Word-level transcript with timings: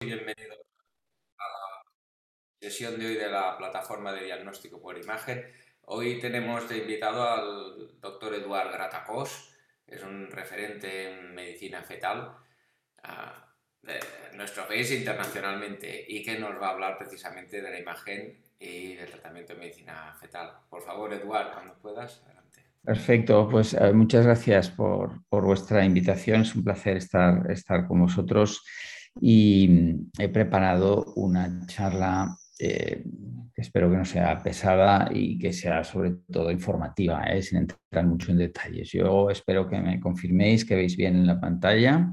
bienvenido 0.00 0.54
a 1.38 1.44
la 1.44 1.82
sesión 2.60 2.98
de 2.98 3.06
hoy 3.06 3.14
de 3.14 3.30
la 3.30 3.56
plataforma 3.56 4.12
de 4.12 4.24
diagnóstico 4.24 4.80
por 4.80 4.98
imagen. 4.98 5.42
Hoy 5.86 6.20
tenemos 6.20 6.68
de 6.68 6.78
invitado 6.78 7.22
al 7.22 7.98
doctor 8.00 8.34
Eduard 8.34 8.72
Gratacós, 8.72 9.54
es 9.86 10.02
un 10.02 10.30
referente 10.30 11.10
en 11.10 11.34
medicina 11.34 11.82
fetal 11.82 12.36
uh, 13.04 13.86
de 13.86 13.98
nuestro 14.34 14.66
país 14.68 14.90
internacionalmente 14.92 16.04
y 16.06 16.22
que 16.22 16.38
nos 16.38 16.60
va 16.60 16.68
a 16.68 16.72
hablar 16.72 16.98
precisamente 16.98 17.62
de 17.62 17.70
la 17.70 17.78
imagen 17.78 18.42
y 18.58 18.96
del 18.96 19.10
tratamiento 19.10 19.54
de 19.54 19.60
medicina 19.60 20.14
fetal. 20.20 20.58
Por 20.68 20.82
favor, 20.82 21.14
Eduard, 21.14 21.52
cuando 21.54 21.78
puedas, 21.78 22.22
adelante. 22.24 22.64
Perfecto, 22.84 23.48
pues 23.48 23.72
uh, 23.72 23.94
muchas 23.94 24.26
gracias 24.26 24.68
por, 24.68 25.24
por, 25.28 25.44
vuestra 25.44 25.86
invitación. 25.86 26.42
Es 26.42 26.54
un 26.54 26.64
placer 26.64 26.98
estar, 26.98 27.50
estar 27.50 27.86
con 27.86 28.02
vosotros 28.02 28.62
y 29.20 29.68
mm, 29.68 30.10
he 30.18 30.28
preparado 30.28 31.12
una 31.16 31.66
charla 31.66 32.36
eh, 32.58 33.04
que 33.54 33.62
espero 33.62 33.90
que 33.90 33.96
no 33.96 34.04
sea 34.04 34.42
pesada 34.42 35.08
y 35.12 35.38
que 35.38 35.52
sea 35.52 35.82
sobre 35.82 36.12
todo 36.30 36.50
informativa, 36.50 37.24
¿eh? 37.24 37.42
sin 37.42 37.58
entrar 37.58 38.06
mucho 38.06 38.32
en 38.32 38.38
detalles. 38.38 38.90
Yo 38.92 39.30
espero 39.30 39.68
que 39.68 39.80
me 39.80 39.98
confirméis 39.98 40.64
que 40.64 40.76
veis 40.76 40.96
bien 40.96 41.16
en 41.16 41.26
la 41.26 41.40
pantalla. 41.40 42.12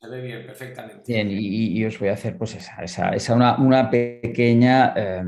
Bien, 0.00 0.44
perfectamente. 0.44 1.04
Bien, 1.06 1.30
y, 1.30 1.78
y, 1.78 1.84
os 1.84 1.96
voy 1.96 2.08
a 2.08 2.14
hacer 2.14 2.36
pues 2.36 2.56
esa, 2.56 2.82
esa, 2.82 3.10
esa 3.10 3.36
una, 3.36 3.56
una, 3.58 3.88
pequeña 3.88 4.92
eh, 4.96 5.22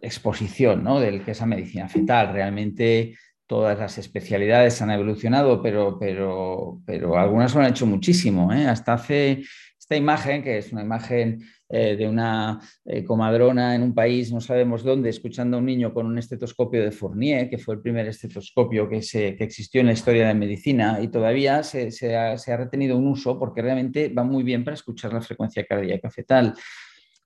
exposición 0.00 0.82
¿no? 0.82 0.98
del 0.98 1.24
que 1.24 1.30
es 1.30 1.38
la 1.38 1.46
medicina 1.46 1.88
fetal. 1.88 2.32
Realmente 2.32 3.14
todas 3.46 3.78
las 3.78 3.98
especialidades 3.98 4.82
han 4.82 4.90
evolucionado, 4.90 5.62
pero, 5.62 5.96
pero, 5.98 6.80
pero 6.84 7.16
algunas 7.16 7.54
lo 7.54 7.60
han 7.60 7.70
hecho 7.70 7.86
muchísimo. 7.86 8.52
¿eh? 8.52 8.66
Hasta 8.66 8.94
hace 8.94 9.44
esta 9.84 9.96
imagen, 9.96 10.42
que 10.42 10.56
es 10.56 10.72
una 10.72 10.80
imagen 10.80 11.44
eh, 11.68 11.94
de 11.94 12.08
una 12.08 12.58
eh, 12.86 13.04
comadrona 13.04 13.74
en 13.74 13.82
un 13.82 13.94
país, 13.94 14.32
no 14.32 14.40
sabemos 14.40 14.82
dónde, 14.82 15.10
escuchando 15.10 15.58
a 15.58 15.60
un 15.60 15.66
niño 15.66 15.92
con 15.92 16.06
un 16.06 16.16
estetoscopio 16.16 16.82
de 16.82 16.90
Fournier, 16.90 17.50
que 17.50 17.58
fue 17.58 17.74
el 17.74 17.82
primer 17.82 18.06
estetoscopio 18.06 18.88
que, 18.88 19.02
se, 19.02 19.36
que 19.36 19.44
existió 19.44 19.82
en 19.82 19.88
la 19.88 19.92
historia 19.92 20.22
de 20.22 20.28
la 20.28 20.40
medicina 20.40 21.00
y 21.02 21.08
todavía 21.08 21.62
se, 21.62 21.90
se, 21.90 22.16
ha, 22.16 22.38
se 22.38 22.50
ha 22.50 22.56
retenido 22.56 22.96
un 22.96 23.08
uso 23.08 23.38
porque 23.38 23.60
realmente 23.60 24.08
va 24.08 24.24
muy 24.24 24.42
bien 24.42 24.64
para 24.64 24.74
escuchar 24.74 25.12
la 25.12 25.20
frecuencia 25.20 25.66
cardíaca 25.66 26.10
fetal. 26.10 26.54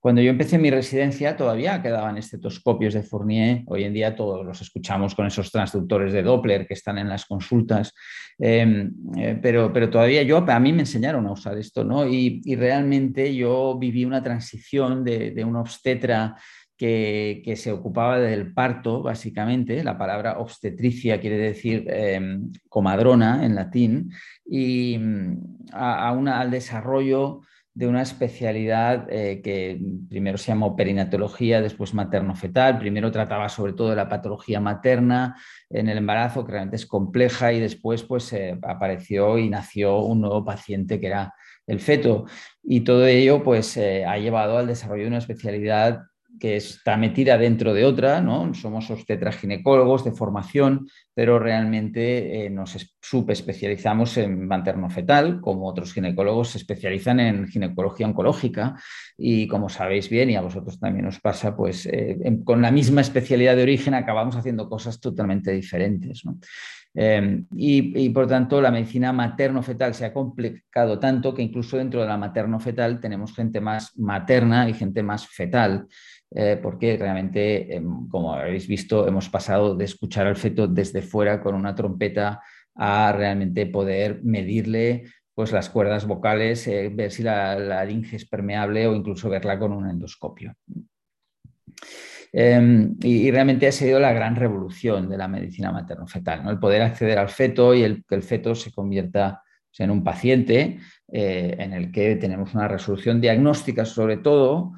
Cuando 0.00 0.22
yo 0.22 0.30
empecé 0.30 0.58
mi 0.58 0.70
residencia 0.70 1.36
todavía 1.36 1.82
quedaban 1.82 2.18
estetoscopios 2.18 2.94
de 2.94 3.02
Fournier, 3.02 3.64
hoy 3.66 3.82
en 3.82 3.92
día 3.92 4.14
todos 4.14 4.46
los 4.46 4.60
escuchamos 4.60 5.14
con 5.16 5.26
esos 5.26 5.50
transductores 5.50 6.12
de 6.12 6.22
Doppler 6.22 6.68
que 6.68 6.74
están 6.74 6.98
en 6.98 7.08
las 7.08 7.26
consultas, 7.26 7.92
eh, 8.38 8.90
eh, 9.16 9.38
pero, 9.42 9.72
pero, 9.72 9.90
todavía 9.90 10.22
yo, 10.22 10.36
a 10.48 10.60
mí 10.60 10.72
me 10.72 10.82
enseñaron 10.82 11.26
a 11.26 11.32
usar 11.32 11.58
esto, 11.58 11.82
¿no? 11.82 12.06
Y, 12.06 12.40
y 12.44 12.54
realmente 12.54 13.34
yo 13.34 13.76
viví 13.76 14.04
una 14.04 14.22
transición 14.22 15.02
de, 15.02 15.32
de 15.32 15.44
un 15.44 15.56
obstetra 15.56 16.36
que, 16.76 17.42
que, 17.44 17.56
se 17.56 17.72
ocupaba 17.72 18.20
del 18.20 18.54
parto, 18.54 19.02
básicamente. 19.02 19.82
La 19.82 19.98
palabra 19.98 20.38
obstetricia 20.38 21.20
quiere 21.20 21.38
decir 21.38 21.84
eh, 21.88 22.38
comadrona 22.68 23.44
en 23.44 23.56
latín, 23.56 24.12
y 24.46 24.96
a, 25.72 26.08
a 26.08 26.12
una, 26.12 26.38
al 26.38 26.52
desarrollo 26.52 27.40
de 27.78 27.86
una 27.86 28.02
especialidad 28.02 29.06
eh, 29.08 29.40
que 29.40 29.80
primero 30.08 30.36
se 30.36 30.48
llamó 30.48 30.74
perinatología, 30.74 31.62
después 31.62 31.94
materno-fetal. 31.94 32.76
Primero 32.76 33.12
trataba 33.12 33.48
sobre 33.48 33.72
todo 33.72 33.90
de 33.90 33.94
la 33.94 34.08
patología 34.08 34.58
materna 34.58 35.36
en 35.70 35.88
el 35.88 35.98
embarazo, 35.98 36.44
que 36.44 36.50
realmente 36.50 36.74
es 36.74 36.86
compleja, 36.86 37.52
y 37.52 37.60
después 37.60 38.02
pues 38.02 38.32
eh, 38.32 38.58
apareció 38.62 39.38
y 39.38 39.48
nació 39.48 40.00
un 40.00 40.22
nuevo 40.22 40.44
paciente 40.44 40.98
que 40.98 41.06
era 41.06 41.32
el 41.68 41.78
feto. 41.78 42.24
Y 42.64 42.80
todo 42.80 43.06
ello 43.06 43.44
pues 43.44 43.76
eh, 43.76 44.04
ha 44.04 44.18
llevado 44.18 44.58
al 44.58 44.66
desarrollo 44.66 45.02
de 45.04 45.08
una 45.10 45.18
especialidad 45.18 46.00
que 46.38 46.56
está 46.56 46.96
metida 46.96 47.36
dentro 47.38 47.74
de 47.74 47.84
otra, 47.84 48.20
¿no? 48.20 48.54
Somos 48.54 48.90
obstetras 48.90 49.36
ginecólogos 49.36 50.04
de 50.04 50.12
formación, 50.12 50.88
pero 51.14 51.38
realmente 51.38 52.46
eh, 52.46 52.50
nos 52.50 52.76
subespecializamos 53.00 54.16
en 54.18 54.46
materno-fetal, 54.46 55.40
como 55.40 55.66
otros 55.66 55.92
ginecólogos 55.92 56.50
se 56.50 56.58
especializan 56.58 57.20
en 57.20 57.48
ginecología 57.48 58.06
oncológica 58.06 58.76
y 59.16 59.48
como 59.48 59.68
sabéis 59.68 60.08
bien, 60.08 60.30
y 60.30 60.36
a 60.36 60.42
vosotros 60.42 60.78
también 60.78 61.06
os 61.06 61.20
pasa, 61.20 61.56
pues 61.56 61.86
eh, 61.86 62.18
con 62.44 62.62
la 62.62 62.70
misma 62.70 63.00
especialidad 63.00 63.56
de 63.56 63.62
origen 63.62 63.94
acabamos 63.94 64.36
haciendo 64.36 64.68
cosas 64.68 65.00
totalmente 65.00 65.50
diferentes, 65.50 66.24
¿no? 66.24 66.38
Eh, 67.00 67.44
y, 67.54 68.08
por 68.08 68.26
tanto, 68.26 68.60
la 68.60 68.72
medicina 68.72 69.12
materno-fetal 69.12 69.94
se 69.94 70.06
ha 70.06 70.12
complicado 70.12 70.98
tanto 70.98 71.32
que 71.32 71.42
incluso 71.42 71.76
dentro 71.76 72.00
de 72.00 72.08
la 72.08 72.16
materno-fetal 72.16 72.98
tenemos 72.98 73.36
gente 73.36 73.60
más 73.60 73.96
materna 73.96 74.68
y 74.68 74.74
gente 74.74 75.04
más 75.04 75.28
fetal 75.28 75.86
eh, 76.30 76.58
porque 76.60 76.96
realmente, 76.96 77.76
eh, 77.76 77.82
como 78.10 78.34
habéis 78.34 78.66
visto, 78.66 79.06
hemos 79.06 79.28
pasado 79.28 79.74
de 79.74 79.84
escuchar 79.84 80.26
al 80.26 80.36
feto 80.36 80.66
desde 80.66 81.00
fuera 81.00 81.40
con 81.40 81.54
una 81.54 81.74
trompeta 81.74 82.42
a 82.74 83.12
realmente 83.12 83.66
poder 83.66 84.20
medirle 84.24 85.04
pues, 85.34 85.52
las 85.52 85.70
cuerdas 85.70 86.06
vocales, 86.06 86.66
eh, 86.66 86.90
ver 86.92 87.12
si 87.12 87.22
la, 87.22 87.58
laringe 87.58 88.16
es 88.16 88.28
permeable 88.28 88.86
o 88.86 88.94
incluso 88.94 89.30
verla 89.30 89.58
con 89.58 89.72
un 89.72 89.88
endoscopio. 89.88 90.54
Eh, 92.32 92.88
y, 93.02 93.30
realmente 93.30 93.66
ha 93.66 93.72
sido 93.72 93.98
la 94.00 94.12
gran 94.12 94.36
revolución 94.36 95.08
de 95.08 95.16
la 95.16 95.28
medicina 95.28 95.72
materno-fetal, 95.72 96.44
¿no? 96.44 96.50
el 96.50 96.58
poder 96.58 96.82
acceder 96.82 97.18
al 97.18 97.28
feto 97.28 97.74
y 97.74 97.82
el, 97.82 98.04
que 98.04 98.14
el 98.14 98.22
feto 98.22 98.54
se 98.54 98.70
convierta 98.70 99.42
en 99.78 99.90
un 99.90 100.02
paciente 100.02 100.78
eh, 101.12 101.56
en 101.58 101.72
el 101.72 101.90
que 101.92 102.16
tenemos 102.16 102.54
una 102.54 102.68
resolución 102.68 103.20
diagnóstica 103.20 103.84
sobre 103.84 104.18
todo, 104.18 104.72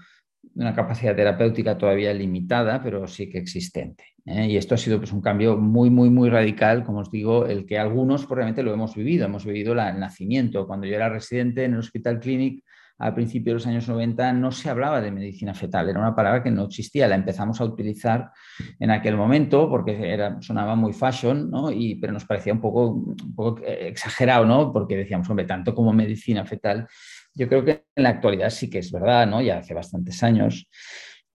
una 0.55 0.75
capacidad 0.75 1.17
terapéutica 1.17 1.79
todavía 1.79 2.13
limitada, 2.13 2.83
pero 2.83 3.07
sí 3.07 3.29
que 3.31 3.39
existente. 3.39 4.05
¿eh? 4.27 4.47
Y 4.49 4.57
esto 4.57 4.75
ha 4.75 4.79
sido 4.79 4.99
pues, 4.99 5.13
un 5.13 5.21
cambio 5.21 5.57
muy, 5.57 5.91
muy, 5.91 6.11
muy 6.11 6.29
radical, 6.29 6.85
como 6.85 7.01
os 7.01 7.11
digo, 7.11 7.47
el 7.47 7.67
que 7.67 7.79
algunos 7.79 8.27
probablemente 8.27 8.63
lo 8.63 8.75
hemos 8.75 8.95
vivido. 8.95 9.27
Hemos 9.27 9.45
vivido 9.45 9.75
la, 9.75 9.91
el 9.91 10.01
nacimiento. 10.01 10.67
Cuando 10.67 10.87
yo 10.87 10.97
era 10.97 11.09
residente 11.09 11.65
en 11.65 11.75
el 11.75 11.79
Hospital 11.79 12.21
Clinic, 12.21 12.65
al 13.01 13.15
principio 13.15 13.53
de 13.53 13.55
los 13.55 13.67
años 13.67 13.89
90 13.89 14.33
no 14.35 14.53
se 14.53 14.71
hablaba 14.71 15.01
de 15.01 15.11
medicina 15.11 15.55
fetal, 15.55 15.89
era 15.89 15.99
una 15.99 16.15
palabra 16.15 16.43
que 16.43 16.51
no 16.51 16.67
existía, 16.67 17.09
la 17.09 17.17
empezamos 17.17 17.61
a 17.61 17.65
utilizar 17.65 18.31
en 18.79 18.91
aquel 18.91 19.17
momento 19.17 19.69
porque 19.69 20.13
era, 20.13 20.41
sonaba 20.41 20.77
muy 20.77 20.93
fashion, 20.93 21.51
¿no? 21.51 21.73
y, 21.73 21.97
pero 21.97 22.13
nos 22.13 22.25
parecía 22.25 22.53
un 22.53 22.61
poco, 22.61 22.91
un 22.91 23.35
poco 23.35 23.61
exagerado, 23.65 24.45
¿no? 24.45 24.73
porque 24.73 24.97
decíamos, 24.97 25.29
hombre, 25.29 25.47
tanto 25.47 25.75
como 25.75 25.93
medicina 25.93 26.45
fetal 26.45 26.87
yo 27.35 27.49
creo 27.49 27.65
que 27.65 27.85
en 27.95 28.03
la 28.03 28.11
actualidad 28.11 28.51
sí 28.51 28.69
que 28.69 28.79
es 28.79 28.91
verdad, 28.91 29.27
¿no? 29.27 29.41
Ya 29.41 29.59
hace 29.59 29.75
bastantes 29.75 30.23
años. 30.23 30.69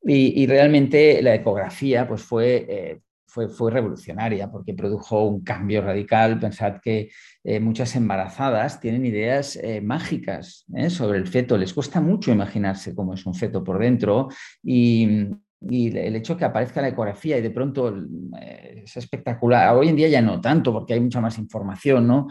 Y, 0.03 0.43
y 0.43 0.47
realmente 0.47 1.23
la 1.23 1.35
ecografía 1.35 2.07
pues 2.07 2.23
fue, 2.23 2.67
eh, 2.69 3.01
fue, 3.35 3.49
fue, 3.49 3.73
revolucionaria 3.73 4.49
porque 4.51 4.75
produjo 4.75 5.25
un 5.25 5.43
cambio 5.43 5.83
radical. 5.83 6.39
Pensad 6.39 6.81
que 6.81 7.11
eh, 7.43 7.59
muchas 7.59 7.97
embarazadas 7.97 8.81
tienen 8.81 9.05
ideas 9.05 9.57
eh, 9.57 9.81
mágicas 9.81 10.65
¿eh? 10.75 10.89
sobre 10.89 11.19
el 11.19 11.27
feto. 11.27 11.59
Les 11.59 11.75
cuesta 11.75 12.01
mucho 12.01 12.31
imaginarse 12.31 12.95
cómo 12.95 13.15
es 13.15 13.27
un 13.27 13.35
feto 13.35 13.65
por 13.65 13.81
dentro 13.81 14.29
y, 14.63 15.27
y 15.61 15.99
el 15.99 16.15
hecho 16.15 16.37
que 16.37 16.45
aparezca 16.45 16.81
la 16.81 16.89
ecografía 16.89 17.37
y 17.37 17.43
de 17.43 17.51
pronto 17.51 17.93
es 18.41 18.97
espectacular. 18.97 19.77
Hoy 19.77 19.89
en 19.89 19.97
día 19.97 20.09
ya 20.09 20.23
no 20.23 20.41
tanto 20.41 20.73
porque 20.73 20.95
hay 20.95 21.01
mucha 21.01 21.21
más 21.21 21.37
información, 21.39 22.07
¿no? 22.07 22.29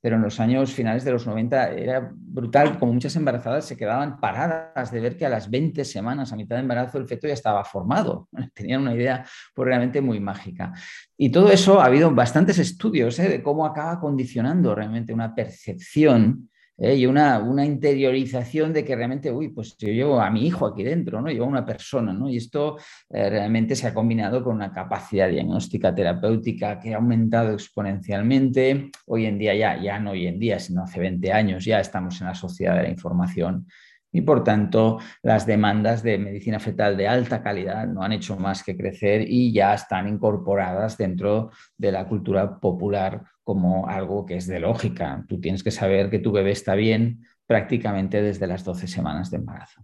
Pero 0.00 0.16
en 0.16 0.22
los 0.22 0.40
años 0.40 0.72
finales 0.72 1.04
de 1.04 1.12
los 1.12 1.26
90 1.26 1.70
era 1.70 2.10
brutal, 2.14 2.78
como 2.78 2.92
muchas 2.92 3.14
embarazadas 3.16 3.64
se 3.64 3.76
quedaban 3.76 4.18
paradas 4.20 4.90
de 4.90 5.00
ver 5.00 5.16
que 5.16 5.26
a 5.26 5.28
las 5.28 5.50
20 5.50 5.84
semanas, 5.84 6.32
a 6.32 6.36
mitad 6.36 6.56
de 6.56 6.62
embarazo, 6.62 6.98
el 6.98 7.06
feto 7.06 7.26
ya 7.26 7.34
estaba 7.34 7.64
formado. 7.64 8.28
Tenían 8.54 8.82
una 8.82 8.94
idea 8.94 9.24
pues, 9.54 9.66
realmente 9.66 10.00
muy 10.00 10.20
mágica. 10.20 10.72
Y 11.16 11.30
todo 11.30 11.50
eso 11.50 11.80
ha 11.80 11.86
habido 11.86 12.10
bastantes 12.10 12.58
estudios 12.58 13.18
¿eh? 13.18 13.28
de 13.28 13.42
cómo 13.42 13.66
acaba 13.66 14.00
condicionando 14.00 14.74
realmente 14.74 15.12
una 15.12 15.34
percepción 15.34 16.48
¿eh? 16.82 16.96
y 16.96 17.06
una, 17.06 17.38
una, 17.38 17.64
interiorización 17.64 18.72
de 18.72 18.84
que 18.84 18.96
realmente, 18.96 19.30
uy, 19.30 19.48
pues 19.48 19.76
yo 19.78 19.88
llevo 19.88 20.20
a 20.20 20.30
mi 20.30 20.46
hijo 20.46 20.66
aquí 20.66 20.82
dentro, 20.82 21.22
¿no? 21.22 21.28
Llevo 21.28 21.44
a 21.44 21.48
una 21.48 21.64
persona, 21.64 22.12
¿no? 22.12 22.28
Y 22.28 22.36
esto 22.36 22.76
eh, 23.08 23.30
realmente 23.30 23.76
se 23.76 23.86
ha 23.86 23.94
combinado 23.94 24.42
con 24.42 24.56
una 24.56 24.72
capacidad 24.72 25.28
diagnóstica 25.28 25.94
terapéutica 25.94 26.78
que 26.78 26.92
ha 26.92 26.96
aumentado 26.96 27.52
exponencialmente. 27.52 28.90
Hoy 29.06 29.26
en 29.26 29.38
día 29.38 29.54
ya, 29.54 29.80
ya 29.80 29.98
no 29.98 30.10
hoy 30.10 30.26
en 30.26 30.38
día, 30.38 30.58
sino 30.58 30.82
hace 30.82 31.00
20 31.00 31.32
años 31.32 31.64
ya 31.64 31.80
estamos 31.80 32.20
en 32.20 32.26
la 32.26 32.34
sociedad 32.34 32.76
de 32.76 32.82
la 32.82 32.90
información 32.90 33.66
y 34.12 34.20
por 34.20 34.44
tanto 34.44 34.98
las 35.22 35.46
demandas 35.46 36.02
de 36.02 36.18
medicina 36.18 36.60
fetal 36.60 36.96
de 36.96 37.08
alta 37.08 37.42
calidad 37.42 37.88
no 37.88 38.02
han 38.02 38.12
hecho 38.12 38.36
más 38.36 38.62
que 38.62 38.76
crecer 38.76 39.24
y 39.26 39.52
ya 39.52 39.74
están 39.74 40.06
incorporadas 40.06 40.98
dentro 40.98 41.50
de 41.78 41.92
la 41.92 42.06
cultura 42.06 42.60
popular 42.60 43.24
como 43.42 43.88
algo 43.88 44.24
que 44.26 44.36
es 44.36 44.46
de 44.46 44.60
lógica. 44.60 45.24
Tú 45.28 45.40
tienes 45.40 45.62
que 45.62 45.70
saber 45.70 46.10
que 46.10 46.18
tu 46.18 46.32
bebé 46.32 46.52
está 46.52 46.74
bien 46.74 47.24
prácticamente 47.46 48.22
desde 48.22 48.46
las 48.46 48.64
12 48.64 48.86
semanas 48.86 49.30
de 49.30 49.36
embarazo. 49.38 49.82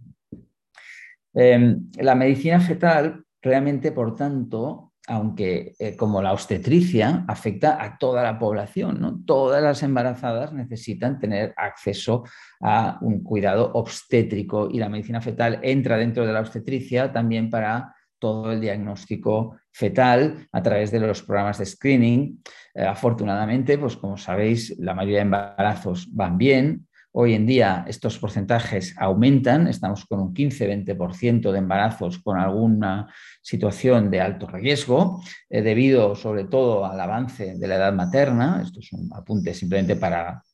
Eh, 1.34 1.76
la 1.98 2.14
medicina 2.14 2.60
fetal 2.60 3.24
realmente, 3.42 3.92
por 3.92 4.14
tanto, 4.14 4.92
aunque 5.08 5.74
eh, 5.78 5.96
como 5.96 6.20
la 6.20 6.32
obstetricia 6.32 7.24
afecta 7.26 7.82
a 7.82 7.96
toda 7.96 8.22
la 8.22 8.38
población, 8.38 9.00
¿no? 9.00 9.20
Todas 9.24 9.62
las 9.62 9.82
embarazadas 9.82 10.52
necesitan 10.52 11.18
tener 11.18 11.54
acceso 11.56 12.24
a 12.60 12.98
un 13.00 13.22
cuidado 13.22 13.72
obstétrico 13.72 14.68
y 14.70 14.78
la 14.78 14.90
medicina 14.90 15.20
fetal 15.22 15.60
entra 15.62 15.96
dentro 15.96 16.26
de 16.26 16.32
la 16.32 16.40
obstetricia 16.40 17.10
también 17.10 17.48
para 17.48 17.94
todo 18.18 18.52
el 18.52 18.60
diagnóstico 18.60 19.56
fetal 19.70 20.48
a 20.52 20.62
través 20.62 20.90
de 20.90 21.00
los 21.00 21.22
programas 21.22 21.58
de 21.58 21.66
screening. 21.66 22.42
Eh, 22.74 22.82
afortunadamente, 22.82 23.78
pues 23.78 23.96
como 23.96 24.16
sabéis, 24.16 24.76
la 24.78 24.94
mayoría 24.94 25.18
de 25.18 25.22
embarazos 25.22 26.08
van 26.12 26.36
bien, 26.36 26.87
Hoy 27.10 27.32
en 27.32 27.46
día 27.46 27.86
estos 27.88 28.18
porcentajes 28.18 28.94
aumentan, 28.98 29.66
estamos 29.66 30.04
con 30.04 30.20
un 30.20 30.34
15-20% 30.34 31.50
de 31.50 31.58
embarazos 31.58 32.18
con 32.18 32.38
alguna 32.38 33.12
situación 33.40 34.10
de 34.10 34.20
alto 34.20 34.46
riesgo, 34.46 35.22
eh, 35.48 35.62
debido 35.62 36.14
sobre 36.14 36.44
todo 36.44 36.84
al 36.84 37.00
avance 37.00 37.54
de 37.56 37.66
la 37.66 37.76
edad 37.76 37.94
materna. 37.94 38.60
Esto 38.62 38.80
es 38.80 38.92
un 38.92 39.08
apunte 39.14 39.54
simplemente 39.54 39.96
para, 39.96 40.44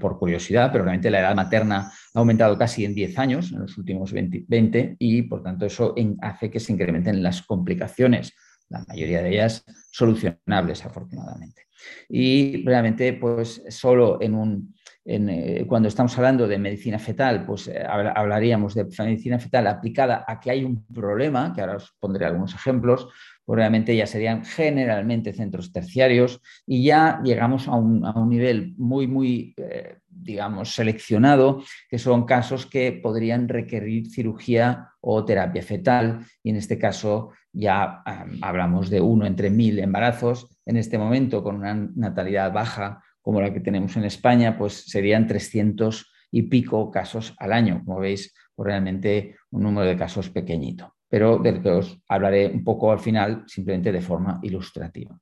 por 0.00 0.18
curiosidad, 0.20 0.70
pero 0.70 0.84
realmente 0.84 1.10
la 1.10 1.18
edad 1.18 1.34
materna 1.34 1.90
ha 2.14 2.18
aumentado 2.18 2.56
casi 2.56 2.84
en 2.84 2.94
10 2.94 3.18
años, 3.18 3.50
en 3.50 3.60
los 3.60 3.76
últimos 3.76 4.12
20, 4.12 4.96
y 5.00 5.22
por 5.22 5.42
tanto 5.42 5.66
eso 5.66 5.96
hace 6.22 6.48
que 6.48 6.60
se 6.60 6.72
incrementen 6.72 7.24
las 7.24 7.42
complicaciones, 7.42 8.32
la 8.68 8.84
mayoría 8.86 9.20
de 9.20 9.30
ellas 9.30 9.64
solucionables 9.90 10.84
afortunadamente. 10.84 11.62
Y 12.08 12.64
realmente 12.64 13.12
pues 13.14 13.62
solo 13.68 14.18
en 14.20 14.34
un 14.34 14.77
eh, 15.10 15.64
cuando 15.66 15.88
estamos 15.88 16.14
hablando 16.18 16.46
de 16.46 16.58
medicina 16.58 16.98
fetal, 16.98 17.46
pues 17.46 17.68
eh, 17.68 17.82
hablaríamos 17.82 18.74
de 18.74 18.84
medicina 18.98 19.38
fetal 19.38 19.66
aplicada 19.66 20.22
a 20.28 20.38
que 20.38 20.50
hay 20.50 20.64
un 20.64 20.84
problema, 20.84 21.54
que 21.54 21.62
ahora 21.62 21.76
os 21.76 21.94
pondré 21.98 22.26
algunos 22.26 22.54
ejemplos, 22.54 23.08
pues 23.42 23.56
realmente 23.56 23.96
ya 23.96 24.06
serían 24.06 24.44
generalmente 24.44 25.32
centros 25.32 25.72
terciarios 25.72 26.42
y 26.66 26.84
ya 26.84 27.22
llegamos 27.24 27.68
a 27.68 27.76
un, 27.76 28.02
nivel 28.28 28.74
muy, 28.76 29.06
muy, 29.06 29.54
eh, 29.56 29.96
digamos, 30.06 30.74
seleccionado, 30.74 31.62
que 31.88 31.98
son 31.98 32.26
casos 32.26 32.66
que 32.66 32.92
podrían 32.92 33.48
requerir 33.48 34.10
cirugía 34.10 34.90
o 35.00 35.24
terapia 35.24 35.62
fetal 35.62 36.20
y 36.42 36.50
en 36.50 36.56
este 36.56 36.78
caso 36.78 37.30
ya 37.50 38.02
hablamos 38.42 38.90
de 38.90 39.00
uno 39.00 39.24
entre 39.24 39.48
mil 39.48 39.78
embarazos. 39.78 40.48
En 40.66 40.76
este 40.76 40.98
momento, 40.98 41.42
con 41.42 41.56
una 41.56 41.72
natalidad 41.74 42.52
baja, 42.52 43.02
como 43.28 43.42
la 43.42 43.52
que 43.52 43.60
tenemos 43.60 43.94
en 43.98 44.04
España, 44.04 44.56
pues 44.56 44.84
serían 44.86 45.26
300 45.26 46.10
y 46.30 46.44
pico 46.44 46.90
casos 46.90 47.34
al 47.36 47.52
año. 47.52 47.82
Como 47.84 48.00
veis, 48.00 48.32
pues 48.54 48.66
realmente 48.66 49.36
un 49.50 49.64
número 49.64 49.86
de 49.86 49.98
casos 49.98 50.30
pequeñito, 50.30 50.94
pero 51.10 51.36
del 51.36 51.60
que 51.60 51.68
os 51.68 52.00
hablaré 52.08 52.46
un 52.46 52.64
poco 52.64 52.90
al 52.90 53.00
final, 53.00 53.44
simplemente 53.46 53.92
de 53.92 54.00
forma 54.00 54.40
ilustrativa. 54.42 55.14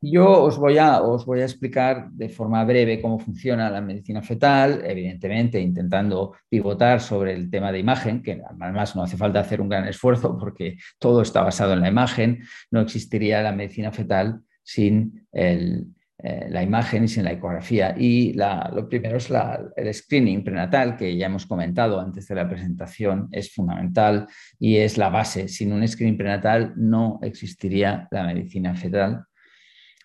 Yo 0.00 0.44
os 0.44 0.56
voy, 0.56 0.78
a, 0.78 1.02
os 1.02 1.26
voy 1.26 1.40
a 1.40 1.46
explicar 1.46 2.12
de 2.12 2.28
forma 2.28 2.64
breve 2.64 3.02
cómo 3.02 3.18
funciona 3.18 3.68
la 3.70 3.80
medicina 3.80 4.22
fetal, 4.22 4.80
evidentemente 4.84 5.60
intentando 5.60 6.36
pivotar 6.48 7.00
sobre 7.00 7.32
el 7.32 7.50
tema 7.50 7.72
de 7.72 7.80
imagen, 7.80 8.22
que 8.22 8.40
además 8.48 8.94
no 8.94 9.02
hace 9.02 9.16
falta 9.16 9.40
hacer 9.40 9.60
un 9.60 9.68
gran 9.68 9.88
esfuerzo 9.88 10.38
porque 10.38 10.76
todo 11.00 11.22
está 11.22 11.42
basado 11.42 11.72
en 11.72 11.80
la 11.80 11.88
imagen, 11.88 12.44
no 12.70 12.80
existiría 12.80 13.42
la 13.42 13.50
medicina 13.50 13.90
fetal 13.90 14.42
sin 14.62 15.26
el, 15.32 15.88
eh, 16.20 16.48
la 16.50 16.62
imagen 16.62 17.04
y 17.04 17.08
sin 17.08 17.24
la 17.24 17.32
ecografía. 17.32 17.94
Y 17.96 18.32
lo 18.32 18.88
primero 18.88 19.18
es 19.18 19.30
el 19.76 19.94
screening 19.94 20.42
prenatal, 20.42 20.96
que 20.96 21.16
ya 21.16 21.26
hemos 21.26 21.46
comentado 21.46 22.00
antes 22.00 22.26
de 22.26 22.34
la 22.34 22.48
presentación, 22.48 23.28
es 23.30 23.52
fundamental 23.54 24.26
y 24.58 24.78
es 24.78 24.98
la 24.98 25.10
base. 25.10 25.48
Sin 25.48 25.72
un 25.72 25.86
screening 25.86 26.18
prenatal 26.18 26.72
no 26.76 27.20
existiría 27.22 28.08
la 28.10 28.24
medicina 28.24 28.74
fetal 28.74 29.24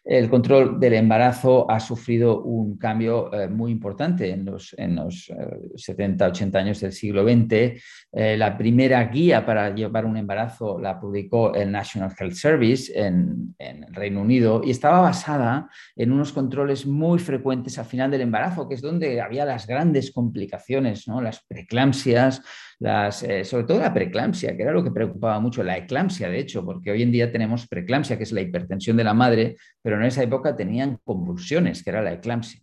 el 0.06 0.30
control 0.30 0.80
del 0.82 0.96
embarazo 0.96 1.70
ha 1.72 1.80
sufrido 1.80 2.42
un 2.42 2.78
cambio 2.78 3.34
eh, 3.34 3.48
muy 3.48 3.72
importante 3.72 4.30
en 4.32 4.44
los, 4.44 4.76
en 4.78 4.96
los 4.96 5.32
70, 5.76 6.26
eh, 6.26 6.30
80 6.30 6.60
años 6.60 6.82
del 6.82 6.92
siglo 6.92 7.24
XX. 7.24 7.82
Eh, 8.12 8.36
la 8.38 8.58
primera 8.58 9.02
guía 9.06 9.46
para 9.46 9.74
llevar 9.74 10.06
un 10.06 10.18
embarazo 10.18 10.78
la 10.78 11.00
publicó 11.00 11.54
el 11.54 11.72
National 11.72 12.14
Health 12.20 12.34
Service 12.34 12.92
en, 12.94 13.56
en, 13.58 13.86
el 13.86 13.94
Reino 13.94 14.22
Unido 14.22 14.62
y 14.64 14.72
estaba 14.72 15.00
basada 15.00 15.70
en 15.96 16.12
unos 16.12 16.34
controles 16.34 16.86
muy 16.86 17.18
frecuentes 17.20 17.80
al 17.80 17.86
final 17.86 18.12
del 18.12 18.22
embarazo, 18.22 18.68
que 18.68 18.76
es 18.76 18.82
donde 18.82 19.22
había 19.22 19.46
las 19.46 19.68
grandes 19.68 20.12
complicaciones, 20.12 21.08
¿no? 21.08 21.22
las 21.22 21.46
preeclampsias, 21.46 22.42
eh, 22.80 23.44
sobre 23.44 23.64
todo 23.66 23.80
la 23.80 23.94
preeclampsia, 23.94 24.56
que 24.56 24.64
era 24.64 24.72
lo 24.72 24.84
que 24.84 24.92
preocupaba 24.92 25.40
mucho, 25.40 25.64
la 25.64 25.78
eclampsia, 25.78 26.30
de 26.30 26.40
hecho, 26.40 26.66
porque 26.66 26.92
hoy 26.92 27.02
en 27.02 27.12
día 27.12 27.32
tenemos 27.32 27.68
preeclampsia, 27.68 28.18
que 28.18 28.24
es 28.24 28.32
la 28.32 28.42
hipertensión 28.42 28.98
de 28.98 29.04
la 29.04 29.14
madre, 29.14 29.58
pero 29.82 29.98
en 29.98 30.04
esa 30.04 30.24
época 30.24 30.56
tenían 30.56 31.00
convulsiones, 31.04 31.84
que 31.84 31.90
era 31.90 32.02
la 32.02 32.14
eclampsia. 32.14 32.60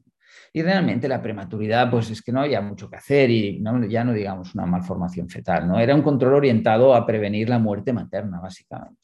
Y 0.53 0.62
realmente 0.62 1.07
la 1.07 1.23
prematuridad, 1.23 1.91
pues 1.91 2.11
es 2.11 2.23
que 2.23 2.33
no 2.33 2.41
había 2.41 2.61
mucho 2.61 2.91
que 2.91 2.97
hacer 2.97 3.31
y 3.31 3.62
ya 3.89 4.05
no 4.05 4.12
digamos 4.12 4.55
una 4.55 4.67
malformación 4.67 5.29
fetal, 5.29 5.69
¿no? 5.69 5.79
Era 5.79 5.95
un 5.95 6.03
control 6.03 6.35
orientado 6.35 6.93
a 6.95 7.06
prevenir 7.06 7.49
la 7.49 7.61
muerte 7.61 7.93
materna, 7.93 8.41
básicamente. 8.41 8.99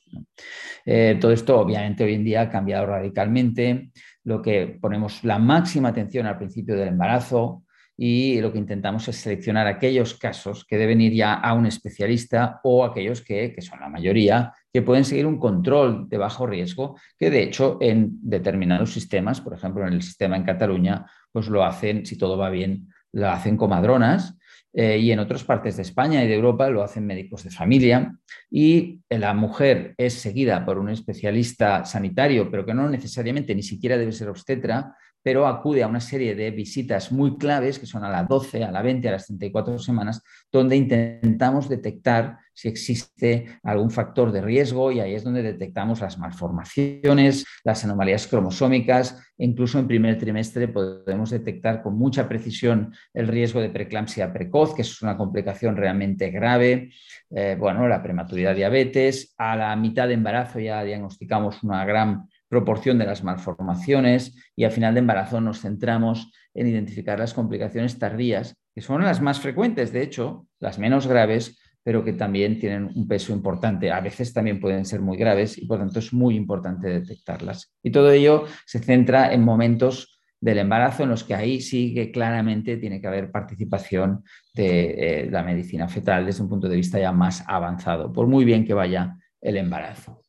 Eh, 0.84 1.18
todo 1.20 1.30
esto, 1.30 1.60
obviamente, 1.60 2.02
hoy 2.02 2.14
en 2.14 2.24
día 2.24 2.42
ha 2.42 2.50
cambiado 2.50 2.86
radicalmente. 2.86 3.90
Lo 4.24 4.42
que 4.42 4.78
ponemos 4.80 5.22
la 5.22 5.38
máxima 5.38 5.90
atención 5.90 6.26
al 6.26 6.36
principio 6.36 6.74
del 6.74 6.88
embarazo, 6.88 7.62
y 7.96 8.40
lo 8.40 8.52
que 8.52 8.58
intentamos 8.58 9.08
es 9.08 9.16
seleccionar 9.16 9.66
aquellos 9.66 10.14
casos 10.14 10.64
que 10.64 10.76
deben 10.76 11.00
ir 11.00 11.14
ya 11.14 11.34
a 11.34 11.54
un 11.54 11.66
especialista 11.66 12.60
o 12.62 12.84
aquellos 12.84 13.22
que, 13.22 13.54
que, 13.54 13.62
son 13.62 13.80
la 13.80 13.88
mayoría, 13.88 14.52
que 14.72 14.82
pueden 14.82 15.04
seguir 15.04 15.26
un 15.26 15.38
control 15.38 16.08
de 16.08 16.18
bajo 16.18 16.46
riesgo, 16.46 16.98
que 17.18 17.30
de 17.30 17.42
hecho 17.42 17.78
en 17.80 18.10
determinados 18.22 18.92
sistemas, 18.92 19.40
por 19.40 19.54
ejemplo 19.54 19.86
en 19.86 19.94
el 19.94 20.02
sistema 20.02 20.36
en 20.36 20.44
Cataluña, 20.44 21.06
pues 21.32 21.48
lo 21.48 21.64
hacen, 21.64 22.04
si 22.04 22.18
todo 22.18 22.36
va 22.36 22.50
bien, 22.50 22.88
lo 23.12 23.30
hacen 23.30 23.56
comadronas 23.56 24.36
eh, 24.78 24.98
y 24.98 25.10
en 25.10 25.20
otras 25.20 25.42
partes 25.42 25.76
de 25.76 25.82
España 25.82 26.22
y 26.22 26.28
de 26.28 26.34
Europa 26.34 26.68
lo 26.68 26.82
hacen 26.82 27.06
médicos 27.06 27.44
de 27.44 27.50
familia. 27.50 28.14
Y 28.50 29.00
la 29.08 29.32
mujer 29.32 29.94
es 29.96 30.12
seguida 30.14 30.66
por 30.66 30.76
un 30.78 30.90
especialista 30.90 31.86
sanitario, 31.86 32.50
pero 32.50 32.66
que 32.66 32.74
no 32.74 32.86
necesariamente 32.90 33.54
ni 33.54 33.62
siquiera 33.62 33.96
debe 33.96 34.12
ser 34.12 34.28
obstetra, 34.28 34.94
pero 35.26 35.48
acude 35.48 35.82
a 35.82 35.88
una 35.88 35.98
serie 35.98 36.36
de 36.36 36.52
visitas 36.52 37.10
muy 37.10 37.36
claves, 37.36 37.80
que 37.80 37.86
son 37.86 38.04
a 38.04 38.08
las 38.08 38.28
12, 38.28 38.62
a 38.62 38.70
las 38.70 38.84
20, 38.84 39.08
a 39.08 39.10
las 39.10 39.26
34 39.26 39.76
semanas, 39.80 40.22
donde 40.52 40.76
intentamos 40.76 41.68
detectar 41.68 42.38
si 42.54 42.68
existe 42.68 43.58
algún 43.64 43.90
factor 43.90 44.30
de 44.30 44.40
riesgo 44.40 44.92
y 44.92 45.00
ahí 45.00 45.16
es 45.16 45.24
donde 45.24 45.42
detectamos 45.42 46.00
las 46.00 46.16
malformaciones, 46.16 47.44
las 47.64 47.84
anomalías 47.84 48.28
cromosómicas. 48.28 49.20
Incluso 49.36 49.80
en 49.80 49.88
primer 49.88 50.16
trimestre 50.16 50.68
podemos 50.68 51.30
detectar 51.30 51.82
con 51.82 51.98
mucha 51.98 52.28
precisión 52.28 52.94
el 53.12 53.26
riesgo 53.26 53.60
de 53.60 53.70
preeclampsia 53.70 54.32
precoz, 54.32 54.76
que 54.76 54.82
es 54.82 55.02
una 55.02 55.16
complicación 55.16 55.76
realmente 55.76 56.30
grave. 56.30 56.92
Eh, 57.34 57.56
bueno, 57.58 57.88
la 57.88 58.00
prematuridad 58.00 58.54
diabetes. 58.54 59.34
A 59.38 59.56
la 59.56 59.74
mitad 59.74 60.06
de 60.06 60.14
embarazo 60.14 60.60
ya 60.60 60.84
diagnosticamos 60.84 61.64
una 61.64 61.84
gran 61.84 62.28
proporción 62.48 62.98
de 62.98 63.06
las 63.06 63.24
malformaciones 63.24 64.34
y 64.54 64.64
al 64.64 64.72
final 64.72 64.94
de 64.94 65.00
embarazo 65.00 65.40
nos 65.40 65.60
centramos 65.60 66.32
en 66.54 66.68
identificar 66.68 67.18
las 67.18 67.34
complicaciones 67.34 67.98
tardías, 67.98 68.56
que 68.74 68.80
son 68.80 69.02
las 69.02 69.20
más 69.20 69.40
frecuentes, 69.40 69.92
de 69.92 70.02
hecho, 70.02 70.46
las 70.60 70.78
menos 70.78 71.06
graves, 71.06 71.58
pero 71.82 72.04
que 72.04 72.12
también 72.12 72.58
tienen 72.58 72.90
un 72.94 73.06
peso 73.06 73.32
importante. 73.32 73.92
A 73.92 74.00
veces 74.00 74.32
también 74.32 74.60
pueden 74.60 74.84
ser 74.84 75.00
muy 75.00 75.16
graves 75.16 75.56
y 75.56 75.66
por 75.66 75.78
tanto 75.78 76.00
es 76.00 76.12
muy 76.12 76.34
importante 76.34 76.88
detectarlas. 76.88 77.72
Y 77.82 77.90
todo 77.90 78.10
ello 78.10 78.44
se 78.64 78.80
centra 78.80 79.32
en 79.32 79.42
momentos 79.42 80.20
del 80.40 80.58
embarazo 80.58 81.04
en 81.04 81.10
los 81.10 81.24
que 81.24 81.34
ahí 81.34 81.60
sí 81.60 81.94
que 81.94 82.10
claramente 82.10 82.76
tiene 82.76 83.00
que 83.00 83.06
haber 83.06 83.30
participación 83.30 84.24
de 84.54 85.24
eh, 85.24 85.30
la 85.30 85.42
medicina 85.42 85.88
fetal 85.88 86.26
desde 86.26 86.42
un 86.42 86.48
punto 86.48 86.68
de 86.68 86.76
vista 86.76 86.98
ya 86.98 87.12
más 87.12 87.44
avanzado, 87.46 88.12
por 88.12 88.26
muy 88.26 88.44
bien 88.44 88.64
que 88.64 88.74
vaya 88.74 89.16
el 89.40 89.56
embarazo. 89.56 90.22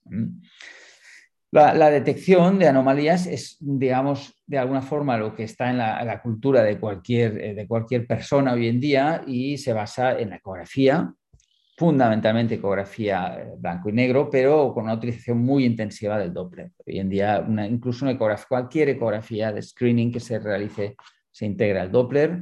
La, 1.51 1.89
detección 1.89 2.60
de 2.60 2.68
anomalías 2.68 3.25
es, 3.25 3.58
digamos, 3.60 4.34
de 4.46 4.58
alguna 4.58 4.82
forma 4.82 5.18
lo 5.18 5.34
que 5.34 5.44
está 5.44 5.70
en 5.70 5.77
la, 5.77 6.22
cultura 6.22 6.62
de 6.62 6.77
cualquier, 6.77 7.42
eh, 7.42 7.54
de 7.54 7.68
cualquier 7.68 8.06
persona 8.06 8.54
hoy 8.54 8.68
en 8.68 8.82
día 8.82 9.24
y 9.25 9.58
se 9.58 9.72
basa 9.72 10.20
en 10.20 10.32
la 10.32 10.36
ecografía, 10.38 11.13
fundamentalmente 11.77 12.56
ecografía 12.56 13.38
eh, 13.39 13.54
blanco 13.58 13.89
y 13.89 13.94
negro, 13.94 14.30
pero 14.30 14.74
con 14.74 14.84
una 14.84 14.96
utilización 14.96 15.38
muy 15.38 15.63
intensiva 15.63 16.18
del 16.20 16.34
Doppler. 16.34 16.72
Hoy 16.86 17.00
en 17.00 17.10
día, 17.10 17.46
incluso 17.70 18.04
una 18.04 18.12
ecografía, 18.12 18.48
cualquier 18.50 18.89
ecografía 18.89 19.54
de 19.54 19.62
screening 19.62 20.12
que 20.12 20.20
se 20.20 20.39
realice 20.39 20.98
se 21.32 21.46
integra 21.46 21.84
el 21.84 21.92
Doppler 21.92 22.42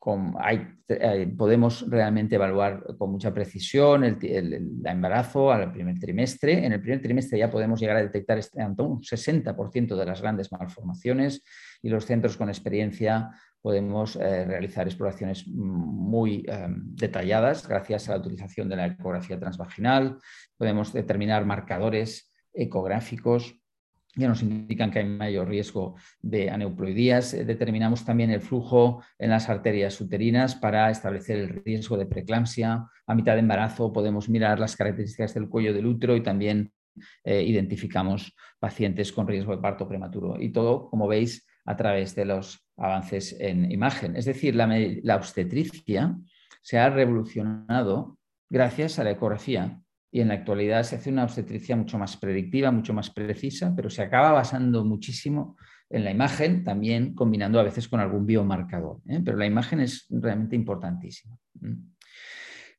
podemos 0.00 1.88
realmente 1.90 2.36
evaluar 2.36 2.96
con 2.96 3.12
mucha 3.12 3.34
precisión 3.34 4.04
el, 4.04 4.80
embarazo 4.84 5.52
al 5.52 5.72
primer 5.72 5.98
trimestre. 5.98 6.64
En 6.64 6.72
el 6.72 6.80
primer 6.80 7.02
trimestre 7.02 7.38
ya 7.38 7.50
podemos 7.50 7.78
llegar 7.78 7.96
a 7.96 8.02
detectar 8.02 8.38
este, 8.38 8.64
un 8.64 9.02
60% 9.02 9.96
de 9.96 10.06
las 10.06 10.22
grandes 10.22 10.50
malformaciones 10.50 11.44
y 11.82 11.90
los 11.90 12.06
centros 12.06 12.36
con 12.36 12.48
experiencia 12.48 13.30
podemos 13.60 14.16
eh, 14.16 14.46
realizar 14.46 14.86
exploraciones 14.86 15.46
muy 15.46 16.46
em, 16.48 16.94
detalladas 16.96 17.68
gracias 17.68 18.08
a 18.08 18.12
la 18.12 18.20
utilización 18.20 18.70
de 18.70 18.76
la 18.76 18.86
ecografía 18.86 19.38
transvaginal. 19.38 20.18
Podemos 20.56 20.94
determinar 20.94 21.44
marcadores 21.44 22.32
ecográficos 22.54 23.59
que 24.14 24.26
nos 24.26 24.42
indican 24.42 24.90
que 24.90 25.00
hay 25.00 25.04
mayor 25.04 25.48
riesgo 25.48 25.94
de 26.20 26.50
aneuploidías. 26.50 27.34
Eh, 27.34 27.44
determinamos 27.44 28.04
también 28.04 28.30
el 28.30 28.40
flujo 28.40 29.02
en 29.18 29.30
las 29.30 29.48
arterias 29.48 30.00
uterinas 30.00 30.54
para 30.54 30.90
establecer 30.90 31.38
el 31.38 31.62
riesgo 31.64 31.96
de 31.96 32.06
preeclampsia. 32.06 32.86
A 33.06 33.14
mitad 33.14 33.34
de 33.34 33.40
embarazo 33.40 33.92
podemos 33.92 34.28
mirar 34.28 34.58
las 34.58 34.76
características 34.76 35.34
del 35.34 35.48
cuello 35.48 35.72
del 35.72 35.86
útero 35.86 36.16
y 36.16 36.22
también 36.22 36.72
eh, 37.24 37.42
identificamos 37.42 38.34
pacientes 38.58 39.12
con 39.12 39.28
riesgo 39.28 39.54
de 39.54 39.62
parto 39.62 39.88
prematuro. 39.88 40.40
Y 40.40 40.50
todo, 40.50 40.90
como 40.90 41.06
veis, 41.06 41.46
a 41.64 41.76
través 41.76 42.14
de 42.14 42.24
los 42.24 42.66
avances 42.76 43.36
en 43.38 43.70
imagen. 43.70 44.16
Es 44.16 44.24
decir, 44.24 44.56
la 44.56 45.16
obstetricia 45.16 46.16
se 46.62 46.78
ha 46.78 46.90
revolucionado 46.90 48.18
gracias 48.48 48.98
a 48.98 49.04
la 49.04 49.12
ecografía 49.12 49.80
y 50.12 50.20
en 50.20 50.28
la 50.28 50.34
actualidad 50.34 50.82
se 50.82 50.96
hace 50.96 51.10
una 51.10 51.24
obstetricia 51.24 51.76
mucho 51.76 51.98
más 51.98 52.16
predictiva, 52.16 52.70
mucho 52.70 52.92
más 52.92 53.10
precisa, 53.10 53.72
pero 53.76 53.90
se 53.90 54.02
acaba 54.02 54.32
basando 54.32 54.84
muchísimo 54.84 55.56
en 55.88 56.04
la 56.04 56.10
imagen, 56.10 56.64
también 56.64 57.14
combinando 57.14 57.60
a 57.60 57.64
veces 57.64 57.88
con 57.88 58.00
algún 58.00 58.26
biomarcador. 58.26 58.98
¿eh? 59.08 59.20
Pero 59.24 59.36
la 59.36 59.46
imagen 59.46 59.80
es 59.80 60.06
realmente 60.10 60.56
importantísima. 60.56 61.36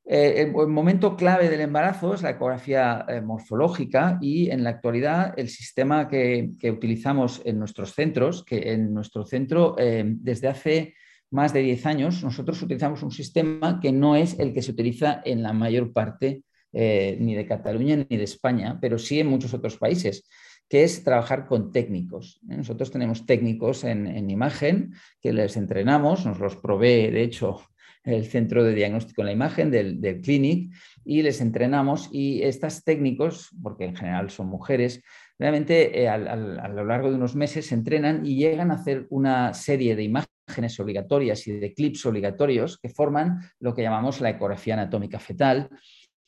Eh, 0.03 0.41
el 0.41 0.67
momento 0.67 1.15
clave 1.15 1.49
del 1.49 1.61
embarazo 1.61 2.13
es 2.15 2.21
la 2.21 2.31
ecografía 2.31 3.05
eh, 3.07 3.21
morfológica 3.21 4.17
y 4.19 4.49
en 4.49 4.63
la 4.63 4.71
actualidad 4.71 5.33
el 5.37 5.47
sistema 5.47 6.07
que, 6.09 6.51
utilizamos 6.63 7.41
en 7.45 7.59
nuestros 7.59 7.93
centros, 7.93 8.43
que 8.43 8.73
en 8.73 8.93
nuestro 8.93 9.25
centro 9.25 9.75
desde 9.77 10.47
hace 10.47 10.95
más 11.29 11.53
de 11.53 11.61
10 11.61 11.85
años 11.85 12.23
nosotros 12.23 12.61
utilizamos 12.61 13.03
un 13.03 13.11
sistema 13.11 13.79
que 13.79 13.93
no 13.93 14.17
es 14.17 14.37
el 14.37 14.53
que 14.53 14.61
se 14.61 14.71
utiliza 14.71 15.21
en 15.23 15.43
la 15.43 15.53
mayor 15.53 15.93
parte 15.93 16.43
eh, 16.73 17.17
ni 17.19 17.35
de 17.35 17.45
Cataluña 17.45 17.97
ni 17.97 18.17
de 18.17 18.23
España, 18.23 18.77
pero 18.79 18.97
sí 18.97 19.19
en 19.19 19.27
muchos 19.27 19.53
otros 19.53 19.77
países, 19.77 20.23
que 20.69 20.85
es 20.85 21.03
trabajar 21.03 21.47
con 21.47 21.73
técnicos. 21.73 22.39
¿eh? 22.49 22.55
Nosotros 22.55 22.91
tenemos 22.91 23.25
técnicos 23.25 23.83
en, 23.83 24.29
imagen 24.29 24.93
que 25.21 25.33
les 25.33 25.57
entrenamos, 25.57 26.25
nos 26.25 26.39
los 26.39 26.55
provee, 26.55 27.11
de 27.11 27.23
hecho, 27.23 27.61
el 28.05 28.25
centro 28.25 28.63
de 28.63 28.73
diagnóstico 28.73 29.21
en 29.21 29.25
la 29.27 29.33
imagen 29.33 29.69
del, 29.69 30.21
clinic 30.21 30.73
y 31.03 31.21
les 31.23 31.41
entrenamos 31.41 32.09
y 32.11 32.41
estos 32.43 32.85
técnicos, 32.85 33.49
porque 33.61 33.83
en 33.83 33.95
general 33.95 34.29
son 34.29 34.47
mujeres, 34.47 35.03
realmente 35.37 36.01
eh, 36.01 36.07
a 36.07 36.17
lo 36.17 36.85
largo 36.85 37.09
de 37.09 37.15
unos 37.15 37.35
meses 37.35 37.67
se 37.67 37.75
entrenan 37.75 38.25
y 38.25 38.37
llegan 38.37 38.71
a 38.71 38.75
hacer 38.75 39.07
una 39.09 39.53
serie 39.53 39.97
de 39.97 40.03
imágenes 40.03 40.79
obligatorias 40.79 41.47
y 41.47 41.51
de 41.51 41.73
clips 41.73 42.05
obligatorios 42.05 42.77
que 42.77 42.89
forman 42.89 43.41
lo 43.59 43.73
que 43.73 43.81
llamamos 43.81 44.21
la 44.21 44.29
ecografía 44.29 44.75
anatómica 44.75 45.19
fetal 45.19 45.69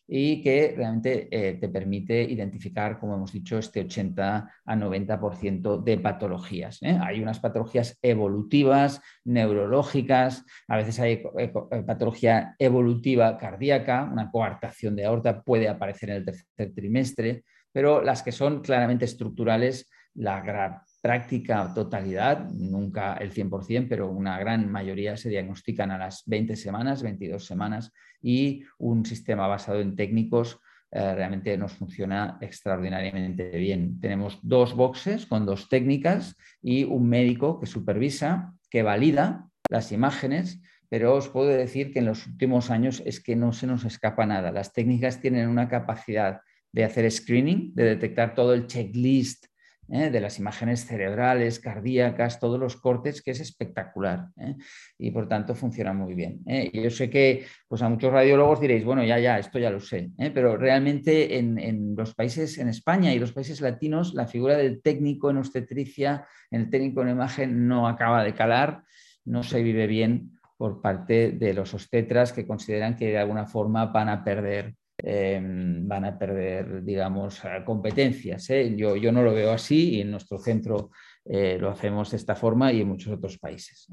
y 0.08 0.42
que 0.42 0.74
realmente 0.76 1.28
eh, 1.32 1.54
te 1.54 1.70
permite 1.70 2.22
identificar, 2.22 3.00
como 3.00 3.16
hemos 3.16 3.32
dicho, 3.32 3.58
este 3.58 3.82
80 3.82 4.52
a 4.66 4.76
90% 4.76 5.82
de 5.82 5.98
patologías. 5.98 6.82
¿eh? 6.84 7.00
Hay 7.02 7.22
unas 7.22 7.40
patologías 7.40 7.98
evolutivas, 8.02 9.02
neurológicas, 9.24 10.46
a 10.68 10.78
veces 10.78 11.00
hay 11.00 11.24
eh, 11.38 11.54
patología 11.86 12.56
evolutiva 12.60 13.38
cardíaca, 13.38 14.10
una 14.12 14.30
coartación 14.30 14.96
de 14.96 15.06
aorta 15.06 15.42
puede 15.42 15.70
aparecer 15.70 16.10
en 16.10 16.16
el 16.18 16.26
tercer 16.26 16.74
trimestre, 16.74 17.44
pero 17.72 18.02
las 18.02 18.22
que 18.22 18.32
son 18.32 18.62
claramente 18.62 19.06
estructurales, 19.06 19.90
la 20.16 20.84
práctica 21.02 21.74
totalidad, 21.74 22.50
nunca 22.52 23.16
el 23.16 23.34
100%, 23.34 23.88
pero 23.90 24.10
una 24.12 24.38
gran 24.38 24.72
mayoría 24.72 25.18
se 25.18 25.30
diagnostican 25.30 25.92
a 25.92 25.98
las 25.98 26.24
20 26.28 26.56
semanas, 26.56 27.02
22 27.02 27.44
semanas, 27.44 27.92
y 28.24 28.63
un 28.80 29.06
sistema 29.06 29.46
basado 29.46 29.82
en 29.82 29.96
técnicos 29.96 30.60
eh, 30.92 31.13
realmente 31.15 31.58
nos 31.58 31.74
funciona 31.74 32.38
extraordinariamente 32.42 33.50
bien. 33.58 34.00
Tenemos 34.00 34.39
dos 34.42 34.75
boxes 34.75 35.25
con 35.25 35.46
dos 35.46 35.68
técnicas 35.68 36.38
y 36.62 36.84
un 36.86 37.10
médico 37.10 37.60
que 37.60 37.65
supervisa, 37.65 38.53
que 38.70 38.84
valida 38.84 39.48
las 39.70 39.92
imágenes, 39.92 40.62
pero 40.89 41.15
os 41.15 41.30
puedo 41.30 41.50
decir 41.50 41.92
que 41.92 42.00
en 42.00 42.06
los 42.06 42.27
últimos 42.27 42.70
años 42.70 43.01
es 43.06 43.20
que 43.20 43.36
no 43.36 43.51
se 43.51 43.68
nos 43.68 43.84
escapa 43.86 44.25
nada. 44.25 44.51
Las 44.51 44.72
técnicas 44.72 45.20
tienen 45.20 45.50
una 45.50 45.68
capacidad 45.68 46.42
de 46.72 46.84
hacer 46.84 47.12
screening, 47.12 47.74
de 47.74 47.84
detectar 47.86 48.36
todo 48.36 48.53
el 48.53 48.68
checklist 48.68 49.48
¿eh? 49.90 50.10
de 50.10 50.22
las 50.22 50.40
imágenes 50.40 50.86
cerebrales, 50.86 51.60
cardíacas, 51.60 52.40
todos 52.40 52.60
los 52.60 52.75
cortes, 52.75 53.22
que 53.22 53.32
es 53.32 53.40
espectacular. 53.40 54.28
¿eh? 54.38 54.56
Y 54.98 55.12
por 55.12 55.28
tanto 55.28 55.56
funciona 55.56 55.94
muy 55.94 56.13
bien. 56.13 56.42
¿eh? 56.48 56.70
yo 56.74 56.90
sé 56.90 57.10
que 57.10 57.46
pues 57.68 57.82
a 57.82 57.90
muchos 57.90 58.12
radiólogos 58.12 58.60
diréis, 58.60 58.86
bueno, 58.86 59.04
ya, 59.04 59.20
ya, 59.20 59.40
esto 59.40 59.60
ya 59.60 59.70
lo 59.70 59.80
sé. 59.80 60.12
Pero 60.34 60.58
realmente 60.58 61.38
en, 61.38 61.96
los 61.96 62.13
países, 62.16 62.58
en 62.58 62.70
España 62.70 63.13
y 63.13 63.20
los 63.20 63.32
países 63.32 63.62
latinos, 63.62 64.13
la 64.13 64.28
figura 64.28 64.58
del 64.58 64.82
técnico 64.82 65.30
en 65.30 65.38
obstetricia, 65.38 66.25
en 66.52 66.62
el 66.62 66.70
técnico 66.70 67.02
en 67.02 67.10
imagen, 67.10 67.68
no 67.68 67.88
acaba 67.88 68.24
de 68.24 68.34
calar, 68.34 68.84
no 69.25 69.44
se 69.44 69.63
vive 69.63 69.88
bien 69.88 70.32
por 70.58 70.82
parte 70.82 71.32
de 71.32 71.54
los 71.54 71.74
obstetras 71.74 72.32
que 72.32 72.48
consideran 72.48 72.96
que 72.96 73.08
de 73.08 73.18
alguna 73.18 73.46
forma 73.46 73.88
van 73.88 74.10
a 74.10 74.24
perder 74.24 74.75
Em, 74.98 75.88
van 75.88 76.06
a 76.06 76.18
perder, 76.18 76.84
digamos, 76.84 77.44
eh, 77.44 77.64
competencias. 77.66 78.50
¿eh? 78.52 78.76
Yo, 78.78 78.96
yo, 78.96 79.12
no 79.12 79.24
lo 79.24 79.34
veo 79.34 79.52
así 79.52 79.96
y 79.96 80.02
en 80.02 80.12
nuestro 80.12 80.38
centro 80.38 80.92
eh, 81.26 81.58
lo 81.60 81.72
hacemos 81.72 82.12
de 82.12 82.18
esta 82.18 82.36
forma 82.36 82.72
y 82.72 82.82
en 82.82 82.90
muchos 82.90 83.12
otros 83.14 83.40
países. 83.40 83.88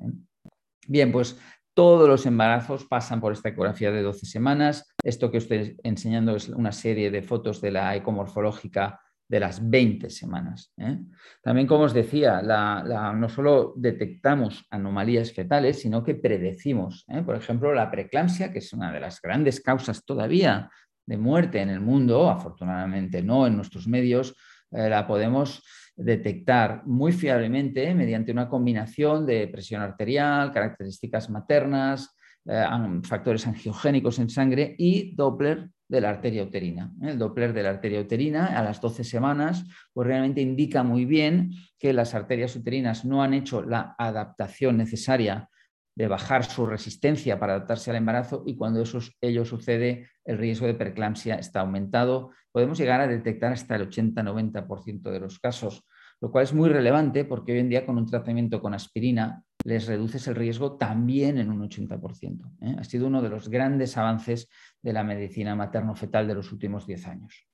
Bien, 0.86 1.10
pues 1.10 1.38
todos 1.72 2.06
los 2.06 2.26
embarazos 2.26 2.84
pasan 2.84 3.20
por 3.20 3.32
esta 3.32 3.48
ecografía 3.48 3.90
de 3.90 4.02
12 4.02 4.26
semanas. 4.26 4.94
Esto 5.02 5.30
que 5.30 5.38
estoy 5.38 5.76
enseñando 5.82 6.36
es 6.36 6.48
una 6.50 6.72
serie 6.72 7.10
de 7.10 7.22
fotos 7.22 7.60
de 7.62 7.70
la 7.70 7.96
ecomorfológica 7.96 9.00
de 9.26 9.40
las 9.40 9.70
20 9.70 10.10
semanas. 10.10 10.74
También, 11.40 11.68
como 11.68 11.84
os 11.84 11.94
decía, 11.94 12.42
no 12.42 13.28
solo 13.28 13.74
detectamos 13.76 14.66
anomalías 14.70 15.32
fetales, 15.32 15.80
sino 15.80 16.02
que 16.02 16.16
predecimos, 16.16 17.06
por 17.24 17.36
ejemplo, 17.36 17.72
la 17.72 17.92
preeclampsia, 17.92 18.52
que 18.52 18.58
es 18.58 18.72
una 18.72 18.92
de 18.92 18.98
las 18.98 19.22
grandes 19.22 19.60
causas 19.60 20.04
todavía 20.04 20.68
de 21.06 21.16
muerte 21.16 21.60
en 21.60 21.70
el 21.70 21.80
mundo, 21.80 22.30
afortunadamente 22.30 23.22
no 23.22 23.46
en 23.46 23.56
nuestros 23.56 23.86
medios, 23.88 24.36
eh, 24.70 24.88
la 24.88 25.06
podemos 25.06 25.62
detectar 25.96 26.82
muy 26.86 27.12
fiablemente 27.12 27.94
mediante 27.94 28.32
una 28.32 28.48
combinación 28.48 29.26
de 29.26 29.48
presión 29.48 29.82
arterial, 29.82 30.52
características 30.52 31.28
maternas, 31.30 32.16
eh, 32.46 32.64
factores 33.02 33.46
angiogénicos 33.46 34.18
en 34.18 34.30
sangre 34.30 34.74
y 34.78 35.14
Doppler 35.14 35.68
de 35.88 36.00
la 36.00 36.10
arteria 36.10 36.44
uterina. 36.44 36.90
El 37.02 37.18
Doppler 37.18 37.52
de 37.52 37.64
la 37.64 37.70
arteria 37.70 38.00
uterina 38.00 38.46
a 38.58 38.62
las 38.62 38.80
12 38.80 39.04
semanas 39.04 39.64
pues 39.92 40.06
realmente 40.06 40.40
indica 40.40 40.82
muy 40.82 41.04
bien 41.04 41.50
que 41.78 41.92
las 41.92 42.14
arterias 42.14 42.54
uterinas 42.54 43.04
no 43.04 43.22
han 43.22 43.34
hecho 43.34 43.62
la 43.62 43.94
adaptación 43.98 44.76
necesaria 44.76 45.48
de 45.94 46.08
bajar 46.08 46.44
su 46.44 46.66
resistencia 46.66 47.38
para 47.38 47.54
adaptarse 47.54 47.90
al 47.90 47.96
embarazo 47.96 48.42
y 48.46 48.56
cuando 48.56 48.82
eso, 48.82 49.00
ello 49.20 49.44
sucede, 49.44 50.08
el 50.24 50.38
riesgo 50.38 50.66
de 50.66 50.74
preeclampsia 50.74 51.34
está 51.36 51.60
aumentado. 51.60 52.30
Podemos 52.52 52.78
llegar 52.78 53.00
a 53.00 53.08
detectar 53.08 53.52
hasta 53.52 53.76
el 53.76 53.88
80-90% 53.88 55.10
de 55.10 55.20
los 55.20 55.38
casos, 55.38 55.84
lo 56.20 56.30
cual 56.30 56.44
es 56.44 56.52
muy 56.52 56.68
relevante 56.68 57.24
porque 57.24 57.52
hoy 57.52 57.58
en 57.58 57.68
día 57.68 57.86
con 57.86 57.98
un 57.98 58.06
tratamiento 58.06 58.60
con 58.60 58.74
aspirina 58.74 59.42
les 59.64 59.86
reduces 59.86 60.26
el 60.26 60.36
riesgo 60.36 60.76
también 60.76 61.38
en 61.38 61.50
un 61.50 61.68
80%. 61.68 62.56
¿eh? 62.62 62.76
Ha 62.78 62.84
sido 62.84 63.06
uno 63.06 63.20
de 63.20 63.28
los 63.28 63.48
grandes 63.48 63.96
avances 63.96 64.48
de 64.80 64.92
la 64.92 65.04
medicina 65.04 65.54
materno-fetal 65.54 66.26
de 66.26 66.34
los 66.34 66.52
últimos 66.52 66.86
10 66.86 67.06
años. 67.06 67.46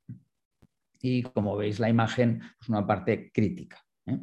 Y 1.01 1.23
como 1.23 1.57
veis, 1.57 1.81
la 1.81 1.89
imagen 1.89 2.43
es 2.61 2.69
una 2.69 2.87
parte 2.87 3.31
crítica. 3.33 3.85
¿eh? 4.07 4.19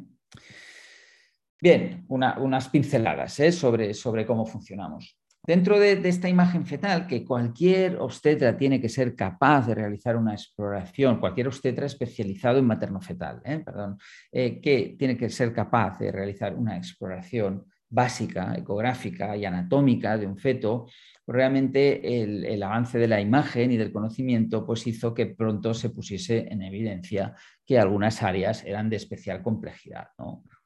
Bien, 1.64 2.04
unas 2.08 2.68
pinceladas 2.68 3.40
¿eh? 3.40 3.50
sobre, 3.50 4.26
cómo 4.26 4.44
funcionamos. 4.44 5.16
Dentro 5.46 5.80
de, 5.80 5.92
esta 6.06 6.28
imagen 6.28 6.66
fetal, 6.66 7.06
que 7.06 7.24
cualquier 7.24 7.96
obstetra 7.96 8.54
tiene 8.54 8.82
que 8.82 8.90
ser 8.90 9.16
capaz 9.16 9.66
de 9.66 9.74
realizar 9.74 10.14
una 10.14 10.34
exploración, 10.34 11.18
cualquier 11.18 11.46
obstetra 11.46 11.86
especializado 11.86 12.58
en 12.58 12.66
materno-fetal, 12.66 13.40
¿eh? 13.46 13.62
perdón, 13.64 13.96
eh, 14.30 14.60
que 14.60 14.94
tiene 14.98 15.16
que 15.16 15.30
ser 15.30 15.54
capaz 15.54 15.98
de 15.98 16.12
realizar 16.12 16.54
una 16.54 16.76
exploración 16.76 17.64
básica, 17.88 18.54
ecográfica 18.58 19.34
y 19.34 19.46
anatómica 19.46 20.18
de 20.18 20.26
un 20.26 20.36
feto, 20.36 20.86
realmente 21.26 22.22
el, 22.52 22.62
avance 22.62 22.98
de 22.98 23.08
la 23.08 23.22
imagen 23.22 23.72
y 23.72 23.78
del 23.78 23.90
conocimiento 23.90 24.66
pues 24.66 24.86
hizo 24.86 25.14
que 25.14 25.26
pronto 25.26 25.72
se 25.72 25.88
pusiese 25.88 26.46
en 26.50 26.60
evidencia 26.60 27.34
que 27.64 27.78
algunas 27.78 28.22
áreas 28.22 28.64
eran 28.64 28.90
de 28.90 28.96
especial 28.96 29.42
complejidad. 29.42 30.08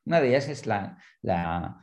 Una 0.09 0.23
de 0.23 0.29
ellas 0.31 0.49
es 0.49 0.67
la, 0.67 0.97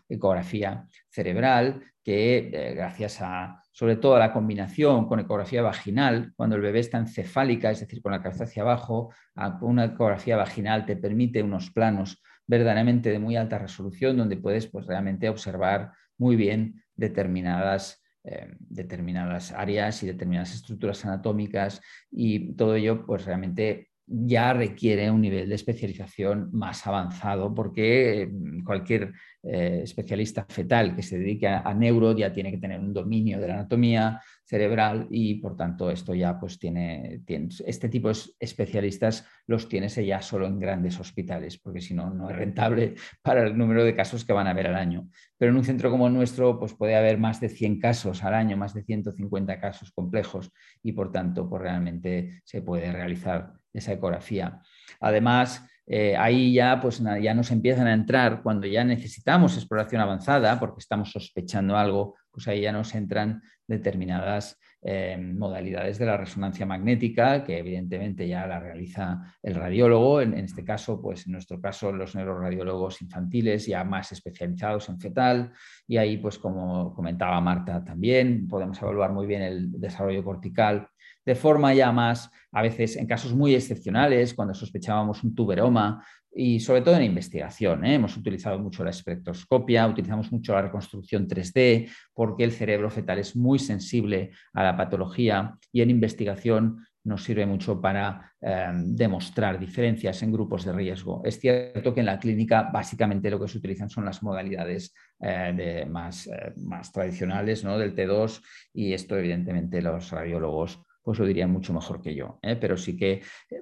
ecografía 0.10 0.88
cerebral, 1.10 1.84
que 2.04 2.50
eh, 2.52 2.74
gracias 2.74 3.22
a, 3.22 3.62
sobre 3.72 3.98
todo 3.98 4.16
a 4.16 4.20
la 4.20 4.34
combinación 4.34 5.08
con 5.08 5.20
ecografía 5.20 5.62
vaginal, 5.62 6.34
cuando 6.36 6.56
el 6.56 6.64
bebé 6.64 6.80
está 6.80 6.98
encefálica, 6.98 7.70
es 7.70 7.82
decir, 7.82 8.02
con 8.02 8.14
la 8.14 8.24
cabeza 8.24 8.46
hacia 8.46 8.64
abajo, 8.64 9.14
una 9.62 9.86
ecografía 9.86 10.38
vaginal 10.38 10.88
te 10.88 10.98
permite 10.98 11.44
unos 11.44 11.70
planos 11.70 12.20
verdaderamente 12.48 13.12
de 13.12 13.20
muy 13.20 13.36
alta 13.36 13.60
resolución, 13.60 14.18
donde 14.18 14.38
puedes 14.38 14.66
pues, 14.66 14.88
realmente 14.88 15.30
observar 15.30 15.92
muy 16.18 16.36
bien 16.36 16.84
determinadas, 16.96 18.04
eh, 18.24 18.56
determinadas 18.58 19.52
áreas 19.52 20.02
y 20.02 20.08
determinadas 20.08 20.56
estructuras 20.56 21.06
anatómicas 21.06 21.80
y 22.10 22.56
todo 22.56 22.74
ello 22.74 23.06
pues 23.06 23.24
realmente 23.24 23.92
ya 24.08 24.54
requiere 24.54 25.10
un 25.10 25.22
nivel 25.22 25.50
de 25.50 25.56
especialización 25.56 26.50
más 26.52 26.86
avanzado 26.86 27.54
porque 27.54 28.30
mm, 28.32 28.64
cualquier 28.64 29.14
eh, 29.48 29.82
especialista 29.84 30.44
fetal 30.50 30.96
que 30.96 31.04
se 31.04 31.20
dedique 31.20 31.48
a, 31.48 31.72
neuro 31.76 32.18
ya 32.18 32.34
tiene 32.34 32.50
que 32.50 32.58
tener 32.58 32.80
un 32.80 32.92
dominio 32.92 33.40
de 33.40 33.48
la 33.48 33.54
anatomía 33.54 34.20
cerebral 34.44 35.06
y 35.12 35.36
por 35.36 35.56
tanto 35.56 35.92
esto 35.92 36.16
ya 36.16 36.40
pues 36.40 36.58
tiene, 36.58 37.22
tiene 37.26 37.50
este 37.68 37.88
tipo 37.88 38.08
de 38.08 38.18
especialistas 38.40 39.24
los 39.46 39.70
tienes 39.70 39.96
ya 39.96 40.20
solo 40.24 40.48
en 40.48 40.60
grandes 40.60 41.00
hospitales 41.00 41.60
porque 41.60 41.80
si 41.80 41.94
no 41.94 42.10
no 42.10 42.28
es 42.30 42.36
rentable 42.36 42.96
para 43.22 43.46
el 43.46 43.56
número 43.56 43.84
de 43.84 43.96
casos 43.96 44.26
que 44.26 44.34
van 44.34 44.48
a 44.48 44.50
haber 44.50 44.66
al 44.66 44.76
año. 44.76 45.10
Pero 45.38 45.52
en 45.52 45.58
un 45.58 45.64
centro 45.64 45.92
como 45.92 46.08
el 46.08 46.14
nuestro 46.14 46.58
pues 46.58 46.74
puede 46.74 46.96
haber 46.96 47.20
más 47.20 47.40
de 47.40 47.50
100 47.50 47.80
casos 47.80 48.24
al 48.24 48.34
año, 48.34 48.58
más 48.58 48.74
de 48.74 48.84
150 48.84 49.60
casos 49.60 49.92
complejos 49.92 50.52
y 50.82 50.94
por 50.94 51.12
tanto 51.12 51.48
pues 51.48 51.62
realmente 51.62 52.42
se 52.44 52.64
puede 52.64 52.92
realizar 52.92 53.54
esa 53.74 53.94
ecografía. 53.94 54.62
Además, 55.00 55.68
eh, 55.88 56.16
ahí 56.18 56.54
ya, 56.54 56.80
pues, 56.82 57.02
ya 57.22 57.34
nos 57.34 57.52
empiezan 57.52 57.88
a 57.88 57.94
entrar 57.94 58.42
cuando 58.42 58.68
ya 58.68 58.84
necesitamos 58.84 59.56
exploración 59.56 60.02
avanzada, 60.02 60.60
porque 60.60 60.80
estamos 60.80 61.12
sospechando 61.12 61.78
algo, 61.78 62.16
pues 62.32 62.48
ahí 62.48 62.62
ya 62.62 62.72
nos 62.72 62.96
entran 62.96 63.42
determinadas 63.68 64.60
eh, 64.82 65.18
modalidades 65.18 65.98
de 65.98 66.06
la 66.06 66.18
resonancia 66.18 66.66
magnética, 66.66 67.44
que 67.44 67.58
evidentemente 67.58 68.28
ya 68.28 68.46
la 68.46 68.60
realiza 68.60 69.36
el 69.42 69.56
radiólogo, 69.56 70.22
en, 70.22 70.34
en, 70.34 70.46
este 70.46 70.64
caso, 70.64 71.02
pues 71.02 71.26
en 71.26 71.34
nuestro 71.34 71.60
caso, 71.60 71.92
los 71.92 72.16
neuroradiólogos 72.16 73.02
infantiles 73.02 73.66
ya 73.66 73.84
más 73.84 74.12
especializados 74.12 74.90
en 74.90 75.00
fetal, 75.00 75.54
y 75.88 75.98
ahí, 75.98 76.18
pues 76.18 76.38
como 76.38 76.94
comentaba 76.94 77.42
Marta 77.42 77.84
también, 77.84 78.48
podemos 78.48 78.80
evaluar 78.82 79.12
muy 79.12 79.26
bien 79.26 79.42
el 79.42 79.72
desarrollo 79.72 80.24
cortical 80.24 80.88
de 81.26 81.36
forma 81.36 81.74
ya 81.74 81.92
más, 81.92 82.30
a 82.52 82.62
veces 82.62 82.96
en 82.96 83.08
casos 83.08 83.34
muy 83.34 83.56
excepcionales, 83.56 84.34
cuando 84.34 84.54
sospechábamos 84.54 85.24
un 85.24 85.36
tuberoma 85.36 86.06
y 86.36 86.60
sobre 86.60 86.82
todo 86.82 86.98
en 86.98 87.04
investigación. 87.04 87.86
¿eh? 87.86 87.96
Hemos 87.96 88.18
utilizado 88.18 88.60
mucho 88.60 88.84
la 88.84 88.90
espectroscopia, 88.90 89.88
utilizamos 89.88 90.32
mucho 90.32 90.54
la 90.54 90.64
reconstrucción 90.64 91.28
3D 91.28 91.90
porque 92.14 92.44
el 92.44 92.52
cerebro 92.52 92.90
fetal 92.90 93.20
es 93.20 93.36
muy 93.36 93.58
sensible 93.58 94.32
a 94.54 94.64
la 94.64 94.78
patología 94.78 95.58
y 95.72 95.82
en 95.82 95.90
investigación 95.90 96.86
nos 97.06 97.24
sirve 97.24 97.46
mucho 97.46 97.80
para 97.80 98.34
em, 98.42 98.96
demostrar 98.96 99.60
diferencias 99.60 100.22
en 100.24 100.32
grupos 100.32 100.66
de 100.66 100.74
riesgo. 100.74 101.22
Es 101.24 101.40
cierto 101.40 101.94
que 101.94 102.00
en 102.00 102.08
la 102.08 102.20
clínica 102.20 102.64
básicamente 102.64 103.30
lo 103.30 103.40
que 103.40 103.48
se 103.48 103.60
utilizan 103.60 103.90
son 103.90 104.06
las 104.06 104.24
modalidades 104.24 104.94
eh, 105.20 105.86
más, 105.88 106.28
eh, 106.28 106.54
más, 106.58 106.92
tradicionales 106.92 107.64
¿no? 107.64 107.78
del 107.78 107.96
T2 107.96 108.42
y 108.74 108.94
esto 108.94 109.18
evidentemente 109.18 109.82
los 109.82 110.10
radiólogos 110.10 110.82
pues 111.06 111.20
lo 111.20 111.26
dirían 111.28 111.52
mucho 111.52 111.72
mejor 111.72 112.02
que 112.02 112.16
yo. 112.16 112.40
¿eh? 112.42 112.58
Pero 112.60 112.76
sí 112.76 112.98
que, 112.98 113.22
eh, 113.52 113.62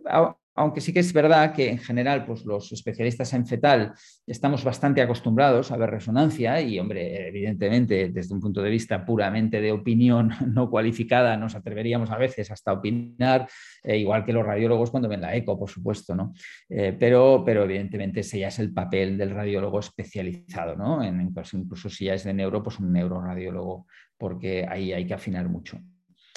aunque 0.56 0.80
sí 0.80 0.94
que 0.94 1.02
es 1.02 1.12
verdad 1.12 1.54
que 1.54 1.70
en 1.70 1.78
general 1.78 2.26
pues 2.26 2.46
los 2.46 2.72
especialistas 2.72 3.34
en 3.34 3.46
fetal 3.46 3.94
estamos 4.26 4.64
bastante 4.64 5.02
acostumbrados 5.02 5.70
a 5.70 5.78
ver 5.78 5.90
resonancia 5.90 6.62
y, 6.62 6.80
hombre, 6.80 7.28
evidentemente 7.28 8.10
desde 8.10 8.34
un 8.34 8.40
punto 8.40 8.62
de 8.62 8.70
vista 8.70 9.04
puramente 9.04 9.60
de 9.60 9.74
opinión 9.74 10.30
no 10.54 10.70
cualificada 10.70 11.36
nos 11.36 11.54
atreveríamos 11.54 12.12
a 12.12 12.18
veces 12.18 12.50
hasta 12.50 12.72
opinar, 12.72 13.50
eh, 13.84 13.98
igual 13.98 14.24
que 14.24 14.32
los 14.32 14.46
radiólogos 14.46 14.90
cuando 14.90 15.10
ven 15.10 15.20
la 15.20 15.36
eco, 15.36 15.60
por 15.60 15.70
supuesto, 15.70 16.16
¿no? 16.16 16.34
pero, 16.70 17.44
pero 17.46 17.66
evidentemente 17.66 18.22
ese 18.22 18.40
ya 18.40 18.48
es 18.48 18.60
el 18.60 18.72
papel 18.72 19.18
del 19.18 19.32
radiólogo 19.32 19.80
especializado, 19.80 20.78
¿no? 20.78 21.04
En, 21.04 21.20
incluso 21.20 21.90
si 21.90 22.06
ya 22.06 22.14
es 22.14 22.24
de 22.24 22.34
neuro, 22.34 22.64
pues 22.64 22.80
un 22.80 22.94
neuroradiólogo, 22.94 23.86
porque 24.18 24.66
ahí 24.70 24.94
hay 24.94 25.06
que 25.06 25.14
afinar 25.14 25.50
mucho. 25.50 25.80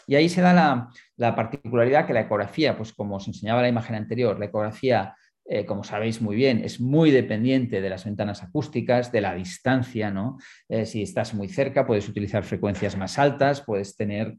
Y 0.06 0.14
ahí 0.14 0.28
se 0.28 0.40
da 0.40 0.90
la, 1.16 1.34
particularidad 1.34 2.06
que 2.06 2.12
la 2.12 2.20
ecografía, 2.20 2.76
pues 2.76 2.92
como 2.92 3.16
os 3.16 3.26
enseñaba 3.26 3.62
la 3.62 3.68
imagen 3.68 3.96
anterior, 3.96 4.38
la 4.38 4.46
ecografía 4.46 5.14
eh, 5.48 5.64
como 5.64 5.84
sabéis 5.84 6.20
muy 6.20 6.34
bien, 6.34 6.64
es 6.64 6.80
muy 6.80 7.12
dependiente 7.12 7.80
de 7.80 7.88
las 7.88 8.04
ventanas 8.04 8.42
acústicas, 8.42 9.12
de 9.12 9.20
la 9.20 9.34
distancia, 9.34 10.10
¿no? 10.10 10.38
Eh, 10.68 10.86
si 10.86 11.02
estás 11.02 11.34
muy 11.34 11.48
cerca, 11.48 11.86
puedes 11.86 12.08
utilizar 12.08 12.42
frecuencias 12.42 12.96
más 12.96 13.16
altas, 13.16 13.60
puedes 13.60 13.96
tener 13.96 14.36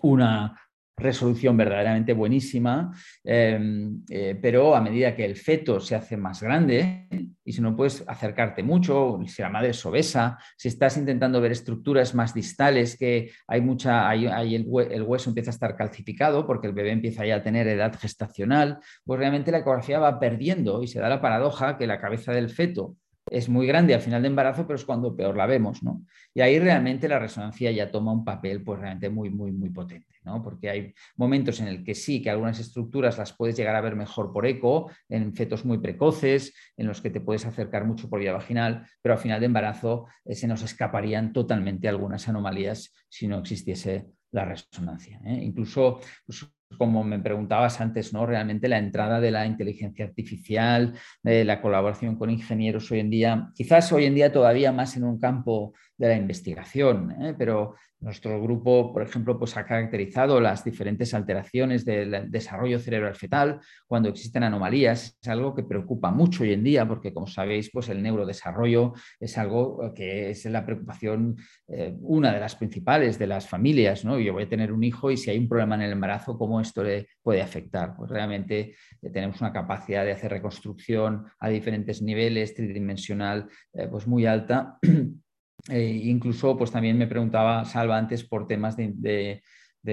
una 0.00 0.58
resolución 0.96 1.56
verdaderamente 1.56 2.12
buenísima, 2.12 2.92
em, 3.24 4.02
eh, 4.08 4.38
pero 4.40 4.76
a 4.76 4.80
medida 4.80 5.14
que 5.14 5.24
el 5.24 5.36
feto 5.36 5.80
se 5.80 5.94
hace 5.94 6.16
más 6.16 6.42
grande, 6.42 7.08
y 7.44 7.52
si 7.52 7.60
no 7.60 7.76
puedes 7.76 8.04
acercarte 8.06 8.62
mucho, 8.62 9.18
si 9.26 9.42
la 9.42 9.50
madre 9.50 9.70
es 9.70 9.84
obesa, 9.84 10.38
si 10.56 10.68
estás 10.68 10.96
intentando 10.96 11.40
ver 11.40 11.52
estructuras 11.52 12.14
más 12.14 12.32
distales, 12.32 12.96
que 12.96 13.32
hay 13.46 13.60
mucha, 13.60 14.08
hay, 14.08 14.54
el, 14.54 14.66
hueso 14.68 15.30
empieza 15.30 15.50
a 15.50 15.54
estar 15.54 15.76
calcificado 15.76 16.46
porque 16.46 16.68
el 16.68 16.72
bebé 16.72 16.92
empieza 16.92 17.26
ya 17.26 17.36
a 17.36 17.42
tener 17.42 17.66
edad 17.66 17.94
gestacional, 17.98 18.78
pues 19.04 19.18
realmente 19.18 19.50
la 19.50 19.58
ecografía 19.58 19.98
va 19.98 20.18
perdiendo 20.20 20.82
y 20.82 20.86
se 20.86 21.00
da 21.00 21.08
la 21.08 21.20
paradoja 21.20 21.76
que 21.76 21.86
la 21.86 22.00
cabeza 22.00 22.32
del 22.32 22.48
feto 22.48 22.96
es 23.30 23.48
muy 23.48 23.66
grande 23.66 23.94
al 23.94 24.00
final 24.00 24.22
de 24.22 24.28
embarazo, 24.28 24.66
pero 24.66 24.76
es 24.76 24.84
cuando 24.84 25.16
peor 25.16 25.36
la 25.36 25.46
vemos, 25.46 25.82
¿no? 25.82 26.04
Y 26.34 26.40
ahí 26.40 26.58
realmente 26.58 27.08
la 27.08 27.18
resonancia 27.18 27.70
ya 27.70 27.90
toma 27.90 28.12
un 28.12 28.24
papel 28.24 28.62
pues 28.62 28.80
realmente 28.80 29.08
muy, 29.08 29.30
muy, 29.30 29.52
muy 29.52 29.70
potente, 29.70 30.16
¿no? 30.24 30.42
Porque 30.42 30.70
hay 30.70 30.94
momentos 31.16 31.60
en 31.60 31.68
el 31.68 31.84
que 31.84 31.94
sí, 31.94 32.20
que 32.20 32.30
algunas 32.30 32.58
estructuras 32.60 33.16
las 33.18 33.32
puedes 33.32 33.56
llegar 33.56 33.76
a 33.76 33.80
ver 33.80 33.96
mejor 33.96 34.32
por 34.32 34.46
eco, 34.46 34.90
en 35.08 35.34
fetos 35.34 35.64
muy 35.64 35.78
precoces, 35.78 36.54
en 36.76 36.86
los 36.86 37.00
que 37.00 37.10
te 37.10 37.20
puedes 37.20 37.46
acercar 37.46 37.84
mucho 37.84 38.08
por 38.08 38.20
vía 38.20 38.32
vaginal, 38.32 38.86
pero 39.00 39.14
al 39.14 39.20
final 39.20 39.40
de 39.40 39.46
embarazo 39.46 40.06
eh, 40.24 40.34
se 40.34 40.46
nos 40.46 40.62
escaparían 40.62 41.32
totalmente 41.32 41.88
algunas 41.88 42.28
anomalías 42.28 42.94
si 43.08 43.26
no 43.26 43.38
existiese 43.38 44.06
la 44.32 44.44
resonancia. 44.44 45.20
¿eh? 45.24 45.40
Incluso 45.42 46.00
pues, 46.26 46.46
como 46.76 47.04
me 47.04 47.18
preguntabas 47.18 47.80
antes, 47.80 48.12
¿no? 48.12 48.26
Realmente 48.26 48.68
la 48.68 48.78
entrada 48.78 49.20
de 49.20 49.30
la 49.30 49.46
inteligencia 49.46 50.04
artificial, 50.04 50.94
de 51.22 51.44
la 51.44 51.60
colaboración 51.60 52.16
con 52.16 52.30
ingenieros 52.30 52.90
hoy 52.90 53.00
en 53.00 53.10
día, 53.10 53.50
quizás 53.54 53.92
hoy 53.92 54.04
en 54.04 54.14
día 54.14 54.32
todavía 54.32 54.72
más 54.72 54.96
en 54.96 55.04
un 55.04 55.18
campo 55.18 55.74
de 55.96 56.08
la 56.08 56.16
investigación, 56.16 57.10
¿eh? 57.22 57.34
pero 57.36 57.74
nuestro 58.04 58.40
grupo, 58.42 58.92
por 58.92 59.02
ejemplo, 59.02 59.38
pues 59.38 59.56
ha 59.56 59.64
caracterizado 59.64 60.38
las 60.38 60.62
diferentes 60.62 61.14
alteraciones 61.14 61.86
del 61.86 62.30
desarrollo 62.30 62.78
cerebral 62.78 63.14
fetal 63.14 63.60
cuando 63.86 64.10
existen 64.10 64.42
anomalías. 64.42 65.16
Es 65.22 65.28
algo 65.28 65.54
que 65.54 65.62
preocupa 65.62 66.10
mucho 66.10 66.42
hoy 66.42 66.52
en 66.52 66.62
día 66.62 66.86
porque, 66.86 67.14
como 67.14 67.26
sabéis, 67.26 67.70
pues 67.72 67.88
el 67.88 68.02
neurodesarrollo 68.02 68.92
es 69.18 69.38
algo 69.38 69.94
que 69.94 70.30
es 70.30 70.44
la 70.44 70.66
preocupación, 70.66 71.36
eh, 71.66 71.96
una 72.00 72.32
de 72.32 72.40
las 72.40 72.56
principales 72.56 73.18
de 73.18 73.26
las 73.26 73.48
familias. 73.48 74.04
¿no? 74.04 74.20
Yo 74.20 74.34
voy 74.34 74.42
a 74.42 74.48
tener 74.50 74.70
un 74.70 74.84
hijo 74.84 75.10
y 75.10 75.16
si 75.16 75.30
hay 75.30 75.38
un 75.38 75.48
problema 75.48 75.76
en 75.76 75.82
el 75.82 75.92
embarazo, 75.92 76.36
¿cómo 76.36 76.60
esto 76.60 76.84
le 76.84 77.08
puede 77.22 77.40
afectar? 77.40 77.96
Pues 77.96 78.10
realmente 78.10 78.74
eh, 79.00 79.10
tenemos 79.10 79.40
una 79.40 79.52
capacidad 79.52 80.04
de 80.04 80.12
hacer 80.12 80.30
reconstrucción 80.30 81.24
a 81.38 81.48
diferentes 81.48 82.02
niveles, 82.02 82.54
tridimensional, 82.54 83.48
pues 83.90 84.06
muy 84.06 84.26
alta 84.26 84.78
Eh, 85.70 86.00
incluso, 86.04 86.56
pues 86.56 86.70
también 86.70 86.98
me 86.98 87.06
preguntaba 87.06 87.64
Salva 87.64 87.96
antes 87.96 88.22
por 88.24 88.46
temas 88.46 88.76
de, 88.76 89.42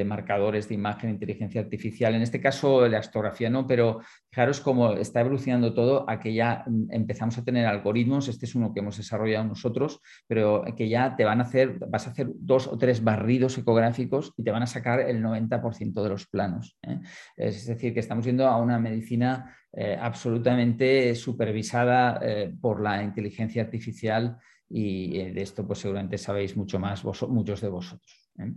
marcadores 0.06 0.70
de 0.70 0.76
imagen, 0.76 1.10
inteligencia 1.10 1.62
artificial. 1.62 2.16
En 2.16 2.22
este 2.22 2.42
caso, 2.42 2.88
la 2.88 3.00
astografía 3.00 3.50
no, 3.50 3.68
pero 3.68 4.00
fijaros 4.30 4.62
cómo 4.62 4.94
está 4.94 5.22
evolucionando 5.22 5.74
todo 5.74 6.10
a 6.10 6.20
que 6.20 6.34
ya 6.34 6.64
mm, 6.66 6.92
empezamos 6.92 7.38
a 7.38 7.44
tener 7.44 7.66
algoritmos. 7.66 8.28
Este 8.28 8.46
es 8.46 8.56
uno 8.56 8.74
que 8.74 8.82
hemos 8.82 8.98
desarrollado 8.98 9.46
nosotros, 9.46 10.02
pero 10.28 10.64
que 10.76 10.90
ya 10.90 11.16
te 11.16 11.24
van 11.24 11.40
a 11.40 11.44
hacer, 11.44 11.78
vas 11.88 12.08
a 12.08 12.12
hacer 12.12 12.28
dos 12.36 12.68
o 12.68 12.78
tres 12.78 13.04
barridos 13.04 13.58
ecográficos 13.58 14.34
y 14.38 14.44
te 14.44 14.52
van 14.52 14.64
a 14.64 14.68
sacar 14.68 15.00
el 15.00 15.22
90% 15.22 16.04
de 16.04 16.10
los 16.10 16.28
planos. 16.28 16.78
¿eh? 16.84 17.00
Es 17.38 17.66
decir, 17.66 17.94
que 17.94 18.00
estamos 18.02 18.26
yendo 18.26 18.48
a 18.48 18.58
una 18.58 18.80
medicina 18.80 19.58
eh, 19.74 19.98
absolutamente 20.00 21.16
supervisada 21.16 22.20
por 22.60 22.82
la 22.82 23.04
inteligencia 23.04 23.64
artificial 23.64 24.38
y 24.72 25.20
eh, 25.20 25.34
de 25.34 25.42
esto 25.42 25.66
pues 25.68 25.80
seguramente 25.80 26.18
sabéis 26.18 26.56
mucho 26.56 26.80
más 26.80 27.04
muchos 27.04 27.62
de 27.62 27.70
vosotros. 27.70 28.32
¿eh? 28.40 28.54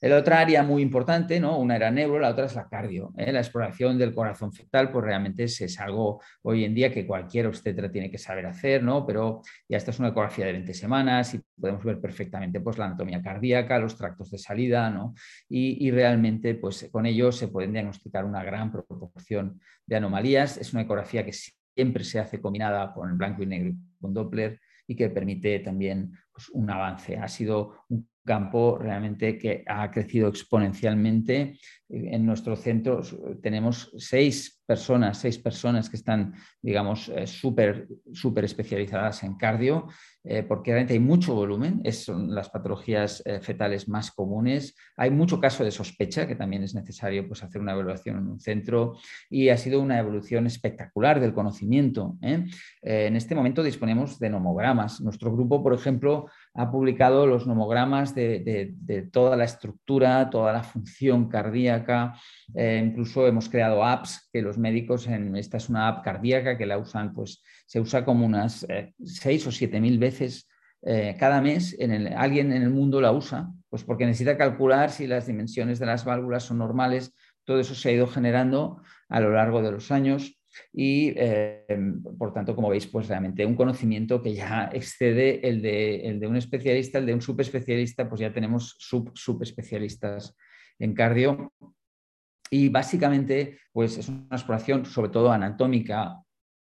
La 0.00 0.18
otra 0.18 0.40
área 0.40 0.62
muy 0.62 0.82
importante, 0.82 1.40
¿no? 1.40 1.58
una 1.58 1.76
era 1.76 1.90
neuro, 1.90 2.18
la 2.18 2.28
otra 2.28 2.44
es 2.44 2.54
la 2.54 2.68
cardio. 2.68 3.14
¿eh? 3.16 3.32
La 3.32 3.40
exploración 3.40 3.96
del 3.96 4.14
corazón 4.14 4.52
fetal, 4.52 4.92
pues 4.92 5.02
realmente 5.02 5.44
es, 5.44 5.80
algo 5.80 6.20
hoy 6.42 6.64
en 6.64 6.74
día 6.74 6.92
que 6.92 7.06
cualquier 7.06 7.46
obstetra 7.46 7.90
tiene 7.90 8.10
que 8.10 8.18
saber 8.18 8.44
hacer, 8.44 8.82
¿no? 8.82 9.06
pero 9.06 9.40
ya 9.66 9.78
esta 9.78 9.92
es 9.92 9.98
una 9.98 10.08
ecografía 10.08 10.44
de 10.44 10.52
20 10.52 10.74
semanas 10.74 11.32
y 11.32 11.40
podemos 11.58 11.82
ver 11.84 12.02
perfectamente 12.02 12.60
pues, 12.60 12.76
la 12.76 12.86
anatomía 12.86 13.22
cardíaca, 13.22 13.78
los 13.78 13.96
tractos 13.96 14.30
de 14.30 14.36
salida, 14.36 14.90
¿no? 14.90 15.14
y, 15.48 15.86
y 15.86 15.90
realmente 15.90 16.54
pues, 16.54 16.86
con 16.92 17.06
ello 17.06 17.32
se 17.32 17.48
pueden 17.48 17.72
diagnosticar 17.72 18.26
una 18.26 18.44
gran 18.44 18.70
proporción 18.70 19.58
de 19.86 19.96
anomalías. 19.96 20.58
Es 20.58 20.74
una 20.74 20.82
ecografía 20.82 21.24
que 21.24 21.32
siempre 21.32 22.04
se 22.04 22.18
hace 22.18 22.42
combinada 22.42 22.92
con 22.92 23.16
blanco 23.16 23.42
y 23.42 23.46
negro 23.46 23.72
con 24.00 24.12
Doppler 24.12 24.60
y 24.86 24.96
que 24.96 25.10
permite 25.10 25.60
también 25.60 26.12
pues, 26.32 26.48
un 26.50 26.70
avance. 26.70 27.16
Ha 27.16 27.28
sido 27.28 27.84
un 27.88 28.08
campo 28.24 28.78
realmente 28.78 29.36
que 29.38 29.64
ha 29.66 29.90
crecido 29.90 30.28
exponencialmente. 30.28 31.58
En 31.88 32.24
nuestro 32.24 32.56
centro 32.56 33.02
tenemos 33.42 33.92
seis 33.98 34.62
personas, 34.66 35.18
seis 35.18 35.38
personas 35.38 35.90
que 35.90 35.96
están, 35.96 36.34
digamos, 36.62 37.10
eh, 37.10 37.26
súper 37.26 37.86
especializadas 38.44 39.22
en 39.24 39.36
cardio, 39.36 39.88
eh, 40.24 40.42
porque 40.42 40.72
realmente 40.72 40.94
hay 40.94 41.00
mucho 41.00 41.34
volumen, 41.34 41.82
son 41.92 42.34
las 42.34 42.48
patologías 42.48 43.22
eh, 43.26 43.40
fetales 43.40 43.88
más 43.88 44.10
comunes. 44.10 44.74
Hay 44.96 45.10
mucho 45.10 45.38
caso 45.38 45.64
de 45.64 45.70
sospecha, 45.70 46.26
que 46.26 46.34
también 46.34 46.62
es 46.62 46.74
necesario 46.74 47.28
pues, 47.28 47.42
hacer 47.42 47.60
una 47.60 47.72
evaluación 47.72 48.16
en 48.18 48.28
un 48.28 48.40
centro, 48.40 48.96
y 49.28 49.50
ha 49.50 49.56
sido 49.58 49.80
una 49.80 49.98
evolución 49.98 50.46
espectacular 50.46 51.20
del 51.20 51.34
conocimiento. 51.34 52.16
en 52.22 53.16
este 53.16 53.34
momento 53.34 53.62
disponemos 53.62 54.18
de 54.18 54.30
nomogramas. 54.30 55.00
Nuestro 55.00 55.30
grupo, 55.32 55.62
por 55.62 55.74
ejemplo, 55.74 56.26
ha 56.54 56.70
publicado 56.70 57.26
los 57.26 57.46
nomogramas 57.46 58.14
de, 58.14 58.74
toda 59.12 59.36
la 59.36 59.44
estructura, 59.44 60.30
toda 60.30 60.52
la 60.52 60.62
función 60.62 61.28
cardíaca. 61.28 62.14
Eh, 62.54 62.82
incluso 62.84 63.26
hemos 63.26 63.48
creado 63.48 63.84
apps 63.84 64.28
que 64.32 64.40
los 64.40 64.56
médicos, 64.56 65.06
en, 65.08 65.36
esta 65.36 65.56
es 65.56 65.68
una 65.68 65.88
app 65.88 66.04
cardíaca 66.04 66.56
que 66.56 66.66
la 66.66 66.78
usan, 66.78 67.12
pues 67.12 67.42
se 67.66 67.80
usa 67.80 68.04
como 68.04 68.24
unas 68.24 68.64
eh, 68.68 68.94
seis 69.04 69.46
o 69.46 69.52
siete 69.52 69.80
mil 69.80 69.98
veces 69.98 70.48
eh, 70.82 71.16
cada 71.18 71.40
mes. 71.40 71.76
En 71.80 72.12
alguien 72.16 72.52
en 72.52 72.62
el 72.62 72.70
mundo 72.70 73.00
la 73.00 73.10
usa, 73.10 73.50
pues 73.68 73.82
porque 73.82 74.06
necesita 74.06 74.38
calcular 74.38 74.90
si 74.90 75.08
las 75.08 75.26
dimensiones 75.26 75.80
de 75.80 75.86
las 75.86 76.04
válvulas 76.04 76.44
son 76.44 76.58
normales. 76.58 77.12
Todo 77.44 77.58
eso 77.58 77.74
se 77.74 77.88
ha 77.88 77.92
ido 77.92 78.06
generando 78.06 78.80
a 79.08 79.20
lo 79.20 79.32
largo 79.32 79.60
de 79.60 79.72
los 79.72 79.90
años 79.90 80.40
y 80.72 81.12
eh, 81.16 81.64
por 82.18 82.32
tanto, 82.32 82.54
como 82.54 82.68
veis, 82.68 82.86
pues 82.86 83.08
realmente 83.08 83.46
un 83.46 83.54
conocimiento 83.54 84.22
que 84.22 84.34
ya 84.34 84.70
excede 84.72 85.46
el 85.46 85.62
de, 85.62 86.26
un 86.26 86.36
especialista, 86.36 86.98
el 86.98 87.06
de 87.06 87.14
un 87.14 87.22
subespecialista, 87.22 88.08
pues 88.08 88.20
ya 88.20 88.32
tenemos 88.32 88.76
sub 88.78 89.10
subespecialistas 89.14 90.36
en 90.78 90.94
cardio. 90.94 91.52
Y 92.50 92.68
básicamente, 92.68 93.58
pues 93.72 93.98
es 93.98 94.08
una 94.08 94.36
exploración 94.36 94.84
sobre 94.84 95.10
todo 95.10 95.32
anatómica, 95.32 96.20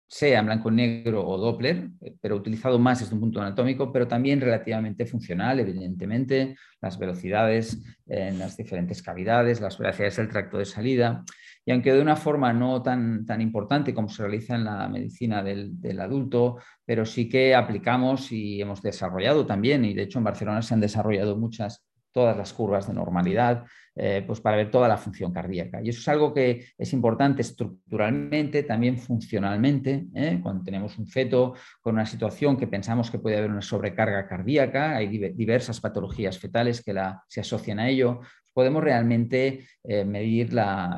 sea 0.08 0.40
en 0.40 0.46
blanco 0.46 0.70
negro 0.70 1.26
o 1.26 1.38
Doppler, 1.38 1.90
pero 2.20 2.36
utilizado 2.36 2.78
más 2.78 3.00
desde 3.00 3.14
un 3.16 3.22
punto 3.22 3.42
anatómico, 3.42 3.94
pero 3.94 4.10
también 4.10 4.42
relativamente 4.42 5.06
funcional, 5.06 5.62
evidentemente, 5.62 6.58
las 6.82 7.00
velocidades 7.00 7.82
en 8.08 8.38
las 8.38 8.58
diferentes 8.58 9.02
cavidades, 9.02 9.62
las 9.62 9.78
velocidades 9.78 10.18
del 10.18 10.28
tracto 10.28 10.58
de 10.58 10.66
salida. 10.66 11.24
Y 11.66 11.72
aunque 11.72 11.94
de 11.94 12.02
una 12.02 12.16
forma 12.16 12.54
no 12.54 12.82
tan, 12.82 13.26
tan 13.26 13.42
importante 13.42 13.94
como 13.94 14.10
se 14.10 14.24
realiza 14.24 14.56
en 14.56 14.64
la 14.66 14.88
medicina 14.90 15.44
del, 15.44 16.00
adulto, 16.00 16.58
pero 16.86 17.06
sí 17.06 17.30
que 17.30 17.54
aplicamos 17.54 18.32
y 18.32 18.62
hemos 18.62 18.82
desarrollado 18.82 19.46
también, 19.46 19.86
y 19.86 19.94
de 19.94 20.04
hecho 20.04 20.18
en 20.18 20.26
Barcelona 20.26 20.62
se 20.62 20.74
han 20.74 20.80
desarrollado 20.80 21.38
muchas, 21.38 21.86
todas 22.12 22.36
las 22.36 22.52
curvas 22.52 22.88
de 22.88 22.94
normalidad, 22.94 23.66
eh, 23.96 24.24
pues 24.26 24.42
para 24.42 24.58
ver 24.58 24.72
toda 24.72 24.88
la 24.88 24.98
función 24.98 25.32
cardíaca. 25.32 25.82
Y 25.82 25.90
eso 25.90 26.00
es 26.00 26.08
algo 26.08 26.34
que 26.34 26.66
es 26.78 26.94
importante 26.94 27.42
estructuralmente, 27.42 28.64
también 28.64 28.98
funcionalmente. 28.98 30.08
¿eh? 30.16 30.40
Cuando 30.42 30.64
tenemos 30.64 30.98
un 30.98 31.08
feto 31.08 31.54
con 31.82 31.94
una 31.96 32.06
situación 32.06 32.58
que 32.58 32.68
pensamos 32.68 33.12
que 33.12 33.20
puede 33.20 33.38
haber 33.38 33.52
una 33.52 33.62
sobrecarga 33.62 34.28
cardíaca, 34.28 34.96
hay 34.96 35.08
diversas 35.08 35.80
patologías 35.80 36.40
fetales 36.40 36.84
que 36.84 36.94
la, 36.94 37.24
se 37.28 37.42
asocian 37.42 37.80
a 37.80 37.90
ello, 37.90 38.22
podemos 38.54 38.84
realmente 38.84 39.66
eh, 39.84 40.06
medir 40.06 40.52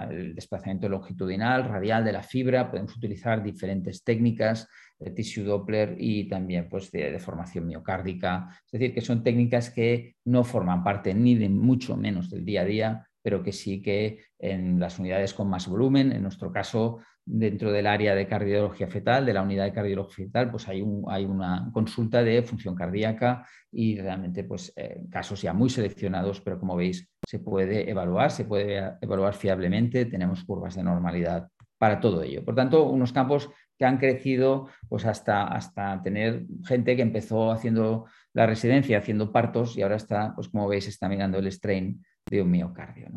el 0.10 0.36
desplazamiento 0.36 0.90
longitudinal, 0.90 1.66
radial 1.66 2.04
de 2.04 2.12
la 2.12 2.24
fibra, 2.24 2.70
podemos 2.70 2.96
utilizar 2.96 3.44
diferentes 3.44 4.04
técnicas 4.04 4.68
de 5.00 5.12
tissue 5.12 5.44
Doppler 5.44 5.96
y 6.00 6.28
también 6.28 6.70
pues, 6.70 6.92
de, 6.92 7.12
de, 7.12 7.20
formación 7.20 7.68
miocárdica. 7.68 8.48
Es 8.66 8.72
decir, 8.80 8.94
que 8.94 9.02
son 9.02 9.24
técnicas 9.24 9.70
que 9.70 10.16
no 10.26 10.44
forman 10.44 10.84
parte 10.84 11.14
ni 11.14 11.36
de 11.36 11.50
mucho 11.50 11.98
menos 11.98 12.30
del 12.30 12.46
día 12.46 12.62
a 12.62 12.66
día, 12.66 13.08
pero 13.22 13.42
que 13.42 13.54
sí 13.54 13.82
que 13.82 14.20
en 14.38 14.80
las 14.80 15.00
unidades 15.00 15.34
con 15.34 15.50
más 15.50 15.68
volumen, 15.68 16.12
en 16.12 16.22
nuestro 16.22 16.52
caso 16.52 17.00
dentro 17.26 17.72
del 17.72 17.88
área 17.88 18.16
de 18.16 18.28
cardiología 18.28 18.88
fetal, 18.88 19.26
de 19.26 19.34
la 19.34 19.42
unidad 19.42 19.66
de 19.66 19.74
cardiología 19.74 20.26
fetal, 20.26 20.52
pues 20.52 20.68
hay, 20.68 20.84
hay 21.08 21.26
una 21.26 21.70
consulta 21.72 22.24
de 22.24 22.44
función 22.44 22.76
cardíaca 22.76 23.48
y 23.72 24.00
realmente 24.00 24.44
pues 24.44 24.74
casos 25.10 25.42
ya 25.42 25.54
muy 25.54 25.70
seleccionados, 25.70 26.42
pero 26.42 26.60
como 26.60 26.76
veis 26.76 27.10
se 27.26 27.40
puede 27.40 27.90
evaluar, 27.90 28.32
se 28.32 28.46
puede 28.46 28.98
evaluar 29.02 29.34
fiablemente, 29.34 30.06
tenemos 30.06 30.44
curvas 30.44 30.76
de 30.76 30.84
normalidad 30.84 31.48
para 31.78 32.00
todo 32.00 32.24
ello. 32.24 32.46
Por 32.46 32.56
tanto, 32.56 32.84
unos 32.90 33.12
campos 33.12 33.50
que 33.78 33.86
han 33.86 33.98
crecido 33.98 34.70
pues 34.88 35.06
hasta, 35.06 35.48
hasta 35.48 36.02
tener 36.02 36.46
gente 36.66 36.96
que 36.96 37.02
empezó 37.02 37.52
haciendo 37.52 38.06
la 38.34 38.46
residencia, 38.46 38.98
haciendo 38.98 39.32
partos 39.32 39.78
y 39.78 39.82
ahora 39.82 39.96
está, 39.96 40.34
pues 40.36 40.50
como 40.50 40.68
veis, 40.68 40.88
está 40.88 41.10
mirando 41.10 41.40
el 41.40 41.48
strain 41.52 42.04
de 42.30 42.42
un 42.42 42.52
miocardio. 42.52 43.10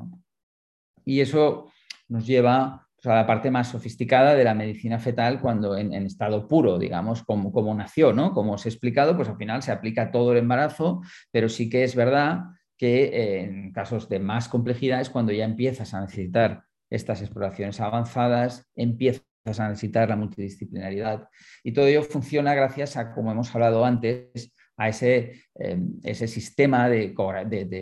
Y 1.05 1.21
eso 1.21 1.71
nos 2.09 2.27
lleva 2.27 2.86
a 3.13 3.17
la 3.17 3.27
parte 3.27 3.51
más 3.51 3.69
sofisticada 3.69 4.35
de 4.35 4.45
la 4.45 4.55
medicina 4.55 4.99
fetal 4.99 5.41
cuando 5.41 5.77
en, 5.77 5.93
estado 6.07 6.49
puro, 6.49 6.79
digamos, 6.79 7.23
como, 7.23 7.53
como 7.53 7.75
nació, 7.75 8.13
¿no? 8.13 8.33
Como 8.33 8.55
os 8.55 8.67
he 8.67 8.69
explicado, 8.69 9.17
pues 9.17 9.29
al 9.29 9.37
final 9.37 9.63
se 9.63 9.73
aplica 9.73 10.11
todo 10.11 10.33
el 10.33 10.39
embarazo, 10.39 11.03
pero 11.31 11.49
sí 11.49 11.69
que 11.69 11.85
es 11.85 11.95
verdad 11.95 12.45
que 12.77 13.41
en 13.41 13.73
casos 13.73 14.09
de 14.09 14.19
más 14.19 14.49
complejidad 14.49 15.01
es 15.01 15.11
cuando 15.11 15.33
ya 15.33 15.45
empiezas 15.45 15.95
a 15.95 16.01
necesitar 16.01 16.65
estas 16.91 17.23
exploraciones 17.23 17.81
avanzadas, 17.81 18.71
empiezas 18.75 19.25
a 19.59 19.69
necesitar 19.69 20.09
la 20.09 20.17
multidisciplinaridad 20.17 21.29
y 21.63 21.73
todo 21.73 21.87
ello 21.87 22.03
funciona 22.03 22.55
gracias 22.55 22.97
a, 22.97 23.15
como 23.15 23.31
hemos 23.31 23.55
hablado 23.55 23.85
antes, 23.85 24.53
a 24.77 24.89
ese, 24.89 25.45
em, 25.55 25.99
ese 26.03 26.29
sistema 26.29 26.89
de, 26.89 27.15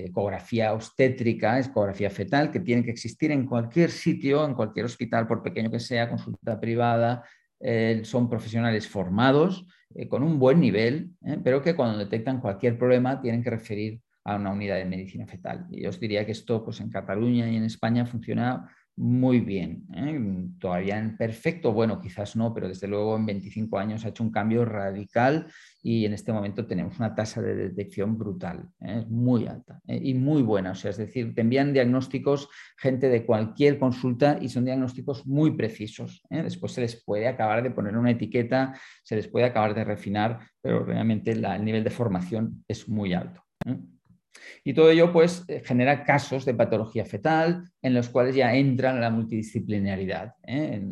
ecografía 0.07 0.73
obstétrica, 0.73 1.59
ecografía 1.59 2.11
fetal, 2.11 2.51
que 2.51 2.61
tiene 2.61 2.85
que 2.85 2.93
existir 2.93 3.33
en 3.33 3.47
cualquier 3.47 3.91
sitio, 3.91 4.45
en 4.45 4.55
cualquier 4.55 4.87
hospital, 4.87 5.27
por 5.27 5.43
pequeño 5.43 5.71
que 5.71 5.81
sea, 5.81 6.09
consulta 6.09 6.61
privada. 6.61 7.25
Eh, 7.61 8.03
son 8.05 8.29
profesionales 8.29 8.87
formados 8.87 9.67
eh, 9.95 10.09
con 10.09 10.23
un 10.23 10.39
buen 10.39 10.61
nivel, 10.61 11.11
eh, 11.25 11.39
pero 11.43 11.63
que 11.63 11.75
cuando 11.75 11.99
detectan 11.99 12.41
cualquier 12.41 12.79
problema 12.79 13.21
tienen 13.21 13.43
que 13.43 13.51
referir 13.51 14.01
a 14.25 14.37
una 14.37 14.51
unidad 14.51 14.77
de 14.77 14.85
medicina 14.85 15.27
fetal. 15.27 15.67
Y 15.71 15.83
yo 15.83 15.91
os 15.91 16.01
diría 16.01 16.25
que 16.25 16.33
esto 16.33 16.65
pues, 16.65 16.81
en 16.81 16.91
Cataluña 16.91 17.49
y 17.49 17.57
en 17.57 17.65
España 17.65 18.07
funciona 18.07 18.69
muy 18.97 19.41
bien. 19.41 19.87
¿eh? 19.93 20.49
Todavía 20.61 20.99
en 20.99 21.17
perfecto, 21.17 21.73
bueno, 21.73 22.01
quizás 22.01 22.37
no, 22.37 22.55
pero 22.55 22.69
desde 22.69 22.87
luego 22.87 23.17
en 23.17 23.27
25 23.27 23.79
años 23.79 24.05
ha 24.05 24.09
hecho 24.09 24.23
un 24.23 24.31
cambio 24.31 24.65
radical 24.65 25.49
y 25.83 26.05
en 26.05 26.15
este 26.15 26.33
momento 26.33 26.67
tenemos 26.67 26.99
una 26.99 27.15
tasa 27.15 27.43
de 27.43 27.57
detección 27.57 28.17
brutal, 28.17 28.69
¿eh? 28.81 29.05
muy 29.09 29.47
alta 29.47 29.81
¿eh? 29.89 30.01
y 30.03 30.15
muy 30.15 30.43
buena. 30.43 30.71
O 30.71 30.75
sea, 30.75 30.91
es 30.91 30.97
decir, 30.97 31.35
te 31.35 31.41
envían 31.41 31.73
diagnósticos 31.73 32.49
gente 32.79 33.09
de 33.09 33.27
cualquier 33.27 33.79
consulta 33.79 34.39
y 34.41 34.49
son 34.49 34.65
diagnósticos 34.65 35.27
muy 35.27 35.57
precisos. 35.57 36.23
Después 36.31 36.73
se 36.73 36.83
les 36.83 37.05
puede 37.05 37.27
acabar 37.27 37.63
de 37.63 37.71
poner 37.71 37.97
una 37.97 38.13
etiqueta, 38.13 38.79
se 39.03 39.17
les 39.17 39.29
puede 39.29 39.47
acabar 39.47 39.75
de 39.75 39.85
refinar, 39.85 40.41
pero 40.61 40.85
realmente 40.85 41.33
el 41.33 41.65
nivel 41.65 41.83
de 41.83 41.91
formación 41.91 42.65
es 42.69 42.89
muy 42.89 43.13
alto. 43.13 43.43
Y 44.65 44.75
todo 44.75 44.91
ello 44.91 45.13
pues, 45.13 45.45
eh, 45.49 45.63
genera 45.65 46.05
casos 46.05 46.45
de 46.45 46.55
patología 46.55 47.05
fetal 47.05 47.65
en 47.83 47.95
los 47.95 48.09
cuales 48.09 48.35
ya 48.35 48.55
entra 48.55 48.93
la 48.93 49.11
multidisciplinaridad. 49.11 50.35
¿eh? 50.43 50.83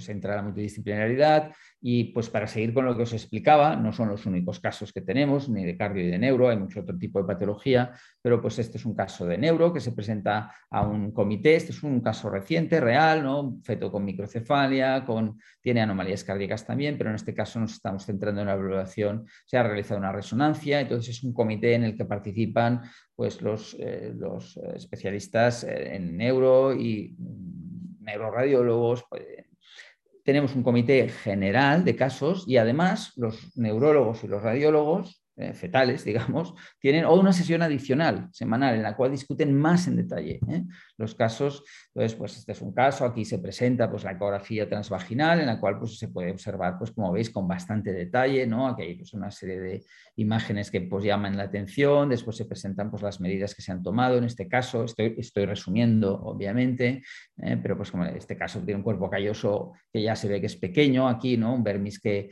Pues 0.00 0.08
entra 0.08 0.34
la 0.34 0.42
multidisciplinaridad 0.42 1.52
y 1.78 2.04
pues 2.04 2.30
para 2.30 2.46
seguir 2.46 2.72
con 2.72 2.86
lo 2.86 2.96
que 2.96 3.02
os 3.02 3.12
explicaba, 3.12 3.76
no 3.76 3.92
son 3.92 4.08
los 4.08 4.24
únicos 4.24 4.58
casos 4.58 4.94
que 4.94 5.02
tenemos, 5.02 5.50
ni 5.50 5.66
de 5.66 5.76
cardio 5.76 6.04
y 6.04 6.10
de 6.10 6.18
neuro, 6.18 6.48
hay 6.48 6.56
mucho 6.56 6.80
otro 6.80 6.96
tipo 6.96 7.20
de 7.20 7.26
patología, 7.26 7.92
pero 8.22 8.40
pues 8.40 8.58
este 8.58 8.78
es 8.78 8.86
un 8.86 8.94
caso 8.94 9.26
de 9.26 9.36
neuro 9.36 9.74
que 9.74 9.80
se 9.80 9.92
presenta 9.92 10.54
a 10.70 10.86
un 10.86 11.12
comité, 11.12 11.54
este 11.54 11.72
es 11.72 11.82
un 11.82 12.00
caso 12.00 12.30
reciente, 12.30 12.80
real, 12.80 13.22
¿no? 13.22 13.58
Feto 13.62 13.92
con 13.92 14.06
microcefalia, 14.06 15.04
con, 15.04 15.38
tiene 15.60 15.82
anomalías 15.82 16.24
cardíacas 16.24 16.66
también, 16.66 16.96
pero 16.96 17.10
en 17.10 17.16
este 17.16 17.34
caso 17.34 17.60
nos 17.60 17.72
estamos 17.72 18.06
centrando 18.06 18.40
en 18.40 18.46
la 18.46 18.54
evaluación, 18.54 19.26
se 19.44 19.58
ha 19.58 19.62
realizado 19.62 20.00
una 20.00 20.12
resonancia, 20.12 20.80
entonces 20.80 21.18
es 21.18 21.24
un 21.24 21.34
comité 21.34 21.74
en 21.74 21.84
el 21.84 21.94
que 21.94 22.06
participan 22.06 22.80
pues 23.14 23.42
los, 23.42 23.76
eh, 23.78 24.14
los 24.16 24.56
especialistas 24.74 25.64
en 25.64 26.16
neuro 26.16 26.74
y 26.74 27.14
mm, 27.18 28.04
neuroradiólogos, 28.04 29.04
pues, 29.08 29.49
tenemos 30.30 30.54
un 30.54 30.62
comité 30.62 31.08
general 31.08 31.84
de 31.84 31.96
casos 31.96 32.44
y 32.46 32.56
además 32.56 33.12
los 33.16 33.50
neurólogos 33.56 34.22
y 34.22 34.28
los 34.28 34.40
radiólogos 34.40 35.19
eh, 35.40 35.54
fetales, 35.54 36.04
digamos, 36.10 36.54
tienen 36.78 37.06
o 37.06 37.14
una 37.14 37.32
sesión 37.32 37.62
adicional 37.62 38.28
semanal 38.30 38.74
en 38.74 38.82
la 38.82 38.94
cual 38.94 39.10
discuten 39.10 39.58
más 39.58 39.86
en 39.86 39.96
detalle 39.96 40.38
¿eh? 40.50 40.64
los 40.98 41.14
casos. 41.14 41.64
Entonces, 41.94 42.18
pues 42.18 42.36
este 42.36 42.52
es 42.52 42.60
un 42.60 42.74
caso, 42.74 43.06
aquí 43.06 43.24
se 43.24 43.38
presenta 43.38 43.90
pues, 43.90 44.04
la 44.04 44.12
ecografía 44.12 44.68
transvaginal 44.68 45.40
en 45.40 45.46
la 45.46 45.58
cual 45.58 45.78
pues, 45.78 45.98
se 45.98 46.08
puede 46.08 46.30
observar, 46.30 46.76
pues, 46.78 46.90
como 46.90 47.10
veis, 47.12 47.30
con 47.30 47.48
bastante 47.48 47.90
detalle, 47.90 48.46
¿no? 48.46 48.68
Aquí 48.68 48.82
hay 48.82 48.94
pues, 48.96 49.14
una 49.14 49.30
serie 49.30 49.58
de 49.60 49.84
imágenes 50.16 50.70
que 50.70 50.82
pues, 50.82 51.04
llaman 51.04 51.38
la 51.38 51.44
atención, 51.44 52.10
después 52.10 52.36
se 52.36 52.44
presentan 52.44 52.90
pues, 52.90 53.02
las 53.02 53.18
medidas 53.18 53.54
que 53.54 53.62
se 53.62 53.72
han 53.72 53.82
tomado, 53.82 54.18
en 54.18 54.24
este 54.24 54.46
caso 54.46 54.84
estoy, 54.84 55.14
estoy 55.16 55.46
resumiendo, 55.46 56.20
obviamente, 56.20 57.02
¿eh? 57.38 57.58
pero 57.62 57.78
pues 57.78 57.90
como 57.90 58.04
este 58.04 58.36
caso 58.36 58.60
tiene 58.60 58.76
un 58.76 58.84
cuerpo 58.84 59.08
calloso 59.08 59.72
que 59.90 60.02
ya 60.02 60.14
se 60.14 60.28
ve 60.28 60.38
que 60.38 60.46
es 60.46 60.56
pequeño 60.56 61.08
aquí, 61.08 61.38
¿no? 61.38 61.54
Un 61.54 61.64
vermis 61.64 61.98
que 61.98 62.28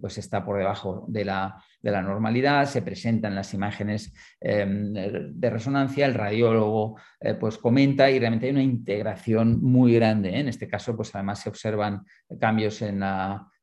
pues 0.00 0.18
está 0.18 0.44
por 0.44 0.58
debajo 0.58 1.04
de 1.08 1.24
la 1.24 1.56
de 1.82 1.90
la 1.90 2.02
normalidad, 2.02 2.66
se 2.66 2.82
presentan 2.82 3.34
las 3.34 3.54
imágenes 3.54 4.12
em, 4.40 4.92
de 4.92 5.50
resonancia, 5.50 6.06
el 6.06 6.14
radiólogo 6.14 6.98
eh, 7.20 7.34
pues 7.34 7.58
comenta 7.58 8.10
y 8.10 8.18
realmente 8.18 8.46
hay 8.46 8.52
una 8.52 8.62
integración 8.62 9.62
muy 9.62 9.94
grande. 9.94 10.30
¿eh? 10.30 10.40
En 10.40 10.48
este 10.48 10.68
caso, 10.68 10.96
pues 10.96 11.14
además 11.14 11.40
se 11.40 11.48
observan 11.48 12.04
cambios 12.38 12.82
en 12.82 13.02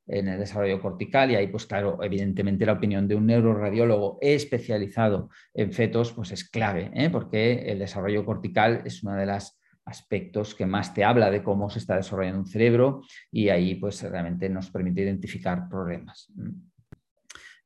en 0.07 0.27
el 0.27 0.39
desarrollo 0.39 0.81
cortical 0.81 1.31
y 1.31 1.35
ahí, 1.35 1.47
pues 1.47 1.65
claro, 1.65 1.99
evidentemente 2.03 2.65
la 2.65 2.73
opinión 2.73 3.07
de 3.07 3.15
un 3.15 3.25
neuroradiólogo 3.25 4.17
especializado 4.21 5.29
en 5.53 5.71
fetos 5.71 6.11
pues 6.11 6.31
es 6.31 6.49
clave, 6.49 6.91
¿eh? 6.93 7.09
porque 7.09 7.71
el 7.71 7.79
desarrollo 7.79 8.25
cortical 8.25 8.81
es 8.85 9.03
una 9.03 9.15
de 9.15 9.25
las 9.25 9.59
aspectos 9.85 10.55
que 10.55 10.65
más 10.65 10.93
te 10.93 11.03
habla 11.03 11.29
de 11.29 11.43
cómo 11.43 11.69
se 11.69 11.79
está 11.79 11.95
desarrollando 11.95 12.39
un 12.39 12.47
cerebro 12.47 13.01
y 13.31 13.49
ahí 13.49 13.75
pues 13.75 14.01
realmente 14.03 14.49
nos 14.49 14.69
permite 14.69 15.01
identificar 15.01 15.67
problemas. 15.69 16.31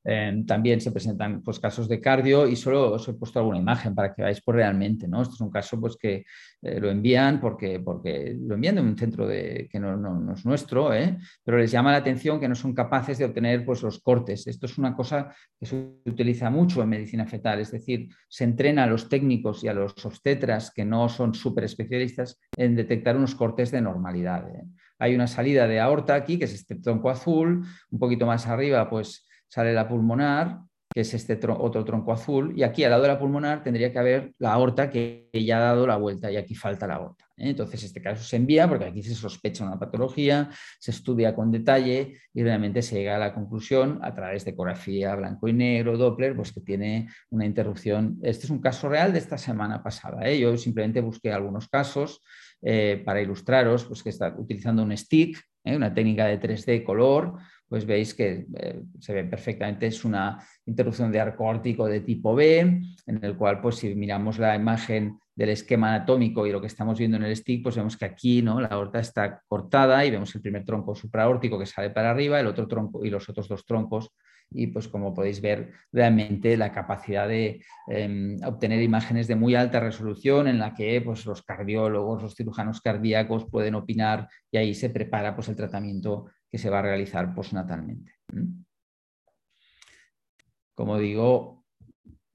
Em, 0.10 0.46
también 0.46 0.80
se 0.80 0.94
presentan 0.94 1.42
pues, 1.42 1.60
casos 1.60 1.90
de 1.90 2.00
cardio 2.00 2.48
y 2.48 2.56
solo 2.56 2.94
os 2.94 3.06
he 3.10 3.14
puesto 3.14 3.40
alguna 3.40 3.58
imagen 3.58 3.94
para 3.94 4.14
que 4.14 4.22
veáis 4.22 4.42
pues, 4.42 4.56
realmente. 4.56 5.06
¿no? 5.06 5.22
Esto 5.22 5.36
es 5.36 5.42
un 5.42 5.50
caso 5.50 5.78
pues, 5.82 5.98
que 5.98 6.24
eh, 6.62 6.80
lo 6.80 6.90
envían 6.90 7.42
porque, 7.42 7.82
porque 7.82 8.34
lo 8.40 8.56
envían 8.56 8.76
de 8.76 8.82
un 8.82 8.98
centro 8.98 9.28
de, 9.28 9.68
que 9.70 9.82
no, 9.82 10.34
es 10.34 10.46
nuestro, 10.46 10.94
¿eh? 10.94 11.18
pero 11.44 11.58
les 11.58 11.72
llama 11.72 11.92
la 11.92 11.98
atención 11.98 12.40
que 12.40 12.48
no 12.48 12.56
son 12.56 12.74
capaces 12.74 13.18
de 13.18 13.26
obtener 13.26 13.66
pues, 13.66 13.84
los 13.84 14.00
cortes. 14.00 14.48
Esto 14.48 14.66
es 14.68 14.78
una 14.78 14.96
cosa 14.96 15.36
que 15.60 15.66
se 15.66 15.76
utiliza 16.06 16.50
mucho 16.50 16.82
en 16.82 16.88
medicina 16.88 17.26
fetal, 17.26 17.60
es 17.60 17.72
decir, 17.72 18.08
se 18.30 18.46
entrena 18.46 18.86
a 18.86 18.88
los 18.88 19.10
técnicos 19.10 19.62
y 19.66 19.68
a 19.68 19.74
los 19.74 20.06
obstetras 20.06 20.72
que 20.72 20.86
no 20.86 21.10
son 21.10 21.34
súper 21.34 21.66
especialistas 21.66 22.40
en 22.56 22.78
detectar 22.78 23.18
unos 23.18 23.36
cortes 23.36 23.72
de 23.72 23.82
normalidad. 23.82 24.50
¿eh? 24.56 24.64
Hay 25.00 25.16
una 25.16 25.28
salida 25.28 25.68
de 25.68 25.82
aorta 25.82 26.16
aquí, 26.16 26.40
que 26.40 26.46
es 26.46 26.54
este 26.54 26.76
tronco 26.76 27.10
azul, 27.10 27.66
un 27.92 28.00
poquito 28.00 28.26
más 28.26 28.48
arriba, 28.48 28.90
pues 28.90 29.27
sale 29.48 29.74
la 29.74 29.88
pulmonar, 29.88 30.62
que 30.94 31.02
es 31.02 31.14
este 31.14 31.40
otro 31.48 31.86
tronco 31.86 32.12
azul, 32.12 32.54
y 32.56 32.64
aquí 32.64 32.84
al 32.84 32.92
lado 32.92 33.04
de 33.04 33.10
la 33.10 33.20
pulmonar 33.20 33.64
tendría 33.64 33.92
que 33.92 34.00
haber 34.00 34.34
la 34.40 34.54
aorta 34.54 34.90
que 34.90 35.30
ya 35.34 35.58
ha 35.58 35.62
dado 35.62 35.86
la 35.86 35.98
vuelta 35.98 36.32
y 36.32 36.38
aquí 36.38 36.56
falta 36.56 36.88
la 36.88 36.96
aorta. 36.96 37.26
¿eh? 37.38 37.50
Entonces, 37.50 37.84
este 37.84 38.02
caso 38.02 38.24
se 38.24 38.36
envía 38.36 38.68
porque 38.68 38.86
aquí 38.86 39.04
se 39.04 39.14
sospecha 39.14 39.64
una 39.64 39.78
patología, 39.78 40.50
se 40.80 40.92
estudia 40.92 41.36
con 41.36 41.52
detalle 41.52 42.18
y 42.34 42.44
realmente 42.44 42.82
se 42.82 42.96
llega 42.96 43.18
a 43.18 43.20
la 43.20 43.34
conclusión 43.34 44.00
a 44.02 44.14
través 44.16 44.46
de 44.46 44.52
ecografía 44.52 45.16
blanco 45.16 45.48
y 45.48 45.54
negro, 45.54 45.98
Doppler, 45.98 46.36
pues 46.36 46.52
que 46.52 46.62
tiene 46.62 47.10
una 47.30 47.46
interrupción. 47.46 48.18
Este 48.24 48.46
es 48.46 48.50
un 48.50 48.60
caso 48.60 48.90
real 48.90 49.14
de 49.14 49.20
esta 49.20 49.38
semana 49.38 49.84
pasada. 49.84 50.28
¿eh? 50.28 50.40
Yo 50.40 50.58
simplemente 50.58 51.02
busqué 51.02 51.32
algunos 51.32 51.68
casos 51.68 52.24
eh, 52.62 53.04
para 53.06 53.22
ilustraros, 53.22 53.86
pues 53.86 54.02
que 54.02 54.10
está 54.10 54.34
utilizando 54.36 54.82
un 54.82 54.98
stick, 54.98 55.40
una 55.64 55.94
técnica 55.94 56.26
de 56.26 56.40
3D 56.40 56.84
color, 56.84 57.34
pues 57.68 57.86
veis 57.86 58.14
que 58.14 58.46
eh, 58.56 58.82
se 59.00 59.14
ve 59.14 59.24
perfectamente, 59.26 59.88
es 59.88 60.06
una 60.06 60.40
interrupción 60.66 61.12
de 61.12 61.20
arco 61.20 61.46
órtico 61.46 61.86
de 61.88 62.02
tipo 62.02 62.34
B, 62.36 62.60
en 62.60 63.24
el 63.24 63.36
cual 63.36 63.62
pues 63.62 63.76
si 63.76 63.94
miramos 63.96 64.40
la 64.40 64.56
imagen 64.56 65.18
del 65.36 65.50
esquema 65.50 65.94
anatómico 65.94 66.48
y 66.48 66.52
lo 66.52 66.62
que 66.62 66.68
estamos 66.68 66.98
viendo 66.98 67.18
en 67.18 67.24
el 67.24 67.36
stick, 67.36 67.62
pues 67.64 67.76
vemos 67.76 67.98
que 67.98 68.06
aquí 68.06 68.42
¿no? 68.42 68.60
la 68.60 68.68
aorta 68.68 69.00
está 69.00 69.42
cortada 69.48 70.04
y 70.06 70.12
vemos 70.12 70.34
el 70.34 70.42
primer 70.42 70.66
tronco 70.66 70.96
supraórtico 70.96 71.60
que 71.60 71.66
sale 71.66 71.90
para 71.92 72.12
arriba, 72.12 72.40
el 72.40 72.48
otro 72.48 72.68
tronco 72.68 73.06
y 73.06 73.10
los 73.10 73.28
otros 73.30 73.48
dos 73.48 73.66
troncos 73.66 74.12
y 74.50 74.68
pues 74.68 74.88
como 74.88 75.14
podéis 75.14 75.42
ver 75.42 75.74
realmente 75.92 76.56
la 76.58 76.72
capacidad 76.72 77.28
de 77.28 77.62
em, 77.88 78.38
obtener 78.46 78.82
imágenes 78.82 79.28
de 79.28 79.36
muy 79.36 79.56
alta 79.56 79.80
resolución 79.80 80.48
en 80.48 80.60
la 80.60 80.74
que 80.74 81.02
pues, 81.02 81.26
los 81.26 81.44
cardiólogos, 81.44 82.24
los 82.24 82.36
cirujanos 82.36 82.82
cardíacos 82.82 83.46
pueden 83.50 83.76
opinar 83.76 84.30
y 84.52 84.58
ahí 84.58 84.74
se 84.74 84.90
prepara 84.90 85.36
pues, 85.36 85.50
el 85.50 85.56
tratamiento 85.56 86.28
que 86.50 86.58
se 86.58 86.70
va 86.70 86.80
a 86.80 86.84
realizar 86.84 87.34
postnatalmente. 87.34 88.14
Como 90.74 90.98
digo, 90.98 91.57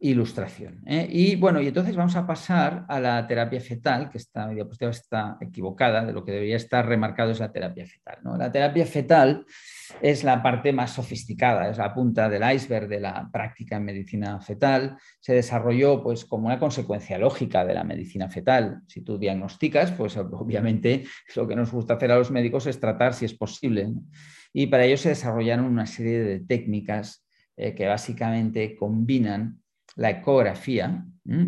ilustración. 0.02 0.82
¿eh? 0.84 1.06
Y 1.08 1.36
bueno, 1.36 1.60
y 1.60 1.68
entonces 1.68 1.94
vamos 1.94 2.16
a 2.16 2.26
pasar 2.26 2.84
a 2.88 2.98
la 2.98 3.24
terapia 3.26 3.60
fetal, 3.60 4.10
que 4.10 4.18
esta 4.18 4.48
diapositiva 4.48 4.90
está 4.90 5.36
equivocada, 5.40 6.04
de 6.04 6.12
lo 6.12 6.24
que 6.24 6.32
debería 6.32 6.56
estar 6.56 6.84
remarcado 6.86 7.30
es 7.30 7.38
la 7.38 7.52
terapia 7.52 7.86
fetal. 7.86 8.18
¿no? 8.24 8.36
La 8.36 8.50
terapia 8.50 8.84
fetal 8.84 9.46
es 10.00 10.24
la 10.24 10.42
parte 10.42 10.72
más 10.72 10.90
sofisticada, 10.90 11.70
es 11.70 11.78
la 11.78 11.94
punta 11.94 12.28
del 12.28 12.42
iceberg 12.52 12.88
de 12.88 12.98
la 12.98 13.28
práctica 13.32 13.76
en 13.76 13.84
medicina 13.84 14.40
fetal. 14.40 14.98
Se 15.20 15.34
desarrolló 15.34 16.02
pues, 16.02 16.24
como 16.24 16.48
una 16.48 16.58
consecuencia 16.58 17.16
lógica 17.16 17.64
de 17.64 17.74
la 17.74 17.84
medicina 17.84 18.28
fetal. 18.28 18.82
Si 18.88 19.02
tú 19.02 19.18
diagnosticas, 19.18 19.92
pues 19.92 20.16
obviamente 20.16 21.04
lo 21.36 21.46
que 21.46 21.54
nos 21.54 21.70
gusta 21.70 21.94
hacer 21.94 22.10
a 22.10 22.18
los 22.18 22.32
médicos 22.32 22.66
es 22.66 22.80
tratar 22.80 23.14
si 23.14 23.24
es 23.24 23.34
posible. 23.34 23.92
Y 24.52 24.66
para 24.66 24.84
ello 24.84 24.96
se 24.96 25.10
desarrollaron 25.10 25.66
una 25.66 25.86
serie 25.86 26.24
de 26.24 26.40
técnicas 26.40 27.24
eh, 27.56 27.74
que 27.74 27.86
básicamente 27.86 28.74
combinan 28.74 29.61
la 29.96 30.10
ecografía, 30.10 31.04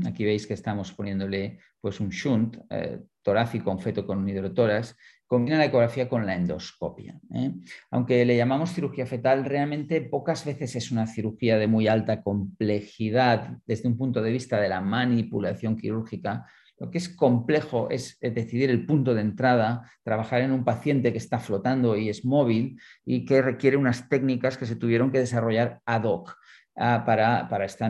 aquí 0.07 0.25
veis 0.25 0.47
que 0.47 0.55
estamos 0.55 0.93
poniéndole 0.93 1.59
pues, 1.81 2.01
un 2.01 2.11
shunt 2.11 2.59
eh, 2.71 3.01
torácico, 3.23 3.77
feto 3.79 4.07
con 4.07 4.19
un 4.19 4.29
hidrotoras, 4.29 4.97
combina 5.27 5.59
la 5.59 5.65
ecografía 5.65 6.09
con 6.09 6.27
la 6.27 6.35
endoscopia. 6.35 7.19
¿eh? 7.35 7.53
Aunque 7.91 8.25
le 8.25 8.37
llamamos 8.37 8.73
cirugía 8.73 9.07
fetal, 9.07 9.45
realmente 9.45 10.01
pocas 10.03 10.45
veces 10.45 10.77
es 10.77 10.91
una 10.93 11.07
cirugía 11.07 11.59
de 11.59 11.67
muy 11.67 11.89
alta 11.89 12.23
complejidad 12.23 13.59
desde 13.67 13.89
un 13.89 13.97
punto 13.97 14.23
de 14.23 14.31
vista 14.31 14.61
de 14.61 14.69
la 14.69 14.81
manipulación 14.81 15.77
quirúrgica. 15.77 16.47
Lo 16.79 16.91
que 16.91 16.99
es 16.99 17.09
complejo 17.09 17.89
es 17.91 18.19
decidir 18.21 18.69
el 18.69 18.85
punto 18.85 19.15
de 19.15 19.23
entrada, 19.23 19.91
trabajar 20.03 20.43
en 20.43 20.53
un 20.53 20.65
paciente 20.65 21.13
que 21.13 21.19
está 21.19 21.39
flotando 21.39 21.97
y 21.97 22.09
es 22.09 22.25
móvil 22.25 22.81
y 23.05 23.25
que 23.25 23.41
requiere 23.43 23.77
unas 23.77 24.09
técnicas 24.09 24.59
que 24.59 24.67
se 24.67 24.77
tuvieron 24.77 25.11
que 25.11 25.21
desarrollar 25.21 25.81
ad 25.87 26.05
hoc. 26.05 26.37
Para, 26.75 27.49
para, 27.49 27.65
esta 27.65 27.89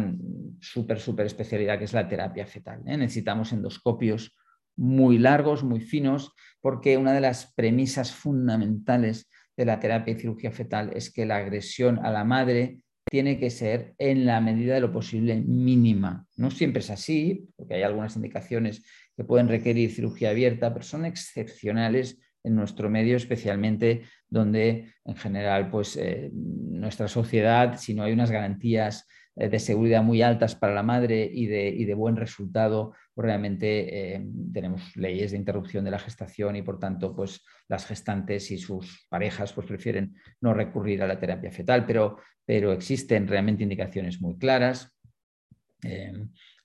súper, 0.60 1.00
súper 1.00 1.26
especialidad 1.26 1.78
que 1.78 1.84
es 1.84 1.94
la 1.94 2.06
terapia 2.06 2.46
fetal. 2.46 2.82
¿eh? 2.86 2.98
Necesitamos 2.98 3.52
endoscopios 3.52 4.36
muy 4.76 5.18
largos, 5.18 5.64
muy 5.64 5.80
finos, 5.80 6.32
porque 6.60 6.98
una 6.98 7.12
de 7.12 7.20
las 7.20 7.52
premisas 7.54 8.12
fundamentales 8.12 9.30
de 9.56 9.64
la 9.64 9.80
terapia 9.80 10.12
y 10.14 10.20
cirugía 10.20 10.50
fetal 10.50 10.90
es 10.94 11.10
que 11.10 11.24
la 11.24 11.36
agresión 11.36 11.98
a 12.04 12.10
la 12.10 12.24
madre 12.24 12.80
tiene 13.04 13.38
que 13.38 13.50
ser 13.50 13.94
en 13.98 14.26
la 14.26 14.40
medida 14.40 14.74
de 14.74 14.80
lo 14.80 14.92
posible 14.92 15.36
mínima. 15.36 16.26
No 16.36 16.50
siempre 16.50 16.80
es 16.80 16.90
así, 16.90 17.48
porque 17.56 17.74
hay 17.74 17.82
algunas 17.82 18.16
indicaciones 18.16 18.84
que 19.16 19.24
pueden 19.24 19.48
requerir 19.48 19.90
cirugía 19.92 20.30
abierta, 20.30 20.72
pero 20.72 20.84
son 20.84 21.04
excepcionales 21.04 22.18
en 22.44 22.54
nuestro 22.54 22.90
medio, 22.90 23.16
especialmente 23.16 24.02
donde 24.28 24.92
en 25.04 25.16
general 25.16 25.70
pues, 25.70 25.96
eh, 25.96 26.30
nuestra 26.32 27.08
sociedad, 27.08 27.78
si 27.78 27.94
no 27.94 28.04
hay 28.04 28.12
unas 28.12 28.30
garantías 28.30 29.08
eh, 29.34 29.48
de 29.48 29.58
seguridad 29.58 30.02
muy 30.02 30.20
altas 30.22 30.54
para 30.54 30.74
la 30.74 30.82
madre 30.82 31.28
y 31.32 31.46
de, 31.46 31.94
buen 31.94 32.16
resultado, 32.16 32.94
pues 33.14 33.26
realmente 33.26 34.14
eh, 34.14 34.26
tenemos 34.52 34.94
leyes 34.96 35.30
de 35.30 35.38
interrupción 35.38 35.84
de 35.84 35.90
la 35.90 35.98
gestación 35.98 36.54
y 36.56 36.62
por 36.62 36.78
tanto 36.78 37.16
pues, 37.16 37.42
las 37.68 37.86
gestantes 37.86 38.50
y 38.50 38.58
sus 38.58 39.06
parejas 39.08 39.52
pues, 39.54 39.66
prefieren 39.66 40.14
no 40.42 40.52
recurrir 40.52 41.02
a 41.02 41.06
la 41.06 41.18
terapia 41.18 41.50
fetal, 41.50 41.86
pero, 41.86 42.18
pero 42.44 42.72
existen 42.72 43.26
realmente 43.26 43.62
indicaciones 43.62 44.20
muy 44.20 44.36
claras. 44.36 44.90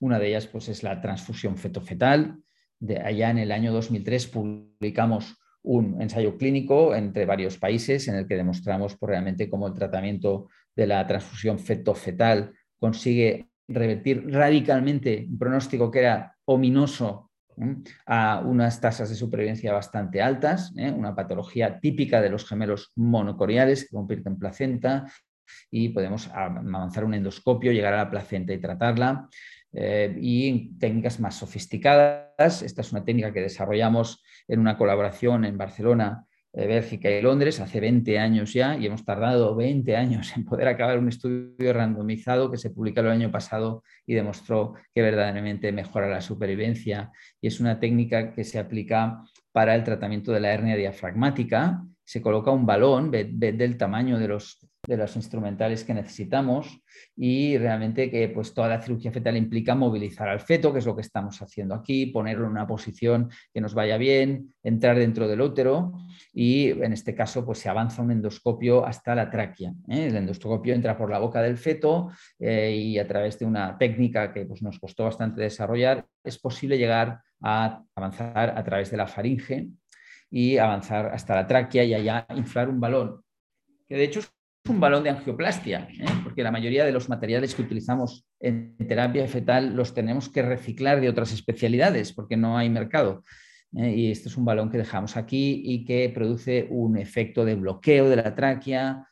una 0.00 0.18
de 0.18 0.28
ellas 0.28 0.46
pues, 0.46 0.68
es 0.68 0.82
la 0.82 1.00
transfusión 1.00 1.56
feto-fetal. 1.56 2.36
De 2.78 2.98
allá 2.98 3.30
en 3.30 3.38
el 3.38 3.52
año 3.52 3.72
2003 3.72 4.26
publicamos 4.28 5.39
un 5.62 6.00
ensayo 6.00 6.36
clínico 6.36 6.94
entre 6.94 7.26
varios 7.26 7.58
países 7.58 8.08
en 8.08 8.16
el 8.16 8.26
que 8.26 8.36
demostramos 8.36 8.96
pues, 8.96 9.10
realmente 9.10 9.48
cómo 9.48 9.66
el 9.66 9.74
tratamiento 9.74 10.48
de 10.74 10.86
la 10.86 11.06
transfusión 11.06 11.58
feto-fetal 11.58 12.52
consigue 12.78 13.50
revertir 13.68 14.24
radicalmente 14.30 15.26
un 15.28 15.38
pronóstico 15.38 15.90
que 15.90 16.00
era 16.00 16.36
ominoso 16.44 17.30
a 18.06 18.42
unas 18.44 18.80
tasas 18.80 19.10
de 19.10 19.14
supervivencia 19.14 19.72
bastante 19.72 20.22
altas, 20.22 20.72
¿eh? 20.76 20.90
una 20.90 21.14
patología 21.14 21.78
típica 21.78 22.20
de 22.20 22.30
los 22.30 22.46
gemelos 22.48 22.92
monocoriales 22.96 23.84
que 23.84 23.96
convierten 23.96 24.32
en 24.34 24.38
placenta 24.38 25.12
y 25.70 25.90
podemos 25.90 26.28
avanzar 26.28 27.04
un 27.04 27.14
endoscopio, 27.14 27.72
llegar 27.72 27.94
a 27.94 27.98
la 27.98 28.10
placenta 28.10 28.52
y 28.52 28.60
tratarla. 28.60 29.28
Eh, 29.72 30.16
y 30.20 30.76
técnicas 30.78 31.20
más 31.20 31.36
sofisticadas. 31.36 32.62
Esta 32.62 32.80
es 32.80 32.92
una 32.92 33.04
técnica 33.04 33.32
que 33.32 33.40
desarrollamos 33.40 34.22
en 34.48 34.58
una 34.58 34.76
colaboración 34.76 35.44
en 35.44 35.56
Barcelona, 35.56 36.24
eh, 36.52 36.66
Bélgica 36.66 37.08
y 37.08 37.22
Londres 37.22 37.60
hace 37.60 37.78
20 37.78 38.18
años 38.18 38.52
ya 38.52 38.76
y 38.76 38.86
hemos 38.86 39.04
tardado 39.04 39.54
20 39.54 39.96
años 39.96 40.36
en 40.36 40.44
poder 40.44 40.66
acabar 40.66 40.98
un 40.98 41.08
estudio 41.08 41.72
randomizado 41.72 42.50
que 42.50 42.56
se 42.56 42.70
publicó 42.70 43.00
el 43.00 43.08
año 43.08 43.30
pasado 43.30 43.84
y 44.04 44.14
demostró 44.14 44.74
que 44.92 45.02
verdaderamente 45.02 45.70
mejora 45.70 46.08
la 46.08 46.20
supervivencia 46.20 47.12
y 47.40 47.46
es 47.46 47.60
una 47.60 47.78
técnica 47.78 48.32
que 48.32 48.42
se 48.42 48.58
aplica 48.58 49.22
para 49.52 49.76
el 49.76 49.84
tratamiento 49.84 50.32
de 50.32 50.40
la 50.40 50.52
hernia 50.52 50.74
diafragmática. 50.74 51.84
Se 52.04 52.20
coloca 52.20 52.50
un 52.50 52.66
balón, 52.66 53.12
del 53.12 53.76
tamaño 53.76 54.18
de 54.18 54.26
los 54.26 54.58
de 54.90 54.96
los 54.96 55.14
instrumentales 55.14 55.84
que 55.84 55.94
necesitamos 55.94 56.82
y 57.16 57.56
realmente 57.58 58.10
que 58.10 58.28
pues 58.28 58.52
toda 58.52 58.66
la 58.66 58.82
cirugía 58.82 59.12
fetal 59.12 59.36
implica 59.36 59.76
movilizar 59.76 60.28
al 60.28 60.40
feto, 60.40 60.72
que 60.72 60.80
es 60.80 60.86
lo 60.86 60.96
que 60.96 61.02
estamos 61.02 61.40
haciendo 61.40 61.76
aquí, 61.76 62.06
ponerlo 62.06 62.46
en 62.46 62.50
una 62.50 62.66
posición 62.66 63.30
que 63.54 63.60
nos 63.60 63.72
vaya 63.72 63.96
bien, 63.98 64.52
entrar 64.64 64.98
dentro 64.98 65.28
del 65.28 65.40
útero 65.40 65.92
y 66.32 66.70
en 66.70 66.92
este 66.92 67.14
caso 67.14 67.46
pues 67.46 67.60
se 67.60 67.68
avanza 67.68 68.02
un 68.02 68.10
endoscopio 68.10 68.84
hasta 68.84 69.14
la 69.14 69.30
tráquea. 69.30 69.70
¿eh? 69.88 70.06
El 70.06 70.16
endoscopio 70.16 70.74
entra 70.74 70.98
por 70.98 71.08
la 71.08 71.20
boca 71.20 71.40
del 71.40 71.56
feto 71.56 72.10
eh, 72.40 72.74
y 72.74 72.98
a 72.98 73.06
través 73.06 73.38
de 73.38 73.46
una 73.46 73.78
técnica 73.78 74.32
que 74.32 74.44
pues, 74.44 74.60
nos 74.60 74.80
costó 74.80 75.04
bastante 75.04 75.40
desarrollar 75.40 76.04
es 76.24 76.36
posible 76.36 76.76
llegar 76.76 77.20
a 77.40 77.80
avanzar 77.94 78.58
a 78.58 78.64
través 78.64 78.90
de 78.90 78.96
la 78.96 79.06
faringe 79.06 79.68
y 80.32 80.58
avanzar 80.58 81.06
hasta 81.06 81.36
la 81.36 81.46
tráquea 81.46 81.84
y 81.84 81.94
allá 81.94 82.26
inflar 82.34 82.68
un 82.68 82.80
balón, 82.80 83.22
que 83.88 83.96
de 83.96 84.04
hecho 84.04 84.18
es 84.18 84.32
un 84.68 84.80
balón 84.80 85.02
de 85.02 85.10
angioplastia, 85.10 85.88
¿eh? 85.90 86.04
porque 86.22 86.42
la 86.42 86.50
mayoría 86.50 86.84
de 86.84 86.92
los 86.92 87.08
materiales 87.08 87.54
que 87.54 87.62
utilizamos 87.62 88.26
en 88.38 88.76
terapia 88.76 89.26
fetal 89.26 89.74
los 89.74 89.94
tenemos 89.94 90.28
que 90.28 90.42
reciclar 90.42 91.00
de 91.00 91.08
otras 91.08 91.32
especialidades 91.32 92.12
porque 92.12 92.36
no 92.36 92.56
hay 92.56 92.68
mercado. 92.68 93.22
¿eh? 93.76 93.94
Y 93.94 94.10
este 94.10 94.28
es 94.28 94.36
un 94.36 94.44
balón 94.44 94.70
que 94.70 94.78
dejamos 94.78 95.16
aquí 95.16 95.62
y 95.64 95.84
que 95.84 96.10
produce 96.14 96.66
un 96.70 96.98
efecto 96.98 97.44
de 97.44 97.54
bloqueo 97.54 98.08
de 98.08 98.16
la 98.16 98.34
tráquea 98.34 99.06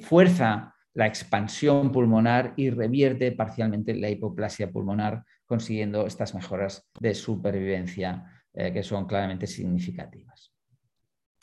fuerza 0.00 0.74
la 0.98 1.06
expansión 1.06 1.92
pulmonar 1.92 2.54
y 2.56 2.70
revierte 2.70 3.30
parcialmente 3.30 3.94
la 3.94 4.10
hipoplasia 4.10 4.68
pulmonar, 4.68 5.24
consiguiendo 5.46 6.08
estas 6.08 6.34
mejoras 6.34 6.88
de 6.98 7.14
supervivencia 7.14 8.24
eh, 8.52 8.72
que 8.72 8.82
son 8.82 9.06
claramente 9.06 9.46
significativas. 9.46 10.52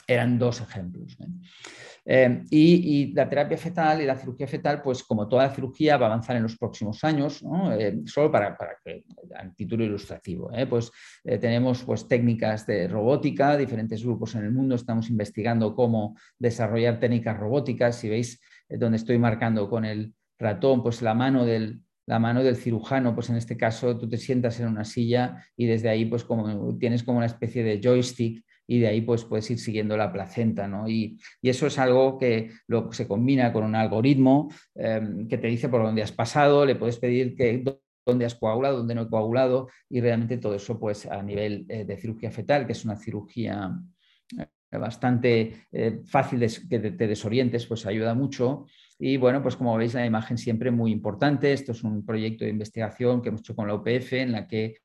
Eran 0.06 0.38
dos 0.38 0.60
ejemplos. 0.60 1.18
Eh, 2.08 2.44
y, 2.52 3.14
la 3.14 3.28
terapia 3.28 3.58
fetal 3.58 4.02
y 4.02 4.06
la 4.06 4.16
cirugía 4.16 4.48
fetal, 4.48 4.82
pues 4.84 5.04
como 5.04 5.28
toda 5.28 5.48
la 5.48 5.54
cirugía 5.54 5.98
va 5.98 6.06
a 6.06 6.10
avanzar 6.10 6.36
en 6.36 6.44
los 6.44 6.56
próximos 6.56 7.04
años, 7.04 7.44
eh, 7.80 8.02
solo 8.06 8.32
para, 8.32 8.56
para, 8.56 8.78
que, 8.84 9.04
a 9.36 9.52
título 9.54 9.84
ilustrativo, 9.84 10.52
¿eh? 10.54 10.68
pues 10.68 10.92
tenemos 11.24 11.84
pues, 11.84 12.08
técnicas 12.08 12.68
de 12.68 12.88
robótica, 12.88 13.58
diferentes 13.58 14.04
grupos 14.04 14.36
en 14.36 14.44
el 14.44 14.52
mundo 14.52 14.76
estamos 14.76 15.10
investigando 15.10 15.74
cómo 15.76 16.16
desarrollar 16.38 17.00
técnicas 17.00 17.38
robóticas. 17.38 17.96
Si 17.96 18.10
veis 18.10 18.40
donde 18.70 18.98
estoy 18.98 19.18
marcando 19.18 19.68
con 19.70 19.86
el 19.86 20.14
ratón, 20.38 20.84
pues 20.84 21.02
la 21.02 21.14
mano 21.16 21.46
del, 21.46 21.82
la 22.06 22.20
mano 22.20 22.44
del 22.44 22.56
cirujano, 22.56 23.16
pues 23.16 23.30
en 23.30 23.38
este 23.38 23.58
caso 23.58 23.98
tú 23.98 24.08
te 24.08 24.18
sientas 24.18 24.60
en 24.60 24.68
una 24.68 24.86
silla 24.86 25.44
y 25.58 25.66
desde 25.66 25.90
ahí 25.90 26.06
pues 26.06 26.26
tienes 26.80 27.04
como 27.04 27.18
una 27.18 27.26
especie 27.26 27.64
de 27.64 27.80
joystick 27.84 28.46
y 28.68 28.80
de 28.80 28.88
ahí 28.88 29.02
pues 29.02 29.24
puedes 29.26 29.50
ir 29.52 29.60
siguiendo 29.60 29.98
la 29.98 30.12
placenta, 30.12 30.68
¿no? 30.68 30.88
Y, 30.88 31.18
eso 31.42 31.68
es 31.68 31.78
algo 31.78 32.18
que 32.18 32.52
lo, 32.68 32.92
se 32.92 33.08
combina 33.08 33.54
con 33.54 33.64
un 33.64 33.76
algoritmo 33.76 34.50
em, 34.74 35.28
que 35.28 35.38
te 35.38 35.48
dice 35.48 35.70
por 35.70 35.84
dónde 35.84 36.02
has 36.02 36.12
pasado, 36.12 36.66
le 36.66 36.76
puedes 36.76 36.98
pedir 36.98 37.36
que 37.36 37.64
dónde 38.06 38.26
has 38.26 38.36
coagulado, 38.36 38.78
dónde 38.78 38.96
no 38.96 39.04
he 39.04 39.10
coagulado 39.10 39.70
y 39.90 40.02
realmente 40.02 40.38
todo 40.38 40.56
eso 40.56 40.80
pues 40.80 41.06
a 41.06 41.22
nivel 41.24 41.66
eh, 41.70 41.86
de 41.86 41.98
cirugía 41.98 42.32
fetal, 42.32 42.66
que 42.66 42.74
es 42.74 42.86
una 42.86 42.98
cirugía 42.98 43.72
eh, 44.38 44.78
bastante 44.78 45.68
eh, 45.72 46.02
fácil 46.06 46.40
de, 46.40 46.52
que 46.70 46.80
te 46.80 47.08
desorientes, 47.08 47.66
pues 47.66 47.86
ayuda 47.86 48.14
mucho. 48.14 48.66
Y 49.00 49.18
bueno, 49.18 49.42
pues 49.42 49.56
como 49.56 49.76
veis 49.78 49.94
la 49.94 50.06
imagen 50.06 50.38
siempre 50.38 50.72
muy 50.72 50.92
importante. 50.92 51.52
Esto 51.52 51.72
es 51.72 51.84
un 51.84 52.06
proyecto 52.06 52.46
de 52.46 52.52
investigación 52.52 53.22
que 53.22 53.30
hemos 53.30 53.42
hecho 53.42 53.56
con 53.56 53.68
la 53.68 53.76
UPF 53.76 54.14
en 54.14 54.32
la 54.32 54.48
que 54.48 54.78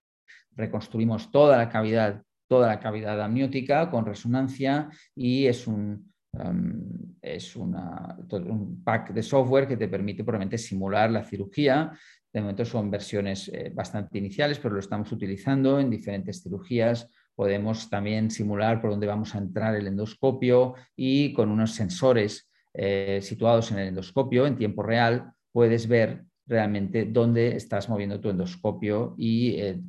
reconstruimos 0.52 1.30
toda 1.30 1.56
la 1.56 1.68
cavidad 1.68 2.22
toda 2.50 2.66
la 2.66 2.80
cavidad 2.80 3.20
amniótica 3.22 3.88
con 3.88 4.04
resonancia 4.04 4.90
y 5.14 5.46
es 5.46 5.68
un, 5.68 6.12
um, 6.32 7.14
es 7.22 7.54
un 7.54 8.82
pack 8.84 9.12
de 9.12 9.22
software 9.22 9.68
que 9.68 9.76
te 9.76 9.86
permite 9.86 10.24
probablemente 10.24 10.58
simular 10.58 11.12
la 11.12 11.22
cirugía. 11.22 11.96
De 12.32 12.40
momento 12.40 12.64
son 12.64 12.90
versiones 12.90 13.48
eh, 13.54 13.70
bastante 13.72 14.18
iniciales, 14.18 14.58
pero 14.58 14.74
lo 14.74 14.80
estamos 14.80 15.12
utilizando 15.12 15.78
en 15.78 15.90
diferentes 15.90 16.42
cirugías. 16.42 17.08
Podemos 17.36 17.88
también 17.88 18.32
simular 18.32 18.80
por 18.80 18.90
dónde 18.90 19.06
vamos 19.06 19.32
a 19.36 19.38
entrar 19.38 19.76
el 19.76 19.86
endoscopio 19.86 20.74
y 20.96 21.32
con 21.32 21.50
unos 21.50 21.70
sensores 21.76 22.50
eh, 22.74 23.20
situados 23.22 23.70
en 23.70 23.78
el 23.78 23.88
endoscopio 23.88 24.44
en 24.44 24.56
tiempo 24.56 24.82
real 24.82 25.32
puedes 25.52 25.88
ver 25.88 26.24
realmente 26.50 27.04
dónde 27.04 27.54
estás 27.54 27.88
moviendo 27.88 28.20
tu 28.20 28.28
endoscopio 28.28 29.14
y 29.16 29.54
eh, 29.54 29.80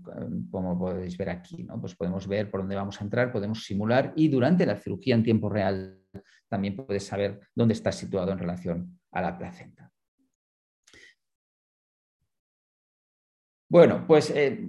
como 0.52 0.78
podéis 0.78 1.18
ver 1.18 1.32
aquí, 1.32 1.64
¿no? 1.64 1.82
pues 1.82 1.96
podemos 1.96 2.28
ver 2.28 2.52
por 2.52 2.60
dónde 2.60 2.76
vamos 2.76 3.02
a 3.02 3.04
entrar, 3.04 3.32
podemos 3.32 3.66
simular 3.66 4.14
y 4.16 4.28
durante 4.28 4.66
la 4.68 4.76
cirugía 4.76 5.16
en 5.16 5.24
tiempo 5.24 5.50
real 5.50 5.98
también 6.48 6.76
puedes 6.76 7.04
saber 7.04 7.40
dónde 7.56 7.74
estás 7.74 7.96
situado 7.96 8.32
en 8.32 8.38
relación 8.38 9.00
a 9.12 9.22
la 9.22 9.38
placenta. 9.38 9.92
Bueno, 13.68 14.06
pues 14.06 14.30
eh, 14.30 14.68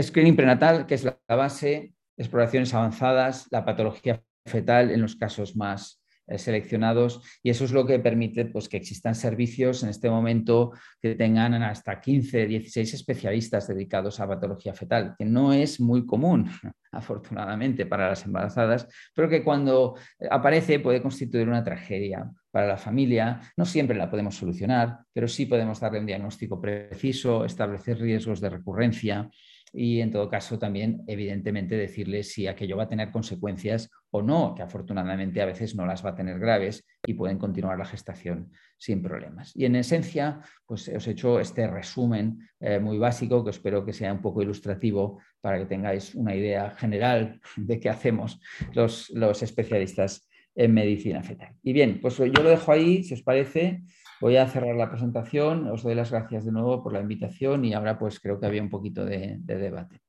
screening 0.00 0.36
prenatal, 0.36 0.86
que 0.86 0.94
es 0.94 1.04
la 1.04 1.18
base, 1.28 1.92
exploraciones 2.16 2.72
avanzadas, 2.72 3.46
la 3.50 3.64
patología 3.64 4.22
fetal 4.46 4.90
en 4.90 5.02
los 5.02 5.16
casos 5.16 5.54
más 5.54 6.02
seleccionados 6.36 7.22
y 7.42 7.50
eso 7.50 7.64
es 7.64 7.72
lo 7.72 7.86
que 7.86 7.98
permite 7.98 8.46
pues, 8.46 8.68
que 8.68 8.76
existan 8.76 9.14
servicios 9.14 9.82
en 9.82 9.90
este 9.90 10.10
momento 10.10 10.72
que 11.00 11.14
tengan 11.14 11.54
hasta 11.62 12.00
15, 12.00 12.46
16 12.46 12.94
especialistas 12.94 13.68
dedicados 13.68 14.20
a 14.20 14.28
patología 14.28 14.74
fetal, 14.74 15.14
que 15.16 15.24
no 15.24 15.52
es 15.52 15.80
muy 15.80 16.04
común, 16.04 16.50
afortunadamente, 16.92 17.86
para 17.86 18.08
las 18.08 18.24
embarazadas, 18.24 18.88
pero 19.14 19.28
que 19.28 19.44
cuando 19.44 19.94
aparece 20.30 20.80
puede 20.80 21.02
constituir 21.02 21.48
una 21.48 21.62
tragedia 21.62 22.30
para 22.56 22.68
la 22.68 22.78
familia. 22.78 23.38
No 23.58 23.66
siempre 23.66 23.98
la 23.98 24.10
podemos 24.10 24.34
solucionar, 24.34 25.00
pero 25.12 25.28
sí 25.28 25.44
podemos 25.44 25.78
darle 25.78 26.00
un 26.00 26.06
diagnóstico 26.06 26.58
preciso, 26.58 27.44
establecer 27.44 27.98
riesgos 27.98 28.40
de 28.40 28.48
recurrencia 28.48 29.28
y 29.76 30.00
en 30.00 30.10
todo 30.10 30.28
caso 30.28 30.58
también 30.58 31.02
evidentemente 31.06 31.76
decirle 31.76 32.22
si 32.22 32.46
aquello 32.46 32.78
va 32.78 32.84
a 32.84 32.88
tener 32.88 33.10
consecuencias 33.10 33.90
o 34.10 34.22
no, 34.22 34.54
que 34.54 34.62
afortunadamente 34.62 35.42
a 35.42 35.46
veces 35.46 35.74
no 35.76 35.84
las 35.84 36.04
va 36.04 36.10
a 36.10 36.14
tener 36.14 36.38
graves 36.38 36.86
y 37.04 37.12
pueden 37.14 37.36
continuar 37.36 37.78
la 37.78 37.84
gestación 37.84 38.50
sin 38.78 39.02
problemas. 39.02 39.54
Y 39.54 39.66
en 39.66 39.76
esencia, 39.76 40.40
pues 40.64 40.88
os 40.88 41.06
he 41.06 41.10
hecho 41.10 41.38
este 41.38 41.66
resumen 41.66 42.38
eh, 42.58 42.78
muy 42.78 42.96
básico 42.96 43.44
que 43.44 43.50
espero 43.50 43.84
que 43.84 43.92
sea 43.92 44.12
un 44.12 44.22
poco 44.22 44.40
ilustrativo 44.40 45.20
para 45.42 45.58
que 45.58 45.66
tengáis 45.66 46.14
una 46.14 46.34
idea 46.34 46.70
general 46.70 47.40
de 47.56 47.78
qué 47.78 47.90
hacemos 47.90 48.40
los, 48.72 49.10
los 49.10 49.42
especialistas 49.42 50.26
en 50.54 50.72
medicina 50.72 51.22
fetal. 51.22 51.54
Y 51.62 51.74
bien, 51.74 52.00
pues 52.00 52.16
yo 52.16 52.42
lo 52.42 52.48
dejo 52.48 52.72
ahí, 52.72 53.04
si 53.04 53.12
os 53.12 53.22
parece. 53.22 53.82
Voy 54.20 54.36
a 54.36 54.46
cerrar 54.46 54.74
la 54.74 54.88
presentación. 54.88 55.68
Os 55.68 55.82
doy 55.82 55.94
las 55.94 56.10
gracias 56.10 56.44
de 56.44 56.52
nuevo 56.52 56.82
por 56.82 56.92
la 56.92 57.00
invitación 57.00 57.64
y 57.64 57.74
ahora 57.74 57.98
pues 57.98 58.18
creo 58.20 58.40
que 58.40 58.46
había 58.46 58.62
un 58.62 58.70
poquito 58.70 59.04
de, 59.04 59.36
debate. 59.38 60.00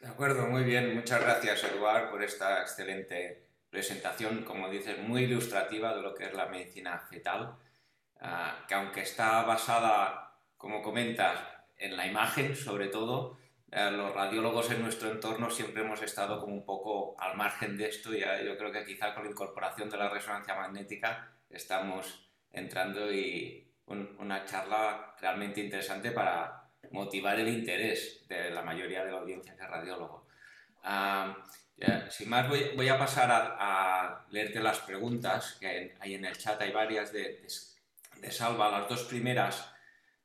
De 0.00 0.08
acuerdo, 0.08 0.46
muy 0.48 0.64
bien. 0.64 0.94
Muchas 0.94 1.20
gracias, 1.20 1.64
Eduard, 1.64 2.10
por 2.10 2.22
esta 2.22 2.60
excelente 2.60 3.46
presentación, 3.70 4.44
como 4.44 4.68
dices, 4.68 4.98
muy 4.98 5.24
ilustrativa 5.24 5.94
de 5.94 6.02
lo 6.02 6.14
que 6.14 6.24
es 6.24 6.34
la 6.34 6.46
medicina 6.46 6.98
fetal, 6.98 7.56
ah, 8.20 8.64
que 8.66 8.74
aunque 8.74 9.02
está 9.02 9.42
basada, 9.42 10.34
como 10.56 10.82
comentas, 10.82 11.38
en 11.78 11.96
la 11.96 12.06
imagen 12.06 12.54
sobre 12.54 12.88
todo, 12.88 13.38
eh, 13.70 13.90
los 13.90 14.14
radiólogos 14.14 14.70
en 14.70 14.82
nuestro 14.82 15.10
entorno 15.10 15.50
siempre 15.50 15.82
hemos 15.82 16.02
estado 16.02 16.40
como 16.40 16.54
un 16.54 16.64
poco 16.64 17.16
al 17.18 17.36
margen 17.36 17.76
de 17.76 17.88
esto 17.88 18.14
y 18.14 18.20
yo 18.20 18.56
creo 18.58 18.70
que 18.70 18.84
quizá 18.84 19.14
con 19.14 19.24
la 19.24 19.30
incorporación 19.30 19.88
de 19.88 19.96
la 19.96 20.10
resonancia 20.10 20.54
magnética 20.54 21.32
estamos 21.48 22.31
entrando 22.52 23.12
y 23.12 23.66
una 23.86 24.44
charla 24.44 25.14
realmente 25.20 25.60
interesante 25.60 26.12
para 26.12 26.70
motivar 26.90 27.38
el 27.38 27.48
interés 27.48 28.26
de 28.28 28.50
la 28.50 28.62
mayoría 28.62 29.04
de 29.04 29.12
la 29.12 29.18
audiencia 29.18 29.56
que 29.56 29.62
es 29.62 29.68
radiólogo. 29.68 30.26
sin 32.10 32.28
más, 32.28 32.48
voy, 32.48 32.88
a 32.88 32.98
pasar 32.98 33.30
a, 33.30 34.26
leerte 34.30 34.60
las 34.60 34.78
preguntas 34.80 35.56
que 35.60 35.94
hay 35.98 36.14
en 36.14 36.24
el 36.24 36.36
chat, 36.36 36.60
hay 36.60 36.72
varias 36.72 37.12
de, 37.12 37.42
de, 38.20 38.30
Salva. 38.30 38.70
Las 38.70 38.88
dos 38.88 39.04
primeras 39.04 39.68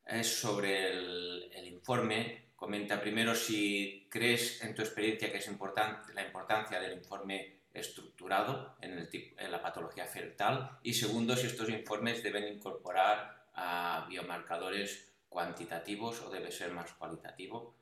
es 0.05 0.27
sobre 0.27 0.91
el, 0.91 1.51
el, 1.53 1.67
informe. 1.67 2.51
Comenta 2.55 3.01
primero 3.01 3.35
si 3.35 4.07
crees 4.09 4.63
en 4.63 4.75
tu 4.75 4.81
experiencia 4.81 5.31
que 5.31 5.37
es 5.37 5.47
importante 5.47 6.13
la 6.13 6.23
importancia 6.23 6.79
del 6.79 6.93
informe 6.93 7.56
estructurado 7.79 8.75
en, 8.81 8.97
el 8.97 9.51
la 9.51 9.61
patología 9.61 10.05
fetal 10.05 10.79
y 10.83 10.93
segundo, 10.93 11.35
si 11.35 11.47
estos 11.47 11.69
informes 11.69 12.23
deben 12.23 12.55
incorporar 12.55 13.47
a 13.53 14.05
biomarcadores 14.09 15.13
cuantitativos 15.29 16.21
o 16.21 16.29
debe 16.29 16.51
ser 16.51 16.71
más 16.71 16.93
cualitativo 16.93 17.75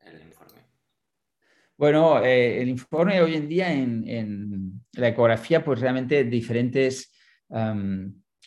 el 0.00 0.20
informe. 0.20 0.74
Bueno, 1.76 2.22
eh, 2.22 2.62
el 2.62 2.68
informe 2.68 3.20
hoy 3.20 3.34
en 3.34 3.48
día 3.48 3.72
en, 3.72 4.80
la 4.92 5.08
ecografía, 5.08 5.64
pues 5.64 5.80
realmente 5.80 6.22
diferentes, 6.24 7.12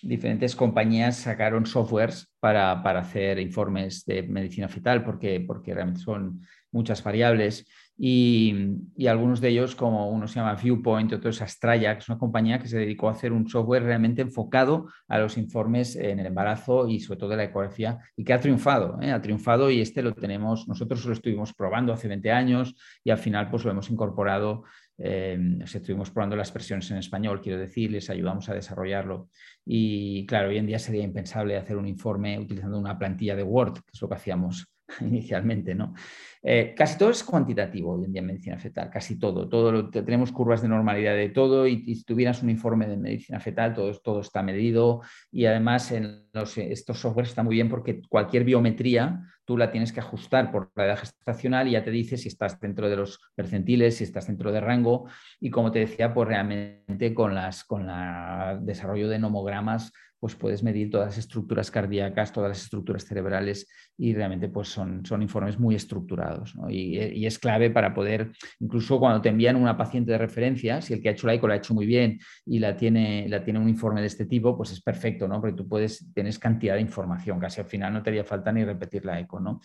diferentes 0.01 0.55
compañías 0.55 1.17
sacaron 1.17 1.65
softwares 1.65 2.33
para, 2.39 2.71
hacer 2.81 3.39
informes 3.39 4.05
de 4.05 4.23
medicina 4.23 4.69
fetal 4.69 5.03
porque, 5.03 5.41
porque 5.41 5.73
realmente 5.73 6.01
son 6.01 6.41
muchas 6.71 7.03
variables. 7.03 7.67
Y, 7.99 9.07
algunos 9.07 9.41
de 9.41 9.49
ellos, 9.49 9.75
como 9.75 10.09
uno 10.09 10.27
se 10.27 10.35
llama 10.35 10.53
Viewpoint, 10.53 11.13
otro 11.13 11.31
es 11.31 11.41
Astraya, 11.41 11.93
que 11.95 11.99
es 11.99 12.09
una 12.09 12.19
compañía 12.19 12.59
que 12.59 12.67
se 12.67 12.77
dedicó 12.77 13.09
a 13.09 13.13
hacer 13.13 13.31
un 13.31 13.47
software 13.47 13.83
realmente 13.83 14.21
enfocado 14.21 14.87
a 15.07 15.17
los 15.17 15.37
informes 15.37 15.95
en 15.95 16.19
el 16.19 16.27
embarazo 16.27 16.87
y 16.87 16.99
sobre 16.99 17.19
todo 17.19 17.29
de 17.31 17.37
la 17.37 17.43
ecografía, 17.45 17.97
y 18.15 18.23
que 18.23 18.33
ha 18.33 18.39
triunfado, 18.39 18.99
¿eh? 19.01 19.11
ha 19.11 19.21
triunfado 19.21 19.71
y 19.71 19.81
este 19.81 20.03
lo 20.03 20.13
tenemos, 20.13 20.67
nosotros 20.67 21.03
lo 21.05 21.13
estuvimos 21.13 21.53
probando 21.53 21.91
hace 21.91 22.07
20 22.07 22.31
años 22.31 22.75
y 23.03 23.09
al 23.09 23.17
final 23.17 23.49
pues 23.49 23.65
lo 23.65 23.71
hemos 23.71 23.89
incorporado, 23.89 24.63
eh, 24.99 25.57
estuvimos 25.63 26.11
probando 26.11 26.35
las 26.35 26.53
versiones 26.53 26.89
en 26.91 26.97
español, 26.97 27.41
quiero 27.41 27.59
decir, 27.59 27.91
les 27.91 28.09
ayudamos 28.09 28.47
a 28.49 28.53
desarrollarlo. 28.53 29.29
Y 29.65 30.25
claro, 30.27 30.49
hoy 30.49 30.57
en 30.57 30.67
día 30.67 30.79
sería 30.79 31.03
impensable 31.03 31.57
hacer 31.57 31.77
un 31.77 31.87
informe 31.87 32.37
utilizando 32.39 32.77
una 32.77 32.97
plantilla 32.97 33.35
de 33.35 33.43
Word, 33.43 33.73
que 33.73 33.91
es 33.93 34.01
lo 34.01 34.09
que 34.09 34.15
hacíamos 34.15 34.67
inicialmente, 35.01 35.75
¿no? 35.75 35.93
Eh, 36.41 36.73
casi 36.75 36.97
todo 36.97 37.09
es 37.09 37.23
cuantitativo 37.23 37.93
hoy 37.93 38.05
en 38.05 38.13
día 38.13 38.21
en 38.21 38.27
medicina 38.27 38.57
fetal, 38.57 38.89
casi 38.89 39.19
todo. 39.19 39.49
todo 39.49 39.89
tenemos 39.89 40.31
curvas 40.31 40.61
de 40.61 40.69
normalidad 40.69 41.15
de 41.15 41.29
todo 41.29 41.67
y, 41.67 41.95
si 41.95 42.03
tuvieras 42.03 42.41
un 42.41 42.49
informe 42.49 42.87
de 42.87 42.95
medicina 42.95 43.39
fetal, 43.39 43.73
todo, 43.73 43.91
todo 43.99 44.21
está 44.21 44.41
medido 44.43 45.01
y 45.31 45.45
además 45.45 45.91
en 45.91 46.27
estos 46.33 46.99
softwares 46.99 47.29
está 47.29 47.43
muy 47.43 47.55
bien 47.55 47.69
porque 47.69 48.01
cualquier 48.07 48.43
biometría 48.43 49.23
tú 49.43 49.57
la 49.57 49.71
tienes 49.71 49.91
que 49.91 49.99
ajustar 49.99 50.51
por 50.51 50.71
la 50.75 50.85
edad 50.85 50.99
gestacional 50.99 51.67
y 51.67 51.71
ya 51.71 51.83
te 51.83 51.91
dice 51.91 52.17
si 52.17 52.27
estás 52.27 52.59
dentro 52.59 52.89
de 52.89 52.97
los 52.97 53.19
percentiles, 53.33 53.97
si 53.97 54.03
estás 54.03 54.27
dentro 54.27 54.51
de 54.51 54.61
rango 54.61 55.07
y 55.39 55.49
como 55.49 55.71
te 55.71 55.79
decía, 55.79 56.13
pues 56.13 56.27
realmente 56.27 57.13
con, 57.13 57.33
las, 57.33 57.63
con 57.63 57.89
el 57.89 58.65
desarrollo 58.65 59.09
de 59.09 59.19
nomogramas 59.19 59.91
pues 60.19 60.35
puedes 60.35 60.63
medir 60.63 60.89
todas 60.89 61.07
las 61.07 61.17
estructuras 61.17 61.69
cardíacas, 61.69 62.31
todas 62.31 62.49
las 62.49 62.63
estructuras 62.63 63.05
cerebrales 63.05 63.69
y 63.97 64.13
realmente 64.13 64.49
pues 64.49 64.69
son, 64.69 65.05
son 65.05 65.21
informes 65.21 65.59
muy 65.59 65.75
estructurados. 65.75 66.55
Y, 66.69 67.25
es 67.25 67.39
clave 67.39 67.69
para 67.69 67.93
poder, 67.93 68.31
incluso 68.59 68.99
cuando 68.99 69.21
te 69.21 69.29
envían 69.29 69.55
una 69.55 69.77
paciente 69.77 70.11
de 70.11 70.17
referencia, 70.17 70.81
si 70.81 70.93
el 70.93 71.01
que 71.01 71.09
ha 71.09 71.11
hecho 71.11 71.27
la 71.27 71.33
ECO 71.33 71.47
lo 71.47 71.53
ha 71.53 71.57
hecho 71.57 71.73
muy 71.73 71.85
bien 71.85 72.19
y 72.45 72.59
la 72.59 72.75
tiene, 72.75 73.27
la 73.27 73.43
tiene 73.43 73.59
un 73.59 73.69
informe 73.69 74.01
de 74.01 74.07
este 74.07 74.25
tipo, 74.25 74.55
pues 74.55 74.71
es 74.71 74.81
perfecto, 74.81 75.27
¿no? 75.27 75.39
porque 75.39 75.55
tú 75.55 75.67
puedes, 75.67 76.11
tienes 76.13 76.39
cantidad 76.39 76.75
de 76.75 76.81
información, 76.81 77.39
casi 77.39 77.61
al 77.61 77.67
final 77.67 77.93
no 77.93 78.01
te 78.01 78.09
haría 78.09 78.23
falta 78.23 78.51
ni 78.51 78.63
repetir 78.63 79.05
la 79.05 79.19
ECO. 79.19 79.39
¿no? 79.39 79.59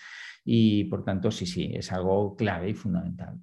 Y 0.45 0.85
por 0.85 1.05
tanto, 1.05 1.31
sí, 1.31 1.47
sí, 1.47 1.73
es 1.75 1.93
algo 1.93 2.37
clave 2.37 2.71
y 2.71 2.75
fundamental. 2.75 3.39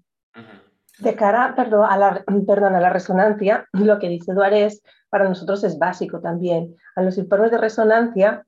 De 0.99 1.16
cara 1.16 1.53
perdón, 1.55 1.88
a, 1.89 1.97
la, 1.97 2.24
perdón, 2.45 2.76
a 2.76 2.82
la 2.82 2.89
resonancia, 2.89 3.66
lo 3.72 3.99
que 3.99 4.10
dice 4.10 4.34
Duárez 4.34 4.82
para 5.10 5.28
nosotros 5.28 5.64
es 5.64 5.78
básico 5.78 6.20
también. 6.20 6.76
A 6.95 7.01
los 7.01 7.18
informes 7.18 7.51
de 7.51 7.57
resonancia, 7.57 8.43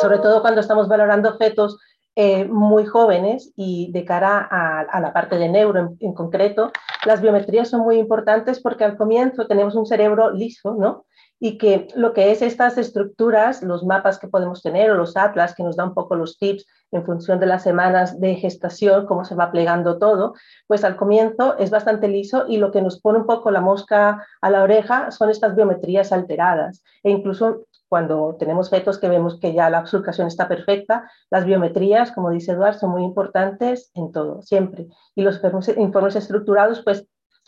sobre 0.00 0.18
todo 0.18 0.42
cuando 0.42 0.60
estamos 0.60 0.88
valorando 0.88 1.36
fetos 1.36 1.78
eh, 2.16 2.44
muy 2.44 2.86
jóvenes 2.86 3.52
y 3.56 3.90
de 3.90 4.04
cara 4.04 4.38
a, 4.38 5.00
la 5.00 5.12
parte 5.12 5.36
de 5.36 5.48
neuro 5.48 5.96
en, 5.98 6.14
concreto, 6.14 6.70
las 7.04 7.20
biometrías 7.20 7.68
son 7.68 7.80
muy 7.80 7.98
importantes 7.98 8.60
porque 8.60 8.84
al 8.84 8.96
comienzo 8.96 9.48
tenemos 9.48 9.74
un 9.74 9.84
cerebro 9.84 10.30
liso, 10.30 10.74
¿no? 10.78 11.06
Y 11.44 11.58
que 11.58 11.88
lo 11.94 12.14
que 12.14 12.32
es 12.32 12.40
estas 12.40 12.78
estructuras, 12.78 13.62
los 13.62 13.84
mapas 13.84 14.18
que 14.18 14.28
podemos 14.28 14.62
tener 14.62 14.90
o 14.90 14.94
los 14.94 15.14
atlas 15.14 15.54
que 15.54 15.62
nos 15.62 15.76
da 15.76 15.84
un 15.84 15.92
poco 15.92 16.16
los 16.16 16.38
tips 16.38 16.64
en 16.90 17.04
función 17.04 17.38
de 17.38 17.44
las 17.44 17.62
semanas 17.62 18.18
de 18.18 18.36
gestación, 18.36 19.04
cómo 19.04 19.26
se 19.26 19.34
va 19.34 19.52
plegando 19.52 19.98
todo, 19.98 20.32
pues 20.66 20.84
al 20.84 20.96
comienzo 20.96 21.58
es 21.58 21.68
bastante 21.68 22.08
liso 22.08 22.46
y 22.48 22.56
lo 22.56 22.70
que 22.72 22.80
nos 22.80 22.98
pone 22.98 23.18
un 23.18 23.26
poco 23.26 23.50
la 23.50 23.60
mosca 23.60 24.26
a 24.40 24.50
la 24.50 24.62
oreja 24.62 25.10
son 25.10 25.28
estas 25.28 25.54
biometrías 25.54 26.12
alteradas. 26.12 26.82
E 27.02 27.10
incluso 27.10 27.66
cuando 27.90 28.36
tenemos 28.38 28.70
fetos 28.70 28.96
que 28.96 29.10
vemos 29.10 29.38
que 29.38 29.52
ya 29.52 29.68
la 29.68 29.80
absulcación 29.80 30.28
está 30.28 30.48
perfecta, 30.48 31.10
las 31.28 31.44
biometrías, 31.44 32.10
como 32.12 32.30
dice 32.30 32.52
Eduard, 32.52 32.78
son 32.78 32.92
muy 32.92 33.04
importantes 33.04 33.90
en 33.92 34.12
todo, 34.12 34.40
siempre. 34.40 34.86
Y 35.14 35.20
los 35.20 35.42
informes 35.76 36.16
estructurados, 36.16 36.80
pues 36.82 37.06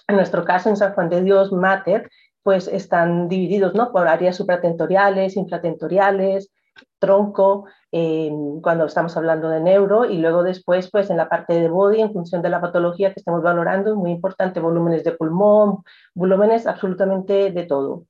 en 0.08 0.16
nuestro 0.16 0.44
caso 0.44 0.68
en 0.68 0.76
San 0.76 0.94
Juan 0.94 1.08
de 1.08 1.22
Dios 1.22 1.50
Mater, 1.50 2.10
pues 2.46 2.68
están 2.68 3.28
divididos 3.28 3.74
¿no? 3.74 3.90
por 3.90 4.06
áreas 4.06 4.36
supratentoriales, 4.36 5.36
infratentoriales, 5.36 6.52
tronco, 7.00 7.64
eh, 7.90 8.30
cuando 8.62 8.84
estamos 8.84 9.16
hablando 9.16 9.48
de 9.48 9.58
neuro, 9.58 10.04
y 10.04 10.18
luego 10.18 10.44
después, 10.44 10.88
pues 10.88 11.10
en 11.10 11.16
la 11.16 11.28
parte 11.28 11.54
de 11.54 11.68
body, 11.68 12.02
en 12.02 12.12
función 12.12 12.42
de 12.42 12.50
la 12.50 12.60
patología 12.60 13.12
que 13.12 13.18
estemos 13.18 13.42
valorando, 13.42 13.96
muy 13.96 14.12
importante, 14.12 14.60
volúmenes 14.60 15.02
de 15.02 15.10
pulmón, 15.10 15.82
volúmenes 16.14 16.68
absolutamente 16.68 17.50
de 17.50 17.64
todo. 17.64 18.04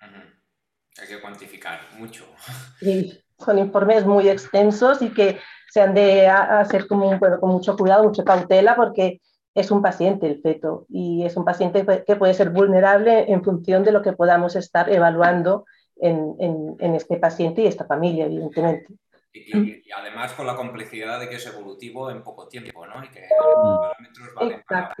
Hay 0.00 1.06
que 1.06 1.20
cuantificar 1.20 1.78
mucho. 2.00 2.24
Sí, 2.80 3.16
son 3.38 3.58
informes 3.60 4.04
muy 4.04 4.28
extensos 4.28 5.02
y 5.02 5.10
que 5.10 5.38
se 5.68 5.82
han 5.82 5.94
de 5.94 6.26
hacer 6.26 6.88
como 6.88 7.16
con 7.20 7.50
mucho 7.50 7.76
cuidado, 7.76 8.02
mucha 8.02 8.24
cautela, 8.24 8.74
porque 8.74 9.20
es 9.58 9.70
un 9.72 9.82
paciente 9.82 10.26
el 10.26 10.40
feto 10.40 10.86
y 10.88 11.24
es 11.24 11.36
un 11.36 11.44
paciente 11.44 11.84
que 12.06 12.16
puede 12.16 12.34
ser 12.34 12.50
vulnerable 12.50 13.30
en 13.32 13.42
función 13.42 13.82
de 13.82 13.92
lo 13.92 14.02
que 14.02 14.12
podamos 14.12 14.54
estar 14.54 14.88
evaluando 14.88 15.64
en, 15.96 16.76
en, 16.78 16.94
este 16.94 17.16
paciente 17.16 17.62
y 17.62 17.66
esta 17.66 17.84
familia, 17.84 18.26
evidentemente. 18.26 18.86
Y, 19.32 19.82
además 19.90 20.32
con 20.32 20.46
la 20.46 20.54
complejidad 20.54 21.18
de 21.18 21.28
que 21.28 21.36
es 21.36 21.46
evolutivo 21.46 22.08
en 22.10 22.22
poco 22.22 22.46
tiempo, 22.46 22.86
¿no? 22.86 23.04
Y 23.04 23.08
que 23.08 23.26
los 23.28 23.78
parámetros 23.80 24.34
valen 24.34 24.62
para 24.66 24.94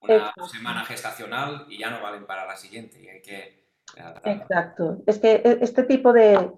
una, 0.00 0.32
semana 0.48 0.84
gestacional 0.84 1.66
y 1.68 1.78
ya 1.78 1.90
no 1.90 2.00
valen 2.00 2.24
para 2.24 2.46
la 2.46 2.56
siguiente. 2.56 3.02
Y 3.02 3.08
hay 3.08 3.20
que 3.20 3.67
Exacto. 4.24 5.02
Es 5.06 5.18
que 5.18 5.42
e, 5.44 5.58
este 5.60 5.82
tipo 5.84 6.12
de, 6.12 6.52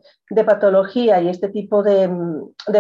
patología 0.45 1.21
y 1.21 1.29
este 1.29 1.49
tipo 1.49 1.83
de, 1.83 2.09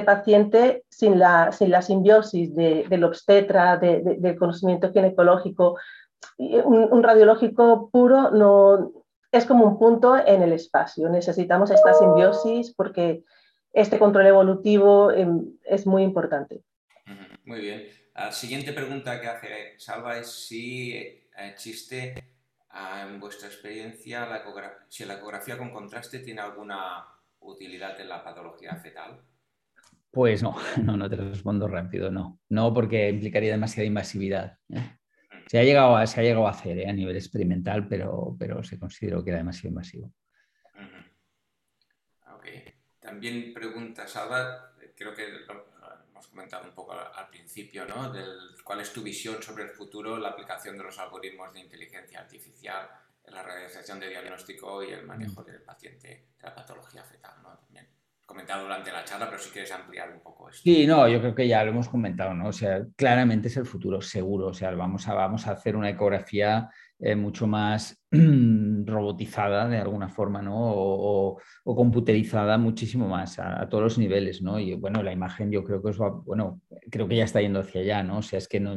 paciente 0.04 0.84
sin 0.88 1.18
la, 1.18 1.52
sin 1.52 1.70
la 1.70 1.82
simbiosis 1.82 2.54
del 2.54 3.04
obstetra, 3.04 3.76
del 3.78 4.36
conocimiento 4.36 4.92
ginecológico, 4.92 5.78
un, 6.36 6.92
un, 6.92 7.02
radiológico 7.02 7.88
puro 7.90 8.30
no, 8.30 8.92
es 9.32 9.46
como 9.46 9.64
un 9.64 9.78
punto 9.78 10.16
en 10.16 10.42
el 10.42 10.52
espacio. 10.52 11.08
Necesitamos 11.08 11.70
esta 11.70 11.94
simbiosis 11.94 12.74
porque 12.74 13.22
este 13.72 13.98
control 13.98 14.26
evolutivo 14.26 15.10
em, 15.12 15.52
es 15.64 15.86
muy 15.86 16.02
importante. 16.02 16.62
Muy 17.44 17.60
bien. 17.60 17.86
La 18.14 18.32
siguiente 18.32 18.72
pregunta 18.72 19.20
que 19.20 19.28
hace 19.28 19.48
Salva 19.78 20.18
es 20.18 20.26
si 20.26 20.94
existe 21.36 22.14
en 22.72 23.18
vuestra 23.18 23.48
experiencia, 23.48 24.26
la 24.26 24.42
si 24.88 25.04
la 25.04 25.14
ecografía 25.14 25.58
con 25.58 25.70
contraste 25.70 26.20
tiene 26.20 26.40
alguna 26.40 27.04
utilidad 27.40 28.00
en 28.00 28.08
la 28.08 28.22
patología 28.22 28.76
fetal. 28.76 29.20
Pues 30.10 30.42
no, 30.42 30.56
no, 30.82 30.96
no 30.96 31.08
te 31.08 31.16
respondo 31.16 31.68
rápido, 31.68 32.10
no. 32.10 32.40
No, 32.48 32.72
porque 32.72 33.08
implicaría 33.08 33.52
demasiada 33.52 33.86
invasividad. 33.86 34.58
¿eh? 34.68 34.98
Se, 35.46 35.58
ha 35.58 35.64
llegado 35.64 35.96
a, 35.96 36.06
se 36.06 36.20
ha 36.20 36.22
llegado 36.22 36.46
a 36.46 36.50
hacer 36.50 36.78
¿eh? 36.78 36.88
a 36.88 36.92
nivel 36.92 37.16
experimental, 37.16 37.88
pero, 37.88 38.36
pero 38.38 38.62
se 38.62 38.78
consideró 38.78 39.24
que 39.24 39.30
era 39.30 39.38
demasiado 39.38 39.68
invasivo. 39.68 40.12
También 43.10 43.52
pregunta 43.52 44.06
Salva, 44.06 44.72
creo 44.94 45.14
que 45.14 45.24
comentado 46.28 46.64
un 46.64 46.74
poco 46.74 46.92
al, 46.92 47.28
principio, 47.28 47.84
¿no? 47.86 48.10
Del, 48.10 48.54
¿Cuál 48.64 48.80
es 48.80 48.92
tu 48.92 49.02
visión 49.02 49.42
sobre 49.42 49.64
el 49.64 49.70
futuro, 49.70 50.18
la 50.18 50.30
aplicación 50.30 50.76
de 50.76 50.84
los 50.84 50.98
algoritmos 50.98 51.52
de 51.52 51.60
inteligencia 51.60 52.20
artificial 52.20 52.88
en 53.24 53.34
la 53.34 53.42
realización 53.42 54.00
de 54.00 54.08
diagnóstico 54.08 54.82
y 54.82 54.90
el 54.92 55.06
manejo 55.06 55.42
del 55.42 55.62
paciente 55.62 56.08
de 56.08 56.42
la 56.42 56.54
patología 56.54 57.04
fetal, 57.04 57.42
¿no? 57.42 57.56
También 57.58 57.88
comentado 58.30 58.62
durante 58.62 58.92
la 58.92 59.04
charla, 59.04 59.28
pero 59.28 59.42
si 59.42 59.50
quieres 59.50 59.72
ampliar 59.72 60.08
un 60.12 60.20
poco 60.20 60.48
esto. 60.48 60.62
Sí, 60.62 60.86
no, 60.86 61.08
yo 61.08 61.18
creo 61.18 61.34
que 61.34 61.48
ya 61.48 61.64
lo 61.64 61.72
hemos 61.72 61.88
comentado, 61.88 62.32
¿no? 62.32 62.46
O 62.46 62.52
sea, 62.52 62.86
claramente 62.94 63.48
es 63.48 63.56
el 63.56 63.66
futuro, 63.66 64.00
seguro. 64.00 64.46
O 64.46 64.54
sea, 64.54 64.70
vamos 64.70 65.08
a, 65.08 65.14
vamos 65.14 65.48
a 65.48 65.50
hacer 65.50 65.74
una 65.74 65.90
ecografía 65.90 66.70
eh, 67.02 67.16
mucho 67.16 67.46
más 67.46 67.98
robotizada 68.10 69.68
de 69.68 69.78
alguna 69.78 70.08
forma, 70.08 70.42
¿no? 70.42 70.54
O, 70.56 71.38
computerizada 71.64 72.58
muchísimo 72.58 73.08
más 73.08 73.38
a, 73.38 73.68
todos 73.68 73.84
los 73.84 73.98
niveles, 73.98 74.42
¿no? 74.42 74.58
Y 74.58 74.74
bueno, 74.74 75.02
la 75.02 75.12
imagen 75.12 75.50
yo 75.50 75.64
creo 75.64 75.82
que 75.82 75.90
es, 75.90 75.98
bueno, 75.98 76.60
creo 76.90 77.08
que 77.08 77.16
ya 77.16 77.24
está 77.24 77.40
yendo 77.40 77.60
hacia 77.60 77.80
allá, 77.80 78.02
¿no? 78.02 78.18
O 78.18 78.22
sea, 78.22 78.38
es 78.38 78.48
que 78.48 78.60
no... 78.60 78.76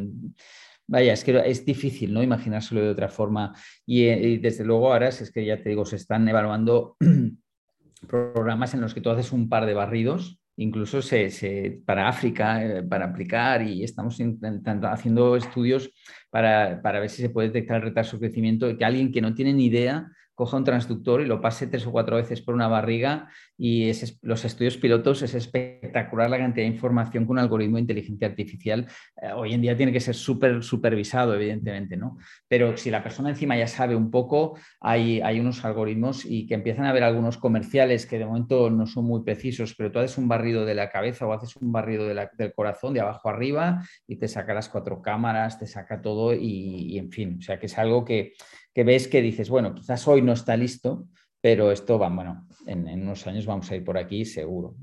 Vaya, 0.86 1.14
es 1.14 1.24
que 1.24 1.42
es 1.46 1.66
difícil, 1.66 2.14
¿no? 2.14 2.22
Imaginárselo 2.22 2.82
de 2.82 2.90
otra 2.90 3.10
forma. 3.10 3.54
Y, 3.86 4.04
eh, 4.04 4.20
y 4.22 4.38
desde 4.38 4.66
luego 4.66 4.92
ahora 4.92 5.08
es 5.08 5.32
que 5.32 5.46
ya 5.46 5.62
te 5.62 5.70
digo, 5.70 5.86
se 5.86 5.96
están 5.96 6.28
evaluando 6.28 6.98
programas 8.08 8.74
en 8.74 8.82
los 8.82 8.94
que 8.94 9.02
tú 9.02 9.10
haces 9.10 9.32
un 9.32 9.50
par 9.50 9.66
de 9.66 9.74
barridos 9.74 10.43
incluso 10.58 11.02
se, 11.02 11.82
para 11.86 12.08
África, 12.08 12.64
eh, 12.64 12.84
para 12.84 13.06
aplicar 13.06 13.62
y 13.62 13.84
estamos 13.84 14.20
intentando, 14.20 14.88
haciendo 14.88 15.36
estudios 15.36 15.92
para, 16.30 16.82
ver 16.82 17.10
si 17.10 17.22
se 17.22 17.30
puede 17.30 17.50
detectar 17.50 17.78
el 17.78 17.84
retraso 17.84 18.18
de 18.18 18.28
crecimiento 18.28 18.78
que 18.78 18.86
alguien 18.86 19.12
que 19.12 19.22
no 19.22 19.34
tiene 19.34 19.54
ni 19.54 19.66
idea 19.66 20.08
coja 20.36 20.58
un 20.58 20.64
transductor 20.64 21.22
y 21.22 21.26
lo 21.26 21.42
pase 21.42 21.68
tres 21.68 21.86
o 21.86 21.92
cuatro 21.92 22.16
veces 22.16 22.42
por 22.42 22.56
una 22.56 22.68
barriga 22.68 23.30
y 23.58 23.92
los 24.22 24.46
estudios 24.46 24.78
pilotos 24.78 25.22
es 25.22 25.34
espectacular 25.36 26.30
la 26.30 26.38
cantidad 26.38 26.66
de 26.66 26.74
información 26.74 27.26
que 27.26 27.32
un 27.32 27.40
algoritmo 27.40 27.76
de 27.76 27.82
inteligencia 27.82 28.28
artificial 28.28 28.88
eh, 29.22 29.32
hoy 29.36 29.54
en 29.54 29.62
día 29.62 29.78
tiene 29.78 29.92
que 29.92 30.00
ser 30.00 30.16
súper 30.16 30.64
supervisado, 30.64 31.36
evidentemente, 31.36 31.98
¿no? 31.98 32.18
Pero 32.48 32.78
si 32.78 32.90
la 32.90 33.04
persona 33.04 33.30
encima 33.30 33.58
ya 33.58 33.68
sabe 33.68 33.96
un 33.96 34.10
poco, 34.10 34.58
hay, 34.80 35.22
hay 35.22 35.40
unos 35.40 35.64
algoritmos 35.66 36.26
y 36.26 36.48
que 36.48 36.56
empiezan 36.56 36.86
a 36.86 36.90
haber 36.90 37.04
algunos 37.04 37.38
comerciales 37.38 38.06
que 38.06 38.18
de 38.18 38.26
momento 38.26 38.70
no 38.70 38.88
son 38.88 39.06
muy 39.06 39.24
precisos, 39.24 39.76
pero 39.76 39.92
tú 39.92 40.00
haces 40.00 40.18
un 40.18 40.28
barrido 40.28 40.66
de 40.66 40.76
la 40.76 40.90
cabeza 40.90 41.26
o 41.26 41.34
haces 41.34 41.56
un 41.58 41.72
barrido 41.72 42.08
del 42.08 42.54
corazón 42.54 42.94
de 42.94 43.02
abajo 43.02 43.30
arriba 43.30 43.84
y 44.08 44.18
te 44.18 44.28
saca 44.28 44.54
las 44.54 44.70
cuatro 44.70 45.02
cámaras, 45.02 45.60
te 45.60 45.68
saca 45.68 46.02
todo 46.02 46.34
y, 46.34 46.98
en 46.98 47.12
fin, 47.12 47.38
o 47.40 47.42
sea 47.42 47.60
que 47.60 47.68
es 47.68 47.78
algo 47.78 48.04
que, 48.04 48.34
que 48.74 48.84
ves 48.84 49.08
que 49.08 49.22
dices, 49.22 49.50
bueno, 49.50 49.74
quizás 49.74 50.08
hoy 50.08 50.22
no 50.22 50.34
está 50.34 50.58
listo, 50.58 51.08
pero 51.40 51.72
esto 51.72 52.00
va, 52.00 52.10
bueno, 52.10 52.48
en, 52.66 52.88
unos 53.02 53.28
años 53.28 53.46
vamos 53.46 53.70
a 53.70 53.76
ir 53.76 53.84
por 53.84 53.98
aquí 53.98 54.26
seguro. 54.26 54.76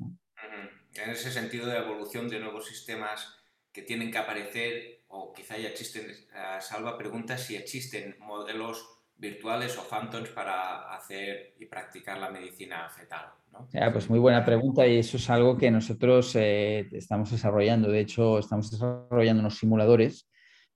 En 0.94 1.10
ese 1.10 1.30
sentido 1.30 1.66
de 1.66 1.78
evolución 1.78 2.28
de 2.28 2.40
nuevos 2.40 2.66
sistemas 2.66 3.36
que 3.72 3.82
tienen 3.82 4.10
que 4.10 4.18
aparecer, 4.18 5.04
o 5.08 5.32
quizá 5.32 5.56
ya 5.56 5.68
existen, 5.68 6.06
Salva 6.60 6.98
pregunta 6.98 7.38
si 7.38 7.56
existen 7.56 8.16
modelos 8.20 9.00
virtuales 9.16 9.76
o 9.76 9.82
phantoms 9.82 10.30
para 10.30 10.94
hacer 10.94 11.54
y 11.58 11.66
practicar 11.66 12.18
la 12.18 12.30
medicina 12.30 12.88
fetal. 12.88 13.26
pues 13.92 14.08
muy 14.08 14.18
buena 14.18 14.44
pregunta 14.44 14.86
y 14.86 14.98
eso 14.98 15.18
es 15.18 15.28
algo 15.28 15.58
que 15.58 15.70
nosotros 15.70 16.34
eh, 16.36 16.88
estamos 16.92 17.30
desarrollando. 17.30 17.90
De 17.90 18.00
hecho, 18.00 18.38
estamos 18.38 18.70
desarrollando 18.70 19.40
unos 19.40 19.58
simuladores 19.58 20.29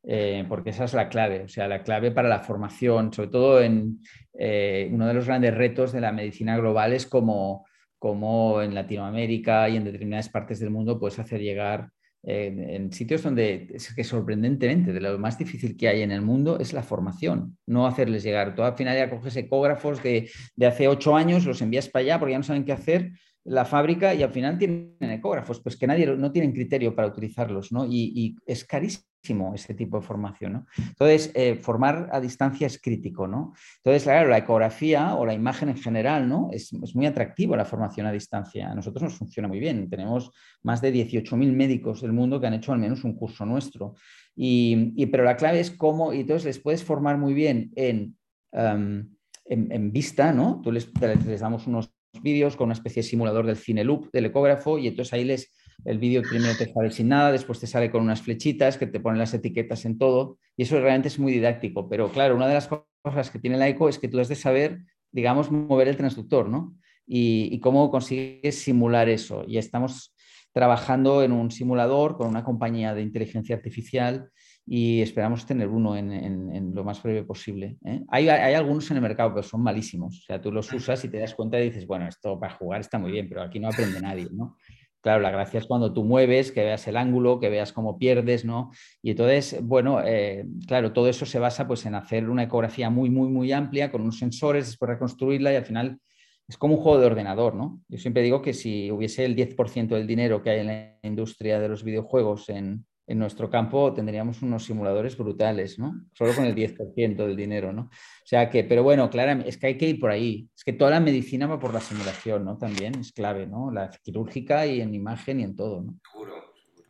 eh, 0.07 0.45
porque 0.49 0.71
esa 0.71 0.85
es 0.85 0.95
la 0.95 1.09
clave, 1.09 1.43
o 1.45 1.49
sea, 1.49 1.67
la 1.69 1.83
clave 1.83 2.11
para 2.11 2.29
la 2.29 2.41
formación, 2.41 3.13
sobre 3.13 3.31
todo 3.31 3.63
en 3.63 4.01
eh, 4.39 4.89
uno 4.93 5.07
de 5.07 5.15
los 5.15 5.27
grandes 5.27 5.55
retos 5.55 5.93
de 5.93 6.01
la 6.01 6.13
medicina 6.13 6.57
global 6.57 6.93
es 6.93 7.07
como, 7.07 7.67
como 7.99 8.63
en 8.63 8.75
Latinoamérica 8.75 9.69
y 9.69 9.77
en 9.77 9.85
determinadas 9.85 10.29
partes 10.29 10.61
del 10.61 10.71
mundo 10.71 10.99
puedes 10.99 11.19
hacer 11.19 11.41
llegar 11.41 11.91
eh, 12.23 12.55
en 12.71 12.93
sitios 12.93 13.23
donde 13.23 13.69
es 13.75 13.95
que 13.95 14.05
sorprendentemente 14.05 14.93
de 14.93 15.01
lo 15.01 15.19
más 15.19 15.39
difícil 15.39 15.77
que 15.77 15.89
hay 15.89 16.03
en 16.03 16.11
el 16.11 16.23
mundo 16.23 16.59
es 16.59 16.73
la 16.73 16.83
formación, 16.83 17.59
no 17.67 17.87
hacerles 17.87 18.23
llegar. 18.23 18.55
Tú 18.55 18.63
al 18.63 18.77
final 18.77 18.97
ya 18.97 19.11
coges 19.11 19.37
ecógrafos 19.37 20.03
de, 20.03 20.31
de 20.57 20.67
hace 20.67 20.89
ocho 20.89 21.17
años, 21.17 21.45
los 21.45 21.61
envías 21.63 21.89
para 21.89 22.03
allá 22.03 22.19
porque 22.19 22.33
ya 22.33 22.39
no 22.39 22.45
saben 22.45 22.65
qué 22.65 22.73
hacer 22.73 23.13
la 23.45 23.65
fábrica 23.65 24.15
y 24.15 24.23
al 24.23 24.31
final 24.31 24.59
tienen 24.59 24.97
ecógrafos, 25.01 25.61
pues 25.61 25.77
que 25.77 25.87
nadie 25.87 26.07
no 26.07 26.33
tienen 26.33 26.53
criterio 26.53 26.95
para 26.95 27.09
utilizarlos, 27.09 27.73
¿no? 27.73 27.85
Y, 27.87 28.37
es 28.47 28.65
carísimo 28.65 29.05
ese 29.55 29.75
tipo 29.75 29.99
de 29.99 30.07
formación, 30.07 30.53
¿no? 30.53 30.67
Entonces, 30.77 31.31
eh, 31.35 31.57
formar 31.57 32.09
a 32.13 32.21
distancia 32.21 32.67
es 32.67 32.81
crítico, 32.81 33.27
¿no? 33.27 33.55
Entonces, 33.79 34.05
claro, 34.05 34.29
la 34.29 34.39
ecografía 34.39 35.15
o 35.15 35.25
la 35.25 35.35
imagen 35.35 35.69
en 35.69 35.77
general, 35.77 36.29
¿no? 36.29 36.51
Es, 36.53 36.73
muy 36.95 37.07
atractivo 37.07 37.57
la 37.57 37.65
formación 37.65 38.07
a 38.07 38.13
distancia. 38.13 38.71
A 38.71 38.75
nosotros 38.75 39.03
nos 39.03 39.15
funciona 39.15 39.49
muy 39.49 39.61
bien. 39.61 39.89
Tenemos 39.89 40.31
más 40.63 40.81
de 40.81 40.93
18.000 40.93 41.53
médicos 41.53 42.03
del 42.03 42.13
mundo 42.13 42.41
que 42.41 42.47
han 42.47 42.55
hecho 42.55 42.73
al 42.73 42.79
menos 42.79 43.05
un 43.05 43.15
curso 43.15 43.45
nuestro. 43.47 43.95
Y, 44.37 45.07
pero 45.07 45.25
la 45.25 45.37
clave 45.37 45.61
es 45.61 45.71
cómo, 45.71 46.13
y 46.13 46.21
entonces 46.21 46.45
les 46.45 46.59
puedes 46.59 46.85
formar 46.85 47.19
muy 47.19 47.35
bien 47.35 47.71
en... 47.77 48.17
Em, 48.53 49.11
en, 49.47 49.93
vista, 49.93 50.33
¿no? 50.33 50.63
Tú 50.65 50.73
les, 50.73 50.91
les, 51.27 51.41
damos 51.41 51.67
unos 51.67 51.93
vídeos 52.23 52.57
con 52.57 52.67
una 52.67 52.73
especie 52.73 53.03
de 53.03 53.09
simulador 53.09 53.47
del 53.47 53.57
cine 53.57 53.85
loop 53.85 54.11
del 54.11 54.27
ecógrafo 54.27 54.79
y 54.79 54.89
entonces 54.89 55.13
ahí 55.13 55.25
les, 55.25 55.53
el 55.85 55.99
vídeo 55.99 56.23
primero 56.23 56.57
te 56.57 56.73
sale 56.73 56.91
sin 56.91 57.09
nada, 57.09 57.33
después 57.33 57.61
te 57.61 57.67
sale 57.67 57.91
con 57.91 58.03
unas 58.03 58.23
flechitas 58.23 58.79
que 58.79 58.87
te 58.87 59.01
ponen 59.01 59.19
las 59.19 59.35
etiquetas 59.35 59.85
en 59.85 59.99
todo 59.99 60.39
y 60.57 60.63
eso 60.63 60.81
realmente 60.81 61.09
es 61.09 61.19
muy 61.19 61.33
didáctico, 61.33 61.89
pero 61.89 62.11
claro, 62.11 62.37
una 62.37 62.49
de 62.49 62.55
las 62.55 62.69
cosas 62.69 63.31
que 63.31 63.39
tiene 63.39 63.57
la 63.57 63.69
eco 63.69 63.89
es 63.89 63.99
que 63.99 64.09
tú 64.09 64.21
has 64.21 64.29
de 64.29 64.37
saber, 64.37 64.81
digamos, 65.11 65.51
mover 65.51 65.89
el 65.89 65.97
transductor, 65.97 66.49
¿no? 66.49 66.77
Y, 67.07 67.49
y 67.53 67.61
cómo 67.61 67.91
consigues 67.91 68.63
simular 68.63 69.11
eso. 69.11 69.45
Y 69.47 69.59
estamos 69.59 70.15
trabajando 70.55 71.23
en 71.25 71.33
un 71.33 71.51
simulador 71.51 72.17
con 72.17 72.29
una 72.29 72.45
compañía 72.45 72.95
de 72.95 73.03
inteligencia 73.03 73.57
artificial 73.57 74.31
y 74.67 75.03
esperamos 75.03 75.45
tener 75.45 75.69
uno 75.69 75.97
en, 75.97 76.75
lo 76.75 76.85
más 76.85 77.03
breve 77.03 77.25
posible. 77.25 77.77
¿eh? 77.85 78.03
Hay, 78.09 78.29
algunos 78.29 78.91
en 78.91 78.97
el 78.97 79.03
mercado, 79.03 79.35
pero 79.35 79.43
son 79.43 79.63
malísimos. 79.63 80.21
O 80.21 80.23
sea, 80.23 80.41
tú 80.41 80.53
los 80.53 80.73
usas 80.73 81.05
y 81.05 81.09
te 81.09 81.19
das 81.19 81.35
cuenta 81.35 81.61
y 81.61 81.65
dices, 81.65 81.87
bueno, 81.87 82.07
esto 82.09 82.39
para 82.39 82.55
jugar 82.55 82.81
está 82.81 82.99
muy 82.99 83.11
bien, 83.11 83.29
pero 83.29 83.43
aquí 83.43 83.59
no 83.59 83.69
aprende 83.69 84.01
nadie, 84.01 84.29
¿no? 84.31 84.57
Claro, 85.05 85.21
la 85.21 85.31
gracia 85.31 85.59
es 85.59 85.67
cuando 85.67 85.93
tú 85.93 86.03
mueves, 86.03 86.51
que 86.51 86.65
veas 86.65 86.89
el 86.89 86.97
ángulo, 86.97 87.39
que 87.39 87.51
veas 87.51 87.75
cómo 87.75 87.99
pierdes, 87.99 88.47
¿no? 88.47 88.71
Y 89.03 89.11
entonces, 89.11 89.59
bueno, 89.61 90.01
eh, 90.03 90.47
claro, 90.67 90.95
todo 90.95 91.11
eso 91.11 91.27
se 91.27 91.39
basa 91.39 91.67
pues, 91.67 91.85
en 91.85 91.95
hacer 91.95 92.31
una 92.31 92.45
ecografía 92.45 92.89
muy, 92.89 93.11
muy, 93.11 93.29
muy 93.29 93.53
amplia 93.53 93.93
con 93.93 94.01
unos 94.01 94.19
sensores, 94.19 94.65
después 94.65 94.89
reconstruirla 94.89 95.53
y 95.53 95.57
al 95.57 95.67
final 95.67 96.01
es 96.49 96.57
como 96.57 96.77
un 96.77 96.81
juego 96.81 97.01
de 97.01 97.05
ordenador, 97.05 97.55
¿no? 97.55 97.83
Yo 97.87 97.99
siempre 97.99 98.23
digo 98.23 98.41
que 98.41 98.55
si 98.55 98.91
hubiese 98.91 99.27
el 99.27 99.37
10% 99.37 99.89
del 99.89 100.07
dinero 100.07 100.43
que 100.43 100.49
hay 100.49 100.61
en 100.61 100.67
la 100.69 100.99
industria 101.03 101.61
de 101.61 101.69
los 101.69 101.85
videojuegos 101.85 102.49
en, 102.49 102.87
en 103.07 103.19
nuestro 103.19 103.51
campo 103.51 103.93
tendríamos 103.93 104.43
unos 104.43 104.65
simuladores 104.65 105.17
brutales, 105.17 105.79
¿no? 105.79 106.07
Solo 106.13 106.35
con 106.35 106.45
el 106.45 106.55
10% 106.57 107.17
del 107.17 107.37
dinero, 107.37 107.73
¿no? 107.73 107.83
O 107.83 108.27
sea 108.27 108.49
que, 108.49 108.65
pero 108.65 108.83
bueno, 108.83 109.11
claro, 109.11 109.43
es 109.45 109.59
que 109.59 109.67
hay 109.69 109.79
que 109.79 109.89
ir 109.89 110.01
por 110.01 110.11
ahí. 110.11 110.49
Es 110.57 110.65
que 110.65 110.73
toda 110.73 110.91
la 110.91 111.01
medicina 111.01 111.47
va 111.47 111.59
por 111.59 111.75
la 111.75 111.81
simulación, 111.81 112.45
¿no? 112.45 112.57
También 112.57 112.99
es 112.99 113.13
clave, 113.13 113.47
¿no? 113.47 113.71
La 113.71 113.91
quirúrgica 113.91 114.67
y 114.67 114.81
en 114.81 114.95
imagen 114.95 115.41
y 115.41 115.45
en 115.45 115.57
todo, 115.57 115.83
¿no? 115.83 116.01
Seguro, 116.11 116.55
seguro. 116.55 116.89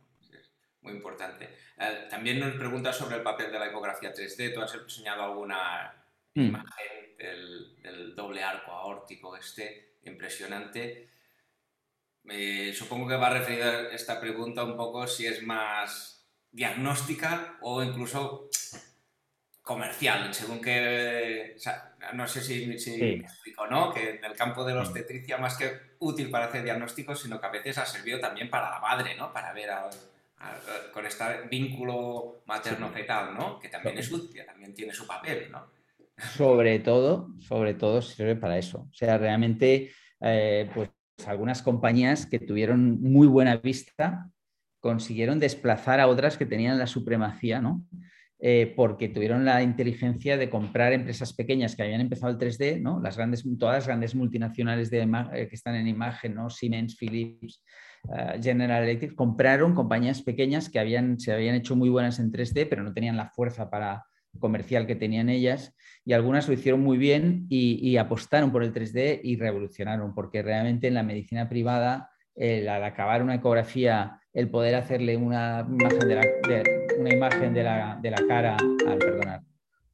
muy 0.81 0.93
importante. 0.93 1.49
Eh, 1.77 2.07
también 2.09 2.39
nos 2.39 2.55
pregunta 2.55 2.93
sobre 2.93 3.17
el 3.17 3.23
papel 3.23 3.51
de 3.51 3.59
la 3.59 3.67
ecografía 3.67 4.13
3D. 4.13 4.53
¿Tú 4.53 4.61
has 4.61 4.73
enseñado 4.75 5.23
alguna 5.23 5.93
hmm. 6.33 6.41
imagen 6.41 7.17
del, 7.17 7.81
del 7.81 8.15
doble 8.15 8.43
arco 8.43 8.71
aórtico 8.71 9.35
este 9.35 9.97
impresionante? 10.03 11.14
Supongo 12.73 13.07
que 13.07 13.15
va 13.15 13.27
a 13.27 13.39
referir 13.39 13.63
a 13.63 13.93
esta 13.93 14.19
pregunta 14.19 14.63
un 14.63 14.75
poco 14.75 15.07
si 15.07 15.25
es 15.27 15.43
más 15.43 16.25
diagnóstica 16.51 17.57
o 17.61 17.83
incluso 17.83 18.49
comercial, 19.61 20.31
según 20.33 20.61
que, 20.61 21.55
no 22.13 22.27
sé 22.27 22.41
si, 22.41 22.67
me 22.67 22.75
explico, 22.75 23.65
¿no? 23.67 23.91
Que 23.91 24.11
en 24.11 24.23
el 24.23 24.33
campo 24.33 24.63
de 24.63 24.75
la 24.75 24.81
obstetricia, 24.81 25.37
más 25.37 25.57
que 25.57 25.71
útil 25.99 26.29
para 26.29 26.45
hacer 26.45 26.63
diagnósticos, 26.63 27.19
sino 27.19 27.41
que 27.41 27.47
a 27.47 27.51
veces 27.51 27.79
ha 27.79 27.85
servido 27.85 28.19
también 28.19 28.49
para 28.49 28.69
la 28.69 28.79
madre, 28.79 29.15
¿no? 29.15 29.33
Para 29.33 29.53
ver 29.53 29.71
con 30.93 31.05
este 31.05 31.23
vínculo 31.49 32.43
materno-fetal, 32.45 33.33
¿no? 33.33 33.59
Que 33.59 33.69
también 33.69 33.97
es 33.97 34.11
útil, 34.11 34.45
también 34.45 34.73
tiene 34.73 34.93
su 34.93 35.07
papel, 35.07 35.51
¿no? 35.51 35.65
Sobre 36.15 36.79
todo, 36.79 37.29
sobre 37.39 37.73
todo 37.73 38.03
sirve 38.03 38.35
para 38.35 38.57
eso. 38.57 38.87
O 38.89 38.93
sea, 38.93 39.17
realmente, 39.17 39.91
eh, 40.21 40.69
pues 40.73 40.89
algunas 41.25 41.61
compañías 41.61 42.25
que 42.25 42.39
tuvieron 42.39 43.01
muy 43.01 43.27
buena 43.27 43.57
vista 43.57 44.29
consiguieron 44.79 45.39
desplazar 45.39 45.99
a 45.99 46.07
otras 46.07 46.37
que 46.37 46.45
tenían 46.45 46.77
la 46.77 46.87
supremacía, 46.87 47.61
¿no? 47.61 47.83
Eh, 48.37 48.73
porque 48.75 49.07
tuvieron 49.07 49.45
la 49.45 49.63
inteligencia 49.63 50.37
de 50.37 50.49
comprar 50.49 50.91
empresas 50.91 51.33
pequeñas 51.33 51.75
que 51.75 51.83
habían 51.83 52.01
empezado 52.01 52.33
el 52.33 52.37
3D, 52.37 52.81
¿no? 52.81 52.99
las 52.99 53.15
grandes, 53.15 53.45
todas 53.57 53.75
las 53.75 53.87
grandes 53.87 54.13
multinacionales 54.13 54.91
de, 54.91 55.01
eh, 55.33 55.47
que 55.47 55.55
están 55.55 55.75
en 55.75 55.87
imagen, 55.87 56.35
¿no? 56.35 56.49
Siemens, 56.49 56.97
Philips, 56.97 57.63
eh, 58.13 58.39
General 58.43 58.83
Electric, 58.83 59.15
compraron 59.15 59.73
compañías 59.73 60.21
pequeñas 60.21 60.69
que 60.69 60.79
habían, 60.79 61.17
se 61.17 61.31
habían 61.31 61.55
hecho 61.55 61.77
muy 61.77 61.89
buenas 61.89 62.19
en 62.19 62.29
3D, 62.29 62.67
pero 62.69 62.83
no 62.83 62.93
tenían 62.93 63.15
la 63.15 63.29
fuerza 63.29 63.69
para, 63.69 64.05
comercial 64.39 64.87
que 64.87 64.95
tenían 64.95 65.29
ellas 65.29 65.75
y 66.05 66.13
algunas 66.13 66.47
lo 66.47 66.53
hicieron 66.53 66.81
muy 66.81 66.97
bien 66.97 67.47
y, 67.49 67.97
apostaron 67.97 68.51
por 68.51 68.63
el 68.63 68.71
3D 68.71 69.21
y 69.23 69.37
revolucionaron, 69.37 70.13
porque 70.13 70.43
realmente 70.43 70.87
en 70.87 70.93
la 70.93 71.03
medicina 71.03 71.49
privada, 71.49 72.11
al 72.37 72.83
acabar 72.83 73.23
una 73.23 73.35
ecografía, 73.35 74.19
el 74.31 74.49
poder 74.49 74.75
hacerle 74.75 75.17
una 75.17 75.65
imagen 75.67 76.07
de 76.07 76.15
la, 76.15 77.09
imagen 77.11 77.53
cara, 78.27 78.55
al 78.87 78.97
perdonar, 78.99 79.41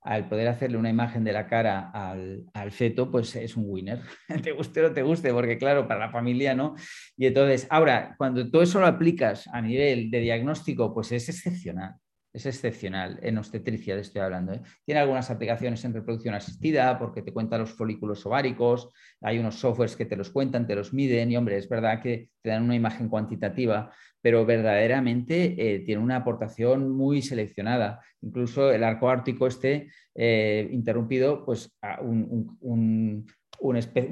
al 0.01 0.27
poder 0.27 0.49
hacerle 0.49 0.77
una 0.77 0.89
imagen 0.89 1.23
de 1.23 1.31
la 1.31 1.47
cara 1.47 1.91
al, 1.93 2.43
al, 2.53 2.71
feto, 2.71 3.09
pues 3.09 3.33
es 3.37 3.55
un 3.55 3.65
winner. 3.67 4.01
te 4.43 4.51
guste 4.51 4.81
o 4.81 4.89
no 4.89 4.93
te 4.93 5.03
guste, 5.03 5.31
porque 5.31 5.57
claro, 5.57 5.87
para 5.87 6.01
la 6.01 6.09
familia 6.09 6.53
no. 6.53 6.75
Y 7.15 7.27
entonces, 7.27 7.67
ahora, 7.69 8.15
cuando 8.17 8.49
todo 8.51 8.63
eso 8.63 8.81
lo 8.81 8.87
aplicas 8.87 9.47
a 9.47 9.61
nivel 9.61 10.11
de 10.11 10.19
diagnóstico, 10.19 10.93
pues 10.93 11.13
es 11.13 11.29
excepcional 11.29 11.95
es 12.34 12.45
excepcional 12.45 13.19
en 13.21 13.38
obstetricia, 13.38 13.95
de 13.95 14.01
estoy 14.01 14.21
hablando. 14.21 14.53
¿eh? 14.53 14.61
Tiene 14.86 15.01
algunas 15.01 15.29
aplicaciones 15.29 15.84
en 15.84 15.93
reproducción 15.93 16.34
asistida 16.34 16.97
porque 16.97 17.21
te 17.21 17.34
cuenta 17.34 17.57
los 17.57 17.71
folículos 17.71 18.25
ováricos, 18.25 18.89
hay 19.21 19.39
unos 19.39 19.55
softwares 19.55 19.95
que 19.95 20.05
te 20.05 20.15
los 20.15 20.29
cuentan, 20.29 20.67
te 20.67 20.75
los 20.75 20.93
miden 20.93 21.32
y 21.32 21.38
hombre, 21.38 21.57
es 21.57 21.67
verdad 21.67 22.01
que 22.01 22.29
te 22.41 22.49
dan 22.49 22.63
una 22.63 22.75
imagen 22.75 23.09
cuantitativa, 23.09 23.91
pero 24.21 24.45
verdaderamente 24.45 25.55
eh, 25.57 25.79
tiene 25.79 26.01
una 26.01 26.17
aportación 26.17 26.91
muy 26.91 27.21
seleccionada. 27.21 28.01
Incluso 28.21 28.71
el 28.71 28.84
arco 28.84 29.09
ártico 29.09 29.47
este 29.47 29.89
eh, 30.15 30.67
interrumpido, 30.71 31.43
pues 31.45 31.75
un, 32.01 32.57
un, 32.61 33.25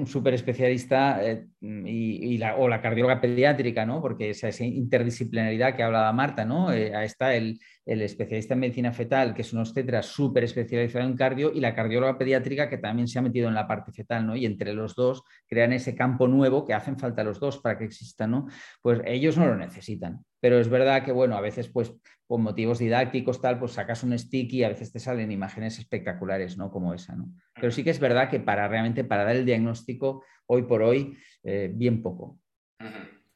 super 0.06 0.34
especialista 0.34 1.20
eh, 1.24 1.46
y, 1.60 2.38
la, 2.38 2.56
o 2.56 2.68
la 2.68 2.80
cardióloga 2.80 3.20
pediátrica, 3.20 3.84
¿no? 3.84 4.00
porque 4.00 4.30
esa, 4.30 4.48
interdisciplinaridad 4.64 5.74
que 5.74 5.82
hablaba 5.82 6.12
Marta, 6.12 6.44
¿no? 6.44 6.72
Eh, 6.72 6.92
está 7.04 7.34
el, 7.34 7.58
el 7.84 8.02
especialista 8.02 8.54
en 8.54 8.60
medicina 8.60 8.92
fetal, 8.92 9.34
que 9.34 9.42
es 9.42 9.52
un 9.52 9.58
obstetra 9.58 10.02
súper 10.02 10.44
especializado 10.44 11.04
en 11.04 11.16
cardio, 11.16 11.50
y 11.52 11.58
la 11.58 11.74
cardióloga 11.74 12.16
pediátrica, 12.16 12.68
que 12.68 12.78
también 12.78 13.08
se 13.08 13.18
ha 13.18 13.22
metido 13.22 13.48
en 13.48 13.54
la 13.54 13.66
parte 13.66 13.90
fetal, 13.90 14.24
¿no? 14.24 14.36
Y 14.36 14.46
entre 14.46 14.72
los 14.72 14.94
dos 14.94 15.24
crean 15.48 15.72
ese 15.72 15.96
campo 15.96 16.28
nuevo 16.28 16.64
que 16.64 16.72
hacen 16.72 16.96
falta 16.96 17.24
los 17.24 17.40
dos 17.40 17.58
para 17.58 17.76
que 17.76 17.84
existan, 17.86 18.30
¿no? 18.30 18.46
Pues 18.80 19.00
ellos 19.04 19.36
no 19.36 19.46
lo 19.46 19.56
necesitan. 19.56 20.24
Pero 20.40 20.58
es 20.58 20.68
verdad 20.68 21.04
que, 21.04 21.12
bueno, 21.12 21.36
a 21.36 21.40
veces, 21.40 21.68
pues, 21.68 21.92
por 22.26 22.38
motivos 22.38 22.78
didácticos, 22.78 23.40
tal, 23.40 23.58
pues 23.58 23.72
sacas 23.72 24.04
un 24.04 24.16
stick 24.16 24.52
y 24.52 24.62
a 24.62 24.68
veces 24.68 24.92
te 24.92 25.00
salen 25.00 25.32
imágenes 25.32 25.80
espectaculares, 25.80 26.56
¿no? 26.56 26.70
Como 26.70 26.94
esa, 26.94 27.16
¿no? 27.16 27.28
Pero 27.60 27.72
sí 27.72 27.84
que 27.84 27.90
es 27.90 28.00
verdad 28.00 28.30
que 28.30 28.40
para 28.40 28.66
realmente, 28.68 29.04
para 29.04 29.24
dar 29.24 29.36
el 29.36 29.44
diagnóstico, 29.44 30.24
hoy 30.46 30.62
por 30.62 30.82
hoy, 30.82 31.16
eh, 31.42 31.70
bien 31.72 32.02
poco. 32.02 32.38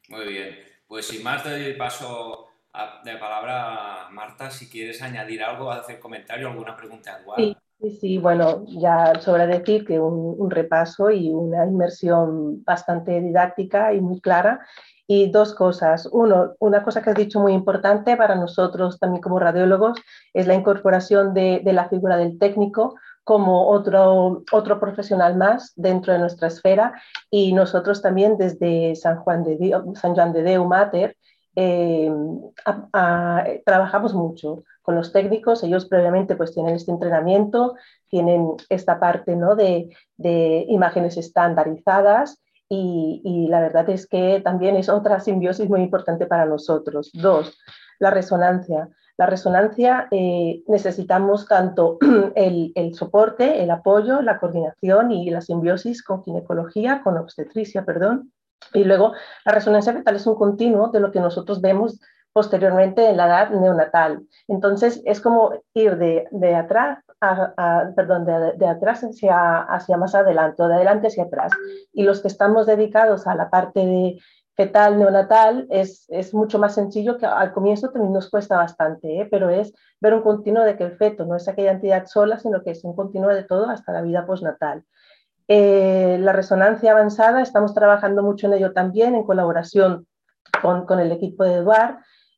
Muy 0.09 0.25
bien. 0.27 0.55
Pues 0.87 1.07
sin 1.07 1.23
más 1.23 1.43
doy 1.43 1.73
paso 1.73 2.49
de 3.03 3.15
palabra 3.17 4.07
a 4.07 4.09
Marta, 4.11 4.51
si 4.51 4.69
quieres 4.69 5.01
añadir 5.01 5.43
algo, 5.43 5.71
hacer 5.71 5.99
comentario, 5.99 6.49
alguna 6.49 6.75
pregunta 6.75 7.21
Sí, 7.37 7.55
sí, 7.79 7.91
sí, 7.91 8.17
bueno, 8.17 8.65
ya 8.67 9.19
sobra 9.21 9.47
decir 9.47 9.85
que 9.85 9.99
un, 9.99 10.49
repaso 10.51 11.09
y 11.09 11.29
una 11.29 11.65
inmersión 11.65 12.63
bastante 12.63 13.21
didáctica 13.21 13.93
y 13.93 14.01
muy 14.01 14.19
clara. 14.19 14.65
Y 15.07 15.29
dos 15.29 15.53
cosas. 15.53 16.09
Uno, 16.11 16.55
una 16.59 16.83
cosa 16.83 17.03
que 17.03 17.11
has 17.11 17.15
dicho 17.15 17.39
muy 17.39 17.53
importante 17.53 18.17
para 18.17 18.33
nosotros 18.35 18.99
también 18.99 19.21
como 19.21 19.37
radiólogos 19.37 20.01
es 20.33 20.47
la 20.47 20.55
incorporación 20.55 21.35
de, 21.35 21.61
de 21.63 21.73
la 21.73 21.87
figura 21.89 22.17
del 22.17 22.39
técnico 22.39 22.95
como 23.25 23.69
otro, 23.69 24.43
otro 24.51 24.79
profesional 24.79 25.35
más 25.35 25.73
dentro 25.75 26.13
de 26.13 26.19
nuestra 26.19 26.47
esfera 26.47 26.93
y 27.29 27.53
nosotros 27.53 28.01
también 28.01 28.37
desde 28.37 28.95
San 28.95 29.17
Juan 29.17 29.43
de, 29.43 29.57
Dios, 29.57 29.83
San 29.99 30.13
Juan 30.13 30.31
de 30.31 30.43
Deu 30.43 30.63
Mater 30.65 31.17
eh, 31.55 32.11
trabajamos 33.65 34.13
mucho 34.13 34.63
con 34.83 34.95
los 34.95 35.11
técnicos, 35.11 35.63
ellos 35.63 35.85
previamente 35.85 36.35
pues 36.35 36.53
tienen 36.53 36.75
este 36.75 36.91
entrenamiento, 36.91 37.75
tienen 38.09 38.51
esta 38.69 38.99
parte 38.99 39.35
¿no? 39.35 39.55
de, 39.55 39.89
de 40.17 40.63
imágenes 40.67 41.17
estandarizadas 41.17 42.39
y, 42.69 43.21
y, 43.23 43.47
la 43.47 43.61
verdad 43.61 43.89
es 43.89 44.07
que 44.07 44.41
también 44.43 44.75
es 44.75 44.89
otra 44.89 45.19
simbiosis 45.19 45.69
muy 45.69 45.81
importante 45.81 46.25
para 46.25 46.45
nosotros. 46.45 47.11
Dos, 47.13 47.57
la 47.99 48.09
resonancia. 48.09 48.89
La 49.17 49.25
resonancia 49.25 50.07
eh, 50.11 50.63
necesitamos 50.67 51.47
tanto 51.47 51.97
el, 52.35 52.71
el, 52.75 52.95
soporte, 52.95 53.63
el 53.63 53.71
apoyo, 53.71 54.21
la 54.21 54.39
coordinación 54.39 55.11
y 55.11 55.29
la 55.29 55.41
simbiosis 55.41 56.03
con 56.03 56.23
ginecología, 56.23 57.01
con 57.03 57.17
obstetricia, 57.17 57.85
perdón, 57.85 58.31
y 58.73 58.83
luego 58.83 59.13
la 59.45 59.51
resonancia 59.53 59.93
fetal 59.93 60.15
es 60.15 60.27
un 60.27 60.35
continuo 60.35 60.89
de 60.89 60.99
lo 60.99 61.11
que 61.11 61.19
nosotros 61.19 61.61
vemos 61.61 61.99
posteriormente 62.33 63.09
en 63.09 63.17
la 63.17 63.27
edad 63.27 63.49
neonatal. 63.51 64.27
Entonces 64.49 65.01
es 65.05 65.21
como 65.21 65.53
ir 65.73 65.97
de, 65.97 66.27
de 66.31 66.55
atrás, 66.55 66.99
a, 67.21 67.91
perdón, 67.95 68.25
de, 68.25 68.53
de, 68.57 68.67
atrás 68.67 69.01
hacia, 69.03 69.61
hacia 69.61 69.95
más 69.95 70.13
adelante 70.15 70.61
o 70.61 70.67
de 70.67 70.75
adelante 70.75 71.07
hacia 71.07 71.23
atrás. 71.23 71.53
Y 71.93 72.03
los 72.03 72.21
que 72.21 72.27
estamos 72.27 72.65
dedicados 72.65 73.25
a 73.25 73.35
la 73.35 73.49
parte 73.49 73.79
de 73.79 74.19
fetal 74.55 74.97
neonatal 74.97 75.67
es, 75.69 76.05
es 76.09 76.33
mucho 76.33 76.59
más 76.59 76.75
sencillo 76.75 77.17
que 77.17 77.25
al 77.25 77.53
comienzo 77.53 77.89
también 77.89 78.13
nos 78.13 78.29
cuesta 78.29 78.55
bastante, 78.55 79.21
¿eh? 79.21 79.27
pero 79.29 79.49
es 79.49 79.73
ver 79.99 80.13
un 80.13 80.21
continuo 80.21 80.63
de 80.63 80.77
que 80.77 80.85
el 80.85 80.97
feto 80.97 81.25
no 81.25 81.35
es 81.35 81.47
aquella 81.47 81.71
entidad 81.71 82.05
sola, 82.05 82.39
sino 82.39 82.63
que 82.63 82.71
es 82.71 82.83
un 82.83 82.95
continuo 82.95 83.29
de 83.29 83.43
todo 83.43 83.69
hasta 83.69 83.91
la 83.91 84.01
vida 84.01 84.25
postnatal. 84.25 84.83
Eh, 85.47 86.17
la 86.21 86.33
resonancia 86.33 86.91
avanzada, 86.91 87.41
estamos 87.41 87.73
trabajando 87.73 88.23
mucho 88.23 88.47
en 88.47 88.53
ello 88.53 88.71
también 88.73 89.13
en 89.13 89.23
colaboración 89.23 90.07
con, 90.61 90.85
con 90.85 90.99
el 90.99 91.11
equipo 91.11 91.43
de 91.43 91.55
Eduard. 91.55 91.97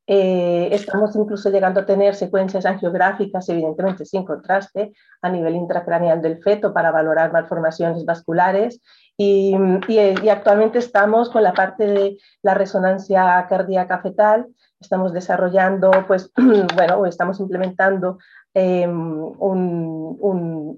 Eh, 0.10 0.70
estamos 0.72 1.14
incluso 1.18 1.50
llegando 1.50 1.82
a 1.82 1.86
tener 1.86 2.16
secuencias 2.16 2.66
angiográficas, 2.66 3.50
evidentemente 3.50 4.06
sin 4.06 4.24
contraste, 4.24 4.94
a 5.22 5.30
nivel 5.30 5.56
intracraneal 5.56 6.22
del 6.22 6.42
feto 6.42 6.74
para 6.74 6.92
valorar 6.92 7.34
malformaciones 7.34 8.06
vasculares. 8.06 8.82
Y, 9.18 9.54
y, 9.88 10.00
y 10.24 10.30
actualmente 10.30 10.80
estamos 10.80 11.30
con 11.30 11.44
la 11.44 11.54
parte 11.54 11.86
de 11.86 12.18
la 12.42 12.54
resonancia 12.54 13.46
cardíaca 13.50 14.00
fetal, 14.00 14.48
estamos 14.80 15.12
desarrollando, 15.12 15.92
pues, 16.08 16.32
bueno, 16.76 17.06
estamos 17.06 17.40
implementando 17.42 18.20
Em, 18.60 19.22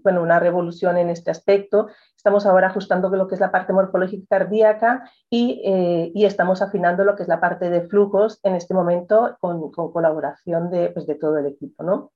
una 0.04 0.38
revolución 0.38 0.98
en 0.98 1.10
este 1.10 1.32
aspecto. 1.32 1.88
Estamos 2.14 2.46
ahora 2.46 2.68
ajustando 2.68 3.08
lo 3.10 3.26
que 3.26 3.36
es 3.36 3.42
la 3.42 3.52
parte 3.52 3.72
morfológica 3.72 4.26
cardíaca 4.28 5.10
y, 5.30 5.62
eh, 5.64 6.12
y 6.14 6.26
estamos 6.26 6.62
afinando 6.62 7.06
lo 7.06 7.16
que 7.16 7.24
es 7.24 7.30
la 7.30 7.40
parte 7.40 7.70
de 7.70 7.88
flujos 7.88 8.42
en 8.44 8.56
este 8.56 8.74
momento 8.74 9.38
con, 9.40 9.72
con 9.72 9.94
colaboración 9.94 10.70
de, 10.70 10.90
pues, 10.90 11.08
de 11.08 11.16
todo 11.16 11.38
el 11.38 11.46
equipo. 11.46 11.84
¿no? 11.84 12.12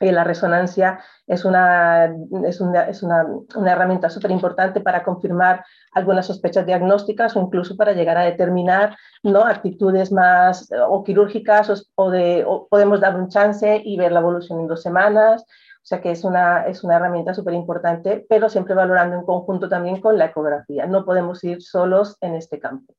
Eh, 0.00 0.12
la 0.12 0.24
resonancia 0.24 1.00
es 1.26 1.44
una, 1.44 2.12
es 2.46 2.60
una, 2.60 2.82
es 2.82 3.02
una, 3.02 3.26
una 3.54 3.72
herramienta 3.72 4.10
súper 4.10 4.30
importante 4.30 4.80
para 4.80 5.02
confirmar 5.02 5.64
algunas 5.92 6.26
sospechas 6.26 6.66
diagnósticas 6.66 7.36
o 7.36 7.40
incluso 7.40 7.76
para 7.76 7.92
llegar 7.92 8.16
a 8.18 8.24
determinar 8.24 8.96
¿no? 9.22 9.44
actitudes 9.44 10.12
más 10.12 10.68
o 10.88 11.04
quirúrgicas 11.04 11.90
o, 11.94 12.10
de, 12.10 12.46
podemos 12.68 13.00
dar 13.00 13.16
un 13.16 13.28
chance 13.28 13.80
y 13.84 13.96
ver 13.96 14.12
la 14.12 14.20
evolución 14.20 14.60
en 14.60 14.66
dos 14.66 14.82
semanas. 14.82 15.42
O 15.42 15.86
sea 15.86 16.00
que 16.00 16.10
es 16.10 16.24
una, 16.24 16.66
es 16.66 16.82
una 16.82 16.96
herramienta 16.96 17.34
súper 17.34 17.52
importante, 17.52 18.24
pero 18.28 18.48
siempre 18.48 18.74
valorando 18.74 19.16
en 19.16 19.24
conjunto 19.24 19.68
también 19.68 20.00
con 20.00 20.16
la 20.16 20.26
ecografía. 20.26 20.86
No 20.86 21.04
podemos 21.04 21.44
ir 21.44 21.62
solos 21.62 22.16
en 22.22 22.34
este 22.34 22.58
campo. 22.58 22.94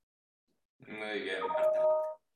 Muy 0.88 1.22
bien, 1.22 1.40
Marta. 1.48 1.72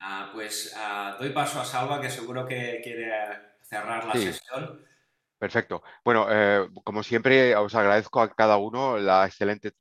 Ah, 0.02 0.30
pues 0.34 0.76
ah, 0.76 1.18
doy 1.20 1.30
paso 1.30 1.60
a 1.60 1.66
Salva, 1.66 2.02
que 2.02 2.10
seguro 2.10 2.48
que 2.48 2.82
quiere 2.84 3.12
cerrar 3.70 4.06
la 4.06 4.14
sesión. 4.14 4.86
Perfecto. 5.38 5.82
Bueno, 6.04 6.28
eh, 6.30 6.68
como 6.84 7.02
siempre, 7.02 7.56
os 7.56 7.74
agradezco 7.74 8.20
a 8.22 8.30
cada 8.30 8.58
uno 8.58 8.98
la 8.98 9.26
excelente 9.26 9.72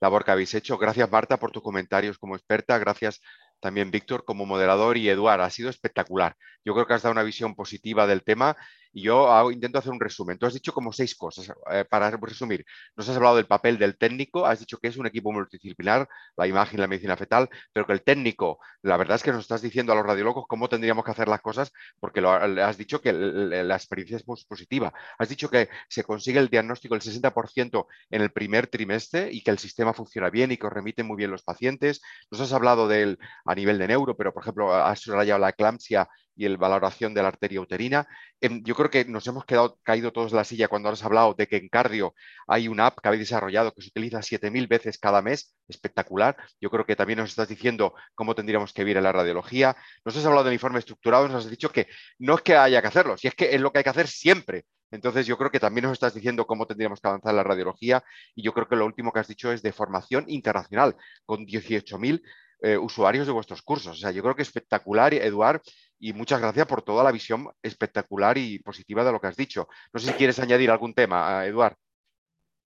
labor 0.00 0.24
que 0.24 0.30
habéis 0.30 0.54
hecho. 0.54 0.78
Gracias, 0.78 1.10
Marta, 1.10 1.38
por 1.38 1.50
tus 1.50 1.62
comentarios 1.62 2.16
como 2.18 2.34
experta. 2.34 2.78
Gracias 2.78 3.20
también, 3.60 3.90
Víctor, 3.90 4.24
como 4.24 4.46
moderador 4.46 4.96
y 4.96 5.10
Eduard. 5.10 5.42
Ha 5.42 5.50
sido 5.50 5.68
espectacular. 5.68 6.34
Yo 6.64 6.72
creo 6.72 6.86
que 6.86 6.94
has 6.94 7.02
dado 7.02 7.12
una 7.12 7.22
visión 7.22 7.54
positiva 7.54 8.06
del 8.06 8.24
tema 8.24 8.56
y 8.92 9.02
yo 9.02 9.50
intento 9.50 9.78
hacer 9.78 9.92
un 9.92 10.00
resumen. 10.00 10.38
Tú 10.38 10.46
has 10.46 10.54
dicho 10.54 10.72
como 10.72 10.92
seis 10.92 11.14
cosas. 11.14 11.52
Eh, 11.70 11.84
para 11.88 12.10
resumir, 12.10 12.64
nos 12.96 13.08
has 13.08 13.16
hablado 13.16 13.36
del 13.36 13.46
papel 13.46 13.78
del 13.78 13.96
técnico, 13.96 14.46
has 14.46 14.60
dicho 14.60 14.78
que 14.78 14.88
es 14.88 14.96
un 14.96 15.06
equipo 15.06 15.32
multidisciplinar, 15.32 16.08
la 16.36 16.46
imagen, 16.46 16.80
la 16.80 16.86
medicina 16.86 17.16
fetal, 17.16 17.48
pero 17.72 17.86
que 17.86 17.92
el 17.92 18.02
técnico, 18.02 18.58
la 18.82 18.96
verdad 18.96 19.16
es 19.16 19.22
que 19.22 19.32
nos 19.32 19.40
estás 19.40 19.62
diciendo 19.62 19.92
a 19.92 19.96
los 19.96 20.04
radiólogos 20.04 20.44
cómo 20.46 20.68
tendríamos 20.68 21.04
que 21.04 21.10
hacer 21.10 21.28
las 21.28 21.40
cosas, 21.40 21.72
porque 22.00 22.20
lo, 22.20 22.30
has 22.30 22.76
dicho 22.76 23.00
que 23.00 23.12
la 23.12 23.76
experiencia 23.76 24.16
es 24.16 24.24
positiva. 24.24 24.92
Has 25.18 25.28
dicho 25.28 25.48
que 25.48 25.68
se 25.88 26.04
consigue 26.04 26.38
el 26.38 26.48
diagnóstico 26.48 26.94
del 26.94 27.02
60% 27.02 27.86
en 28.10 28.22
el 28.22 28.30
primer 28.30 28.66
trimestre 28.66 29.30
y 29.32 29.42
que 29.42 29.50
el 29.50 29.58
sistema 29.58 29.92
funciona 29.92 30.30
bien 30.30 30.52
y 30.52 30.56
que 30.56 30.66
os 30.66 30.72
remiten 30.72 31.06
muy 31.06 31.16
bien 31.16 31.30
los 31.30 31.42
pacientes. 31.42 32.02
Nos 32.30 32.40
has 32.40 32.52
hablado 32.52 32.88
del, 32.88 33.18
a 33.44 33.54
nivel 33.54 33.78
de 33.78 33.88
neuro, 33.88 34.16
pero 34.16 34.32
por 34.32 34.42
ejemplo, 34.42 34.74
has 34.74 35.06
rayado 35.06 35.38
la 35.38 35.50
eclampsia 35.50 36.08
y 36.34 36.48
la 36.48 36.56
valoración 36.56 37.14
de 37.14 37.22
la 37.22 37.28
arteria 37.28 37.60
uterina. 37.60 38.06
Em, 38.40 38.62
yo 38.64 38.74
creo 38.74 38.90
que 38.90 39.04
nos 39.04 39.26
hemos 39.26 39.44
quedado 39.44 39.78
caído 39.82 40.12
todos 40.12 40.32
en 40.32 40.38
la 40.38 40.44
silla 40.44 40.68
cuando 40.68 40.88
has 40.88 41.04
hablado 41.04 41.34
de 41.34 41.46
que 41.46 41.56
en 41.56 41.68
cardio 41.68 42.14
hay 42.46 42.68
una 42.68 42.86
app 42.86 42.98
que 43.00 43.08
habéis 43.08 43.22
desarrollado 43.28 43.72
que 43.72 43.82
se 43.82 43.88
utiliza 43.88 44.22
7.000 44.22 44.68
veces 44.68 44.98
cada 44.98 45.22
mes, 45.22 45.54
espectacular. 45.68 46.36
Yo 46.60 46.70
creo 46.70 46.86
que 46.86 46.96
también 46.96 47.18
nos 47.18 47.30
estás 47.30 47.48
diciendo 47.48 47.94
cómo 48.14 48.34
tendríamos 48.34 48.72
que 48.72 48.82
vivir 48.82 48.96
en 48.96 49.04
la 49.04 49.12
radiología. 49.12 49.76
Nos 50.04 50.16
has 50.16 50.24
hablado 50.24 50.44
del 50.44 50.54
informe 50.54 50.78
estructurado, 50.78 51.28
nos 51.28 51.44
has 51.44 51.50
dicho 51.50 51.70
que 51.70 51.88
no 52.18 52.34
es 52.34 52.42
que 52.42 52.56
haya 52.56 52.80
que 52.80 52.88
hacerlo, 52.88 53.16
si 53.16 53.28
es 53.28 53.34
que 53.34 53.54
es 53.54 53.60
lo 53.60 53.72
que 53.72 53.78
hay 53.78 53.84
que 53.84 53.90
hacer 53.90 54.08
siempre. 54.08 54.64
Entonces 54.92 55.26
yo 55.26 55.38
creo 55.38 55.50
que 55.50 55.58
también 55.58 55.84
nos 55.84 55.94
estás 55.94 56.14
diciendo 56.14 56.46
cómo 56.46 56.66
tendríamos 56.66 57.00
que 57.00 57.08
avanzar 57.08 57.30
en 57.30 57.36
la 57.36 57.42
radiología 57.42 58.04
y 58.34 58.42
yo 58.42 58.52
creo 58.52 58.68
que 58.68 58.76
lo 58.76 58.84
último 58.84 59.10
que 59.10 59.20
has 59.20 59.28
dicho 59.28 59.50
es 59.50 59.62
de 59.62 59.72
formación 59.72 60.26
internacional, 60.28 60.96
con 61.24 61.46
18.000 61.46 62.22
eh, 62.64 62.76
usuarios 62.78 63.26
de 63.26 63.32
vuestros 63.32 63.62
cursos. 63.62 63.96
O 63.96 64.00
sea, 64.00 64.10
yo 64.12 64.22
creo 64.22 64.36
que 64.36 64.42
espectacular, 64.42 65.14
Eduard, 65.14 65.62
y 66.02 66.12
muchas 66.12 66.40
gracias 66.40 66.66
por 66.66 66.82
toda 66.82 67.04
la 67.04 67.12
visión 67.12 67.48
espectacular 67.62 68.36
y 68.36 68.58
positiva 68.58 69.04
de 69.04 69.12
lo 69.12 69.20
que 69.20 69.28
has 69.28 69.36
dicho. 69.36 69.68
No 69.94 70.00
sé 70.00 70.08
si 70.08 70.14
quieres 70.14 70.36
añadir 70.40 70.68
algún 70.68 70.94
tema, 70.94 71.46
Eduard. 71.46 71.76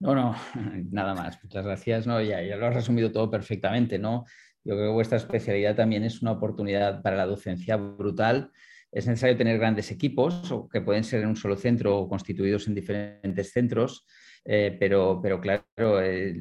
No, 0.00 0.14
no, 0.14 0.34
nada 0.90 1.14
más. 1.14 1.38
Muchas 1.44 1.62
gracias. 1.62 2.06
No, 2.06 2.22
ya, 2.22 2.40
ya 2.40 2.56
lo 2.56 2.66
has 2.66 2.74
resumido 2.74 3.12
todo 3.12 3.30
perfectamente. 3.30 3.98
¿no? 3.98 4.24
Yo 4.64 4.74
creo 4.74 4.88
que 4.88 4.94
vuestra 4.94 5.18
especialidad 5.18 5.76
también 5.76 6.02
es 6.02 6.22
una 6.22 6.32
oportunidad 6.32 7.02
para 7.02 7.16
la 7.16 7.26
docencia 7.26 7.76
brutal. 7.76 8.50
Es 8.90 9.06
necesario 9.06 9.36
tener 9.36 9.58
grandes 9.58 9.90
equipos, 9.90 10.50
que 10.72 10.80
pueden 10.80 11.04
ser 11.04 11.20
en 11.20 11.28
un 11.28 11.36
solo 11.36 11.56
centro 11.56 11.98
o 11.98 12.08
constituidos 12.08 12.66
en 12.68 12.74
diferentes 12.74 13.52
centros, 13.52 14.06
eh, 14.48 14.76
pero, 14.78 15.18
pero 15.20 15.40
claro, 15.40 16.00
eh, 16.00 16.40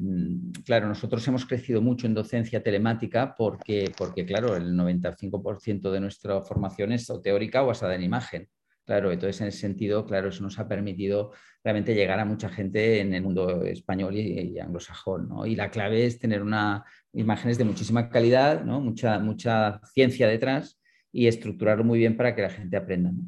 claro, 0.63 0.87
nosotros 0.87 1.27
hemos 1.27 1.45
crecido 1.45 1.81
mucho 1.81 2.05
en 2.05 2.13
docencia 2.13 2.61
telemática 2.61 3.33
porque, 3.35 3.91
porque 3.97 4.25
claro, 4.25 4.55
el 4.55 4.75
95% 4.75 5.91
de 5.91 5.99
nuestra 5.99 6.41
formación 6.41 6.91
es 6.91 7.11
teórica 7.23 7.63
o 7.63 7.67
basada 7.67 7.95
en 7.95 8.03
imagen. 8.03 8.47
Claro, 8.85 9.11
entonces 9.11 9.41
en 9.41 9.47
ese 9.47 9.57
sentido, 9.57 10.05
claro, 10.05 10.29
eso 10.29 10.43
nos 10.43 10.59
ha 10.59 10.67
permitido 10.67 11.31
realmente 11.63 11.95
llegar 11.95 12.19
a 12.19 12.25
mucha 12.25 12.49
gente 12.49 12.99
en 12.99 13.15
el 13.15 13.23
mundo 13.23 13.63
español 13.63 14.15
y, 14.15 14.59
anglosajón. 14.59 15.27
¿no? 15.27 15.47
Y 15.47 15.55
la 15.55 15.71
clave 15.71 16.05
es 16.05 16.19
tener 16.19 16.43
una, 16.43 16.85
imágenes 17.11 17.57
de 17.57 17.63
muchísima 17.63 18.09
calidad, 18.09 18.63
¿no? 18.63 18.79
mucha, 18.81 19.17
mucha 19.17 19.81
ciencia 19.93 20.27
detrás 20.27 20.79
y 21.11 21.25
estructurarlo 21.25 21.83
muy 21.83 21.97
bien 21.97 22.15
para 22.15 22.35
que 22.35 22.43
la 22.43 22.51
gente 22.51 22.77
aprenda. 22.77 23.11
¿no? 23.11 23.23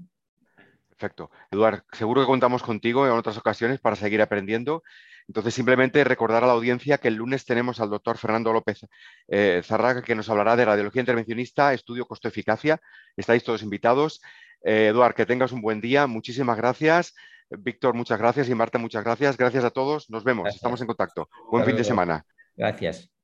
Perfecto. 0.97 1.29
Eduard, 1.51 1.83
seguro 1.91 2.21
que 2.21 2.27
contamos 2.27 2.63
contigo 2.63 3.05
en 3.05 3.13
otras 3.13 3.37
ocasiones 3.37 3.79
para 3.79 3.95
seguir 3.95 4.21
aprendiendo. 4.21 4.83
Entonces, 5.27 5.53
simplemente 5.53 6.03
recordar 6.03 6.43
a 6.43 6.47
la 6.47 6.53
audiencia 6.53 6.97
que 6.97 7.09
el 7.09 7.15
lunes 7.15 7.45
tenemos 7.45 7.79
al 7.79 7.89
doctor 7.89 8.17
Fernando 8.17 8.51
López 8.51 8.79
eh, 9.27 9.61
Zarraga, 9.63 10.01
que 10.01 10.15
nos 10.15 10.29
hablará 10.29 10.55
de 10.55 10.65
radiología 10.65 11.01
intervencionista, 11.01 11.73
estudio 11.73 12.05
costo-eficacia. 12.07 12.81
Estáis 13.15 13.43
todos 13.43 13.61
invitados. 13.61 14.21
Eh, 14.63 14.87
Eduard, 14.87 15.13
que 15.13 15.25
tengas 15.25 15.51
un 15.51 15.61
buen 15.61 15.81
día. 15.81 16.07
Muchísimas 16.07 16.57
gracias. 16.57 17.13
Víctor, 17.49 17.93
muchas 17.93 18.17
gracias. 18.17 18.49
Y 18.49 18.55
Marta, 18.55 18.79
muchas 18.79 19.03
gracias. 19.03 19.37
Gracias 19.37 19.63
a 19.65 19.69
todos. 19.69 20.09
Nos 20.09 20.23
vemos. 20.23 20.53
Estamos 20.55 20.81
en 20.81 20.87
contacto. 20.87 21.29
Buen 21.51 21.63
fin 21.63 21.75
de 21.75 21.83
semana. 21.83 22.25
Gracias. 22.55 23.16